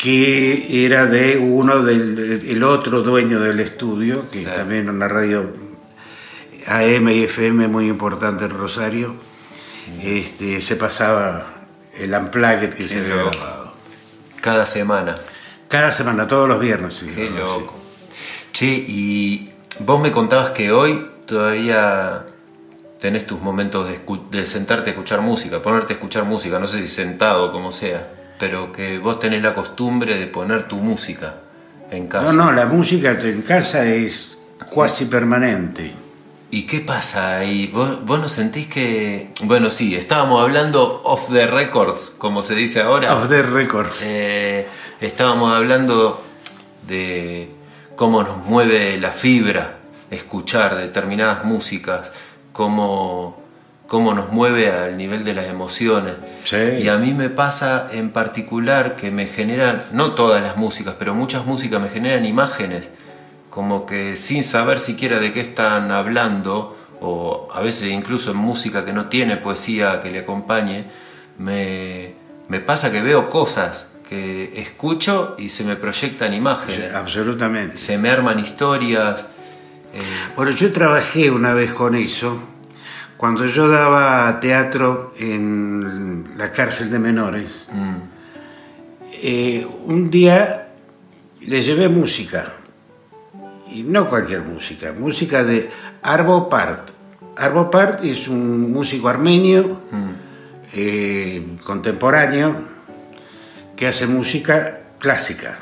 que 0.05 0.85
era 0.85 1.07
de 1.07 1.39
uno 1.39 1.81
del 1.81 2.43
el 2.47 2.63
otro 2.63 3.01
dueño 3.01 3.39
del 3.39 3.59
estudio, 3.59 4.29
que 4.29 4.43
también 4.43 4.87
una 4.87 5.07
radio 5.07 5.51
AM 6.67 7.09
y 7.09 7.23
FM 7.23 7.67
muy 7.69 7.87
importante 7.87 8.45
en 8.45 8.51
Rosario, 8.51 9.15
este, 10.03 10.61
se 10.61 10.75
pasaba 10.75 11.47
el 11.97 12.13
Unplugged 12.13 12.75
que 12.75 12.87
se 12.87 12.99
había 12.99 13.15
grabado. 13.15 13.73
Cada 14.41 14.67
semana. 14.67 15.15
Cada 15.69 15.91
semana, 15.91 16.27
todos 16.27 16.47
los 16.47 16.59
viernes. 16.59 16.93
Sí, 16.93 17.11
Qué 17.15 17.31
loco. 17.31 17.73
Che, 18.51 18.85
y 18.87 19.51
vos 19.79 19.99
me 19.99 20.11
contabas 20.11 20.51
que 20.51 20.71
hoy 20.71 21.03
todavía 21.25 22.27
tenés 22.99 23.25
tus 23.25 23.41
momentos 23.41 23.89
de, 23.89 23.99
de, 24.29 24.45
sentarte 24.45 24.91
a 24.91 24.93
escuchar 24.93 25.21
música, 25.21 25.63
ponerte 25.63 25.93
a 25.93 25.95
escuchar 25.95 26.25
música, 26.25 26.59
no 26.59 26.67
sé 26.67 26.83
si 26.83 26.89
sentado 26.89 27.45
o 27.45 27.51
como 27.51 27.71
sea, 27.71 28.07
pero 28.37 28.71
que 28.71 28.99
vos 28.99 29.19
tenés 29.19 29.41
la 29.41 29.53
costumbre 29.53 30.17
de 30.17 30.27
poner 30.27 30.67
tu 30.67 30.77
música 30.77 31.35
en 31.91 32.07
casa. 32.07 32.33
No, 32.33 32.45
no, 32.45 32.51
la 32.51 32.65
música 32.65 33.11
en 33.21 33.41
casa 33.41 33.85
es 33.85 34.37
cuasi 34.69 35.05
permanente. 35.05 35.93
¿Y 36.51 36.63
qué 36.63 36.79
pasa 36.79 37.37
ahí? 37.37 37.67
¿Vos, 37.73 38.19
no 38.19 38.27
sentís 38.27 38.67
que.? 38.67 39.29
Bueno, 39.43 39.69
sí, 39.69 39.95
estábamos 39.95 40.41
hablando 40.41 41.01
off 41.03 41.29
the 41.31 41.47
records, 41.47 42.13
como 42.17 42.41
se 42.41 42.55
dice 42.55 42.81
ahora. 42.81 43.15
Off 43.15 43.27
the 43.27 43.43
record. 43.43 43.87
Eh, 44.01 44.67
estábamos 45.01 45.53
hablando 45.53 46.23
de 46.87 47.49
cómo 47.95 48.23
nos 48.23 48.37
mueve 48.45 48.97
la 48.99 49.11
fibra 49.11 49.79
escuchar 50.11 50.75
determinadas 50.75 51.43
músicas, 51.45 52.11
cómo, 52.53 53.43
cómo 53.87 54.13
nos 54.13 54.31
mueve 54.31 54.71
al 54.71 54.97
nivel 54.97 55.23
de 55.23 55.33
las 55.33 55.45
emociones. 55.45 56.15
Y 56.79 56.87
a 56.87 56.97
mí 56.97 57.13
me 57.13 57.29
pasa 57.29 57.87
en 57.91 58.09
particular 58.11 58.95
que 58.95 59.11
me 59.11 59.27
generan, 59.27 59.83
no 59.91 60.13
todas 60.13 60.41
las 60.41 60.57
músicas, 60.57 60.95
pero 60.97 61.13
muchas 61.13 61.45
músicas 61.45 61.81
me 61.81 61.89
generan 61.89 62.25
imágenes 62.25 62.85
como 63.55 63.85
que 63.85 64.17
sin 64.17 64.43
saber 64.43 64.79
siquiera 64.79 65.19
de 65.19 65.31
qué 65.31 65.39
están 65.39 65.89
hablando, 65.89 66.75
o 66.99 67.47
a 67.53 67.61
veces 67.61 67.87
incluso 67.87 68.31
en 68.31 68.37
música 68.37 68.83
que 68.83 68.91
no 68.91 69.05
tiene 69.05 69.37
poesía 69.37 70.01
que 70.01 70.11
le 70.11 70.19
acompañe, 70.19 70.83
me, 71.37 72.13
pasa 72.65 72.91
que 72.91 73.01
veo 73.01 73.29
cosas 73.29 73.85
que 74.09 74.59
escucho 74.59 75.37
y 75.39 75.47
se 75.47 75.63
me 75.63 75.77
proyectan 75.77 76.33
imágenes. 76.33 76.93
absolutamente. 76.93 77.77
Se 77.77 77.97
me 77.97 78.09
arman 78.09 78.39
historias. 78.39 79.21
Eh. 79.93 80.01
Bueno, 80.35 80.51
yo 80.51 80.73
trabajé 80.73 81.31
una 81.31 81.53
vez 81.53 81.73
con 81.73 81.95
eso, 81.95 82.37
cuando 83.17 83.45
yo 83.45 83.67
daba 83.67 84.39
teatro 84.39 85.13
en 85.17 86.33
la 86.37 86.51
cárcel 86.51 86.89
de 86.89 86.99
menores. 86.99 87.67
Mm. 87.71 87.95
Eh, 89.23 89.67
un 89.85 90.09
día 90.09 90.67
le 91.41 91.61
llevé 91.61 91.89
música 91.89 92.53
y 93.71 93.83
no 93.83 94.07
cualquier 94.09 94.41
música, 94.41 94.93
música 94.93 95.43
de 95.43 95.69
Arvo 96.01 96.49
Part. 96.49 96.89
Arvo 97.37 97.69
Part 97.69 98.03
es 98.03 98.27
un 98.27 98.71
músico 98.71 99.09
armenio 99.09 99.81
mm. 99.91 100.09
eh, 100.73 101.45
contemporáneo 101.63 102.55
que 103.75 103.87
hace 103.87 104.07
música 104.07 104.81
clásica. 104.99 105.59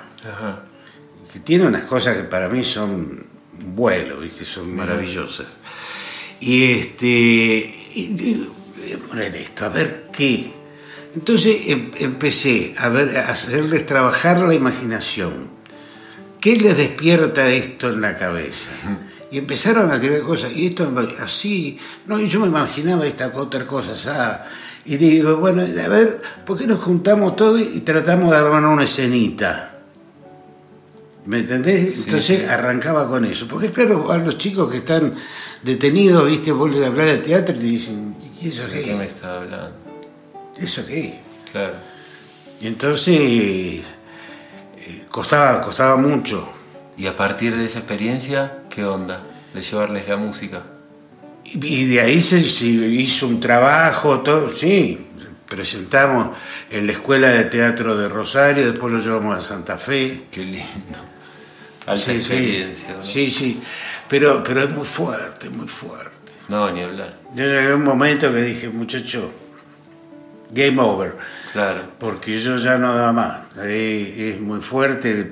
Que 1.31 1.39
tiene 1.39 1.65
unas 1.65 1.83
cosas 1.85 2.15
que 2.15 2.23
para 2.23 2.47
mí 2.47 2.63
son 2.63 3.25
vuelo, 3.75 4.19
¿viste? 4.19 4.45
son 4.45 4.75
maravillosas. 4.75 5.47
Y 6.45 6.63
este, 6.65 7.07
y, 7.95 8.49
poner 9.07 9.35
esto, 9.35 9.65
a 9.65 9.69
ver 9.69 10.09
qué. 10.11 10.51
Entonces 11.15 11.57
em, 11.67 11.91
empecé 11.99 12.75
a, 12.77 12.89
ver, 12.89 13.17
a 13.17 13.29
hacerles 13.29 13.85
trabajar 13.85 14.39
la 14.39 14.53
imaginación 14.53 15.53
¿Qué 16.43 16.57
les 16.57 16.75
despierta 16.75 17.49
esto 17.53 17.87
en 17.87 18.01
la 18.01 18.17
cabeza? 18.17 18.69
Y 19.31 19.37
empezaron 19.37 19.89
a 19.89 19.97
creer 19.97 20.23
cosas, 20.23 20.51
y 20.53 20.67
esto 20.67 20.93
así, 21.21 21.79
no, 22.05 22.19
yo 22.19 22.41
me 22.41 22.47
imaginaba 22.47 23.07
esta 23.07 23.27
otra 23.27 23.65
cosa, 23.65 24.45
y 24.83 24.97
digo, 24.97 25.37
bueno, 25.37 25.61
a 25.61 25.87
ver, 25.87 26.21
¿por 26.45 26.57
qué 26.57 26.67
nos 26.67 26.81
juntamos 26.81 27.37
todos 27.37 27.61
y 27.61 27.79
tratamos 27.79 28.29
de 28.29 28.37
armar 28.39 28.65
una 28.65 28.83
escenita? 28.83 29.73
¿Me 31.25 31.39
entendés? 31.39 31.99
Entonces 31.99 32.49
arrancaba 32.49 33.07
con 33.07 33.23
eso. 33.23 33.47
Porque 33.47 33.71
claro, 33.71 34.11
a 34.11 34.17
los 34.17 34.37
chicos 34.37 34.69
que 34.69 34.79
están 34.79 35.13
detenidos, 35.63 36.29
viste, 36.29 36.51
vos 36.51 36.75
a 36.81 36.87
hablar 36.87 37.07
de 37.07 37.17
teatro 37.19 37.55
y 37.55 37.59
te 37.59 37.65
dicen, 37.65 38.15
¿y 38.41 38.49
eso 38.49 38.65
qué? 38.65 38.79
¿De 38.79 38.83
qué 38.83 38.95
me 38.95 39.05
está 39.05 39.37
hablando? 39.37 39.73
¿Eso 40.57 40.85
qué? 40.85 41.19
Claro. 41.51 41.73
Y 42.61 42.67
entonces 42.67 43.83
costaba, 45.09 45.61
costaba 45.61 45.97
mucho. 45.97 46.47
¿Y 46.97 47.07
a 47.07 47.15
partir 47.15 47.55
de 47.55 47.65
esa 47.65 47.79
experiencia, 47.79 48.59
qué 48.69 48.85
onda? 48.85 49.21
De 49.53 49.61
llevarles 49.61 50.07
la 50.07 50.17
música. 50.17 50.63
Y 51.45 51.85
de 51.85 51.99
ahí 51.99 52.21
se, 52.21 52.39
hizo 52.39 53.27
un 53.27 53.39
trabajo, 53.39 54.21
todo, 54.21 54.49
sí, 54.49 54.97
presentamos 55.47 56.35
en 56.69 56.87
la 56.87 56.93
Escuela 56.93 57.29
de 57.29 57.45
Teatro 57.45 57.97
de 57.97 58.07
Rosario, 58.07 58.71
después 58.71 58.93
lo 58.93 58.99
llevamos 58.99 59.35
a 59.35 59.41
Santa 59.41 59.77
Fe. 59.77 60.23
Qué 60.31 60.41
lindo. 60.41 60.99
Alta 61.85 62.13
experiencia. 62.13 62.95
Sí, 63.03 63.29
sí, 63.29 63.59
pero, 64.13 64.43
pero 64.43 64.61
es 64.61 64.69
muy 64.69 64.85
fuerte, 64.85 65.49
muy 65.49 65.67
fuerte. 65.67 66.33
No, 66.47 66.69
ni 66.69 66.83
hablar. 66.83 67.17
Yo 67.33 67.45
llegué 67.45 67.71
a 67.71 67.75
un 67.75 67.83
momento 67.83 68.31
que 68.31 68.43
dije, 68.43 68.69
muchacho, 68.69 69.31
game 70.51 70.79
over. 70.79 71.17
Claro. 71.51 71.81
Porque 71.97 72.39
yo 72.39 72.55
ya 72.57 72.77
no 72.77 72.93
daba 72.93 73.11
más. 73.11 73.39
es 73.57 74.39
muy 74.39 74.61
fuerte 74.61 75.31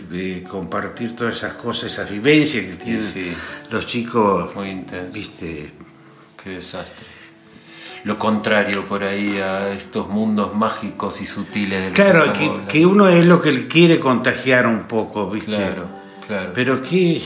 compartir 0.50 1.16
todas 1.16 1.38
esas 1.38 1.54
cosas, 1.58 1.92
esas 1.94 2.10
vivencias 2.10 2.66
que 2.66 2.74
tienen 2.74 3.36
los 3.70 3.86
chicos. 3.86 4.56
Muy 4.56 4.70
intenso. 4.70 5.14
Viste. 5.14 5.72
Qué 6.44 6.50
desastre. 6.50 7.06
Lo 8.06 8.18
contrario 8.18 8.88
por 8.88 9.04
ahí 9.04 9.38
a 9.38 9.74
estos 9.74 10.10
mundos 10.10 10.56
mágicos 10.56 11.22
y 11.22 11.28
sutiles 11.28 11.84
del 11.84 11.94
Claro, 11.94 12.34
que, 12.34 12.50
que, 12.68 12.84
uno 12.88 13.08
es 13.08 13.24
lo 13.26 13.40
que 13.40 13.68
quiere 13.68 14.00
contagiar 14.00 14.66
un 14.66 14.88
poco, 14.88 15.30
¿viste? 15.30 15.52
Claro, 15.52 15.88
claro. 16.26 16.52
Pero 16.56 16.82
que 16.82 17.22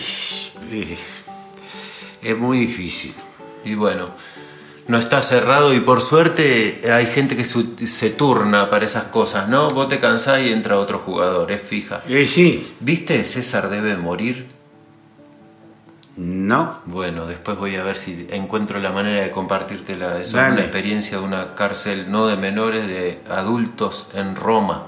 es 2.26 2.38
muy 2.38 2.60
difícil. 2.60 3.14
Y 3.64 3.76
bueno, 3.76 4.10
no 4.88 4.98
está 4.98 5.22
cerrado 5.24 5.74
y 5.74 5.80
por 5.80 6.02
suerte 6.02 6.82
hay 6.92 7.08
gente 7.08 7.36
que 7.36 7.44
se 7.44 8.10
turna 8.12 8.70
para 8.70 8.86
esas 8.86 9.06
cosas, 9.06 9.50
¿no? 9.50 9.72
Vos 9.72 9.90
te 9.90 10.00
cansás 10.00 10.42
y 10.42 10.52
entra 10.52 10.78
otro 10.78 11.00
jugador, 11.00 11.52
es 11.52 11.62
fija. 11.62 12.04
Eh, 12.08 12.28
sí. 12.28 12.76
¿Viste 12.80 13.26
César 13.26 13.70
debe 13.70 13.98
morir? 13.98 14.48
No. 16.18 16.80
Bueno, 16.86 17.26
después 17.26 17.58
voy 17.58 17.76
a 17.76 17.84
ver 17.84 17.96
si 17.96 18.28
encuentro 18.30 18.80
la 18.80 18.92
manera 18.92 19.24
de 19.24 19.32
compartírtela. 19.32 20.22
Es 20.22 20.34
una 20.34 20.60
experiencia 20.62 21.18
de 21.18 21.24
una 21.24 21.56
cárcel, 21.56 22.10
no 22.10 22.28
de 22.28 22.38
menores, 22.38 22.88
de 22.88 23.20
adultos 23.30 24.08
en 24.14 24.36
Roma. 24.36 24.86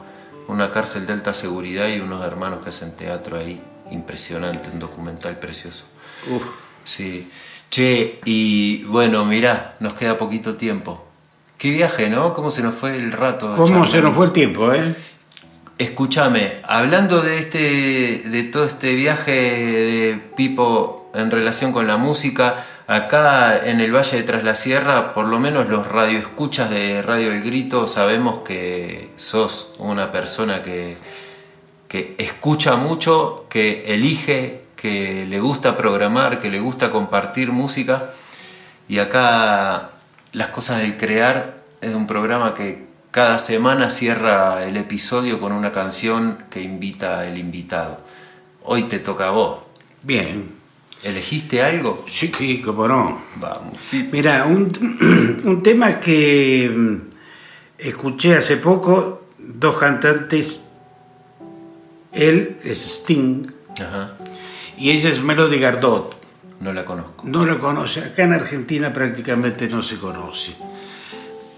Una 0.47 0.71
cárcel 0.71 1.05
de 1.05 1.13
alta 1.13 1.33
seguridad 1.33 1.88
y 1.88 1.99
unos 1.99 2.23
hermanos 2.23 2.63
que 2.63 2.69
hacen 2.69 2.93
teatro 2.93 3.38
ahí. 3.38 3.61
Impresionante, 3.91 4.69
un 4.71 4.79
documental 4.79 5.38
precioso. 5.38 5.85
Uf. 6.29 6.43
Sí. 6.88 7.29
Che, 7.69 8.19
y 8.25 8.83
bueno, 8.85 9.25
mirá, 9.25 9.75
nos 9.81 9.93
queda 9.93 10.17
poquito 10.17 10.55
tiempo. 10.55 11.05
Qué 11.57 11.69
viaje, 11.71 12.09
¿no? 12.09 12.33
¿Cómo 12.33 12.49
se 12.49 12.63
nos 12.63 12.73
fue 12.73 12.95
el 12.95 13.11
rato? 13.11 13.53
¿Cómo 13.55 13.85
se 13.85 14.01
nos 14.01 14.15
fue 14.15 14.27
el 14.27 14.31
tiempo, 14.31 14.73
eh? 14.73 14.95
Escúchame, 15.77 16.53
hablando 16.63 17.21
de 17.21 17.39
este, 17.39 18.29
de 18.29 18.43
todo 18.43 18.65
este 18.65 18.95
viaje 18.95 19.31
de 19.31 20.19
Pipo 20.35 21.11
en 21.13 21.29
relación 21.29 21.71
con 21.71 21.85
la 21.85 21.97
música, 21.97 22.65
Acá 22.88 23.67
en 23.67 23.81
el 23.81 23.93
Valle 23.93 24.15
de 24.15 24.23
Tras 24.23 24.45
la 24.45 24.55
Sierra, 24.55 25.11
por 25.13 25.25
lo 25.25 25.39
menos 25.39 25.67
los 25.67 25.88
radioescuchas 25.88 26.69
de 26.69 27.01
Radio 27.01 27.33
El 27.33 27.43
Grito, 27.43 27.85
sabemos 27.85 28.39
que 28.45 29.09
sos 29.17 29.73
una 29.77 30.09
persona 30.13 30.61
que, 30.61 30.95
que 31.89 32.15
escucha 32.17 32.77
mucho, 32.77 33.45
que 33.49 33.83
elige, 33.88 34.61
que 34.78 35.25
le 35.28 35.41
gusta 35.41 35.75
programar, 35.75 36.39
que 36.39 36.49
le 36.49 36.61
gusta 36.61 36.91
compartir 36.91 37.51
música. 37.51 38.11
Y 38.88 38.99
acá 38.99 39.91
Las 40.32 40.49
Cosas 40.49 40.80
del 40.80 40.95
Crear 40.95 41.57
es 41.82 41.93
un 41.93 42.07
programa 42.07 42.53
que 42.53 42.88
cada 43.11 43.39
semana 43.39 43.89
cierra 43.89 44.63
el 44.65 44.78
episodio 44.78 45.41
con 45.41 45.51
una 45.51 45.71
canción 45.71 46.38
que 46.49 46.61
invita 46.61 47.21
al 47.21 47.38
invitado. 47.38 47.97
Hoy 48.63 48.84
te 48.84 48.99
toca 48.99 49.28
a 49.28 49.32
vos. 49.32 49.59
Bien. 50.03 50.55
¿Elegiste 51.03 51.61
algo? 51.61 52.03
Sí, 52.07 52.32
sí, 52.36 52.61
como 52.61 52.88
no. 52.88 53.21
Vamos. 53.36 53.78
Mira, 54.11 54.45
un, 54.45 55.41
un 55.45 55.63
tema 55.63 55.99
que 55.99 56.71
mm, 56.73 56.95
escuché 57.78 58.36
hace 58.36 58.57
poco, 58.57 59.28
dos 59.38 59.78
cantantes, 59.78 60.61
él 62.13 62.57
es 62.63 62.86
Sting 62.86 63.57
Ajá. 63.82 64.16
Y 64.78 64.91
ella 64.91 65.09
es 65.09 65.19
Melody 65.21 65.59
Gardot. 65.59 66.15
No 66.59 66.73
la 66.73 66.86
conozco. 66.86 67.23
No 67.28 67.45
lo 67.45 67.59
conoce, 67.59 68.01
acá 68.01 68.23
en 68.23 68.34
Argentina 68.34 68.91
prácticamente 68.91 69.67
no 69.67 69.82
se 69.82 69.97
conoce. 69.97 70.55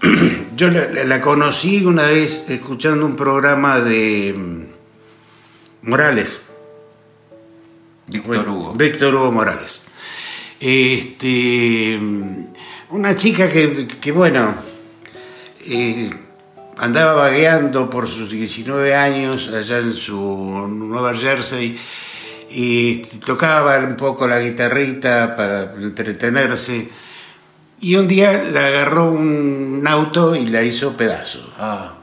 Yo 0.56 0.68
la, 0.70 0.88
la- 0.90 1.04
la 1.04 1.20
conocí 1.20 1.84
una 1.84 2.04
vez 2.04 2.44
escuchando 2.48 3.06
un 3.06 3.16
programa 3.16 3.80
de 3.80 4.34
mm, 4.36 5.88
Morales. 5.88 6.40
Víctor 8.08 8.48
Hugo. 8.48 8.72
Víctor 8.74 9.14
Hugo 9.14 9.32
Morales. 9.32 9.82
Este, 10.60 11.98
una 12.90 13.16
chica 13.16 13.48
que, 13.50 13.86
que, 13.86 14.12
bueno, 14.12 14.54
eh, 15.66 16.10
andaba 16.76 17.14
vagueando 17.14 17.88
por 17.88 18.08
sus 18.08 18.30
19 18.30 18.94
años 18.94 19.48
allá 19.48 19.78
en 19.78 19.94
su 19.94 20.66
Nueva 20.68 21.14
Jersey 21.14 21.78
y 22.50 22.96
tocaba 23.24 23.78
un 23.78 23.96
poco 23.96 24.26
la 24.26 24.40
guitarrita 24.40 25.36
para 25.36 25.72
entretenerse. 25.74 26.88
Y 27.80 27.96
un 27.96 28.08
día 28.08 28.42
le 28.42 28.58
agarró 28.58 29.10
un 29.10 29.84
auto 29.88 30.36
y 30.36 30.46
la 30.46 30.62
hizo 30.62 30.96
pedazos. 30.96 31.48
Ah, 31.58 31.94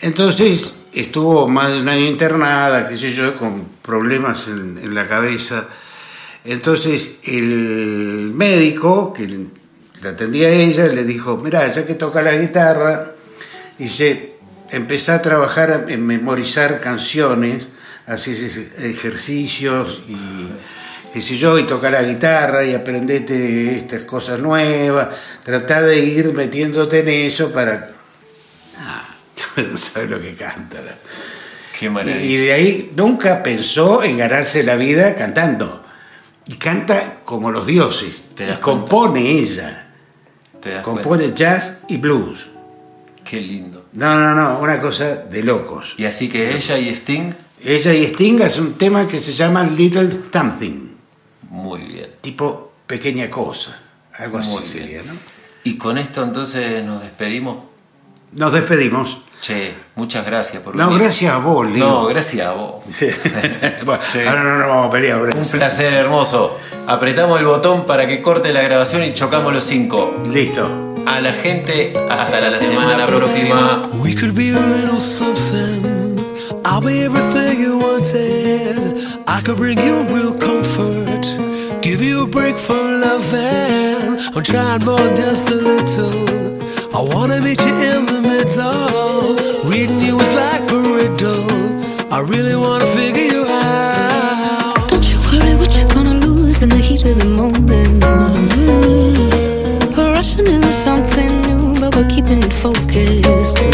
Entonces 0.00 0.74
estuvo 0.92 1.46
más 1.48 1.72
de 1.72 1.80
un 1.80 1.88
año 1.88 2.06
internada, 2.06 2.88
qué 2.88 2.96
sé 2.96 3.12
yo, 3.12 3.34
con 3.36 3.66
problemas 3.82 4.48
en, 4.48 4.78
en 4.78 4.94
la 4.94 5.06
cabeza. 5.06 5.66
Entonces 6.44 7.16
el 7.24 8.32
médico 8.34 9.12
que 9.12 9.46
la 10.02 10.10
atendía 10.10 10.48
a 10.48 10.52
ella 10.52 10.86
le 10.86 11.04
dijo, 11.04 11.36
mira, 11.36 11.70
ya 11.70 11.84
que 11.84 11.94
toca 11.94 12.22
la 12.22 12.32
guitarra, 12.34 13.12
dice, 13.78 14.34
empezá 14.70 15.16
a 15.16 15.22
trabajar 15.22 15.86
en 15.88 16.06
memorizar 16.06 16.80
canciones, 16.80 17.68
haces 18.06 18.56
ejercicios 18.78 20.02
y 20.08 20.16
qué 21.12 21.20
sé 21.20 21.36
yo, 21.36 21.58
y 21.58 21.66
toca 21.66 21.90
la 21.90 22.02
guitarra 22.02 22.64
y 22.64 22.74
aprendete 22.74 23.76
estas 23.76 24.04
cosas 24.04 24.38
nuevas, 24.38 25.08
tratá 25.42 25.82
de 25.82 25.98
ir 25.98 26.32
metiéndote 26.32 27.00
en 27.00 27.08
eso 27.08 27.52
para 27.52 27.90
no 29.56 29.76
sabe 29.76 30.06
lo 30.06 30.20
que 30.20 30.34
canta. 30.34 30.78
qué 31.78 31.86
Y 31.86 31.90
maravilla. 31.90 32.40
de 32.40 32.52
ahí 32.52 32.92
nunca 32.94 33.42
pensó 33.42 34.02
en 34.02 34.18
ganarse 34.18 34.62
la 34.62 34.76
vida 34.76 35.14
cantando. 35.14 35.84
Y 36.46 36.54
canta 36.54 37.20
como 37.24 37.50
los 37.50 37.66
dioses. 37.66 38.30
Te 38.34 38.44
Y 38.44 38.46
das 38.46 38.58
compone 38.58 39.20
ella. 39.30 39.88
¿Te 40.60 40.70
das 40.70 40.82
Compone 40.82 41.32
jazz 41.34 41.78
y 41.88 41.96
blues. 41.96 42.50
Qué 43.24 43.40
lindo. 43.40 43.86
No, 43.92 44.18
no, 44.18 44.34
no, 44.34 44.58
una 44.58 44.78
cosa 44.78 45.16
de 45.16 45.42
locos. 45.42 45.94
Y 45.96 46.04
así 46.04 46.28
que 46.28 46.56
ella 46.56 46.78
y 46.78 46.88
Sting, 46.88 47.32
Ella 47.64 47.92
y 47.94 48.04
Sting 48.04 48.40
es 48.40 48.58
un 48.58 48.74
tema 48.74 49.06
que 49.06 49.18
se 49.18 49.32
llama 49.32 49.64
Little 49.64 50.08
Something, 50.32 50.88
muy 51.50 51.80
bien. 51.82 52.10
tipo 52.20 52.72
pequeña 52.86 53.28
cosa. 53.30 53.78
Algo 54.16 54.38
así 54.38 54.50
Muy 54.52 54.62
bien. 54.62 54.72
sería, 54.72 55.02
¿no? 55.02 55.12
Y 55.64 55.76
con 55.78 55.98
esto 55.98 56.22
entonces 56.22 56.84
nos 56.84 57.02
despedimos. 57.02 57.56
Nos 58.32 58.52
despedimos. 58.52 59.22
Che, 59.40 59.74
muchas 59.94 60.24
gracias 60.26 60.62
por 60.62 60.76
No, 60.76 60.86
venir. 60.88 61.02
gracias 61.02 61.32
a 61.32 61.38
vos, 61.38 61.66
Leo. 61.70 61.86
No, 61.86 62.06
gracias 62.06 62.46
a 62.46 62.52
vos. 62.52 62.84
bueno, 63.84 64.02
ahora 64.28 64.42
no 64.44 64.58
nos 64.58 64.68
vamos 64.68 64.88
a 64.88 64.90
pelear. 64.90 65.20
Un 65.22 65.30
placer 65.48 65.92
hermoso. 65.94 66.58
Apretamos 66.86 67.38
el 67.40 67.46
botón 67.46 67.86
para 67.86 68.06
que 68.06 68.20
corte 68.20 68.52
la 68.52 68.62
grabación 68.62 69.02
y 69.04 69.14
chocamos 69.14 69.52
los 69.54 69.64
cinco. 69.64 70.22
Listo. 70.30 70.94
A 71.06 71.20
la 71.20 71.32
gente, 71.32 71.94
hasta 72.10 72.40
la 72.40 72.52
semana 72.52 73.06
próxima. 73.06 73.88
We 73.94 74.14
could 74.14 74.32
be 74.34 74.50
a 74.54 74.60
little 74.60 75.00
something. 75.00 75.99
I'll 76.64 76.80
be 76.80 77.02
everything 77.02 77.60
you 77.60 77.78
wanted. 77.78 79.22
I 79.26 79.40
could 79.40 79.56
bring 79.56 79.78
you 79.78 80.02
real 80.14 80.36
comfort. 80.36 81.24
Give 81.82 82.02
you 82.02 82.24
a 82.24 82.26
break 82.26 82.56
from 82.56 83.00
loving. 83.00 84.18
I'm 84.34 84.42
trying 84.42 84.84
more 84.84 84.98
just 85.14 85.48
a 85.50 85.54
little. 85.54 86.60
I 86.94 87.00
wanna 87.00 87.40
meet 87.40 87.60
you 87.60 87.74
in 87.92 88.06
the 88.06 88.20
middle. 88.20 89.36
Reading 89.70 90.00
you 90.00 90.20
is 90.20 90.32
like 90.32 90.70
a 90.70 90.78
riddle. 90.78 91.46
I 92.12 92.20
really 92.20 92.56
wanna 92.56 92.86
figure 92.86 93.24
you 93.34 93.46
out. 93.46 94.88
Don't 94.90 95.04
you 95.10 95.18
worry 95.30 95.56
what 95.56 95.74
you're 95.76 95.88
gonna 95.88 96.26
lose 96.26 96.62
in 96.62 96.68
the 96.68 96.78
heat 96.78 97.06
of 97.06 97.18
the 97.18 97.26
moment. 97.26 98.02
Mm. 98.02 99.96
We're 99.96 100.12
rushing 100.12 100.46
into 100.46 100.72
something 100.72 101.30
new, 101.42 101.80
but 101.80 101.96
we're 101.96 102.08
keeping 102.08 102.38
it 102.38 102.52
focused. 102.52 103.69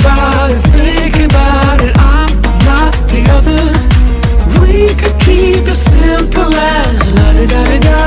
About 0.00 0.50
it, 0.50 0.62
thinking 0.74 1.26
about 1.26 1.80
it. 1.82 1.94
I'm 1.96 2.30
not 2.68 2.92
the 3.12 3.20
others. 3.36 3.80
We 4.60 4.88
could 5.00 5.16
keep 5.20 5.64
it 5.66 5.78
simple 5.78 6.54
as 6.54 6.98
da 7.16 7.32
da 7.32 7.44
da 7.52 7.78
da. 7.88 8.00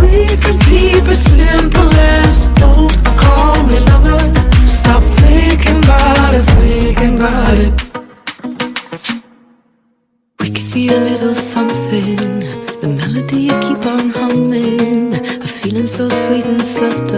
We 0.00 0.26
could 0.42 0.60
keep 0.68 1.04
it 1.14 1.20
simple 1.34 1.92
as 2.18 2.48
don't 2.60 2.92
call 3.22 3.56
me 3.68 3.78
lover. 3.90 4.20
Stop 4.66 5.02
thinking 5.22 5.78
about 5.84 6.32
it, 6.38 6.46
thinking 6.60 7.16
about 7.16 7.56
it. 7.64 7.72
We 10.40 10.50
could 10.50 10.70
be 10.72 10.88
a 10.88 10.98
little 11.10 11.34
something. 11.34 12.16
The 12.80 12.88
melody 12.88 13.40
you 13.48 13.56
keep 13.66 13.84
on 13.86 14.10
humming. 14.10 15.14
A 15.14 15.46
feeling 15.46 15.86
so 15.86 16.08
sweet 16.08 16.44
and 16.44 16.64
subtle. 16.64 17.15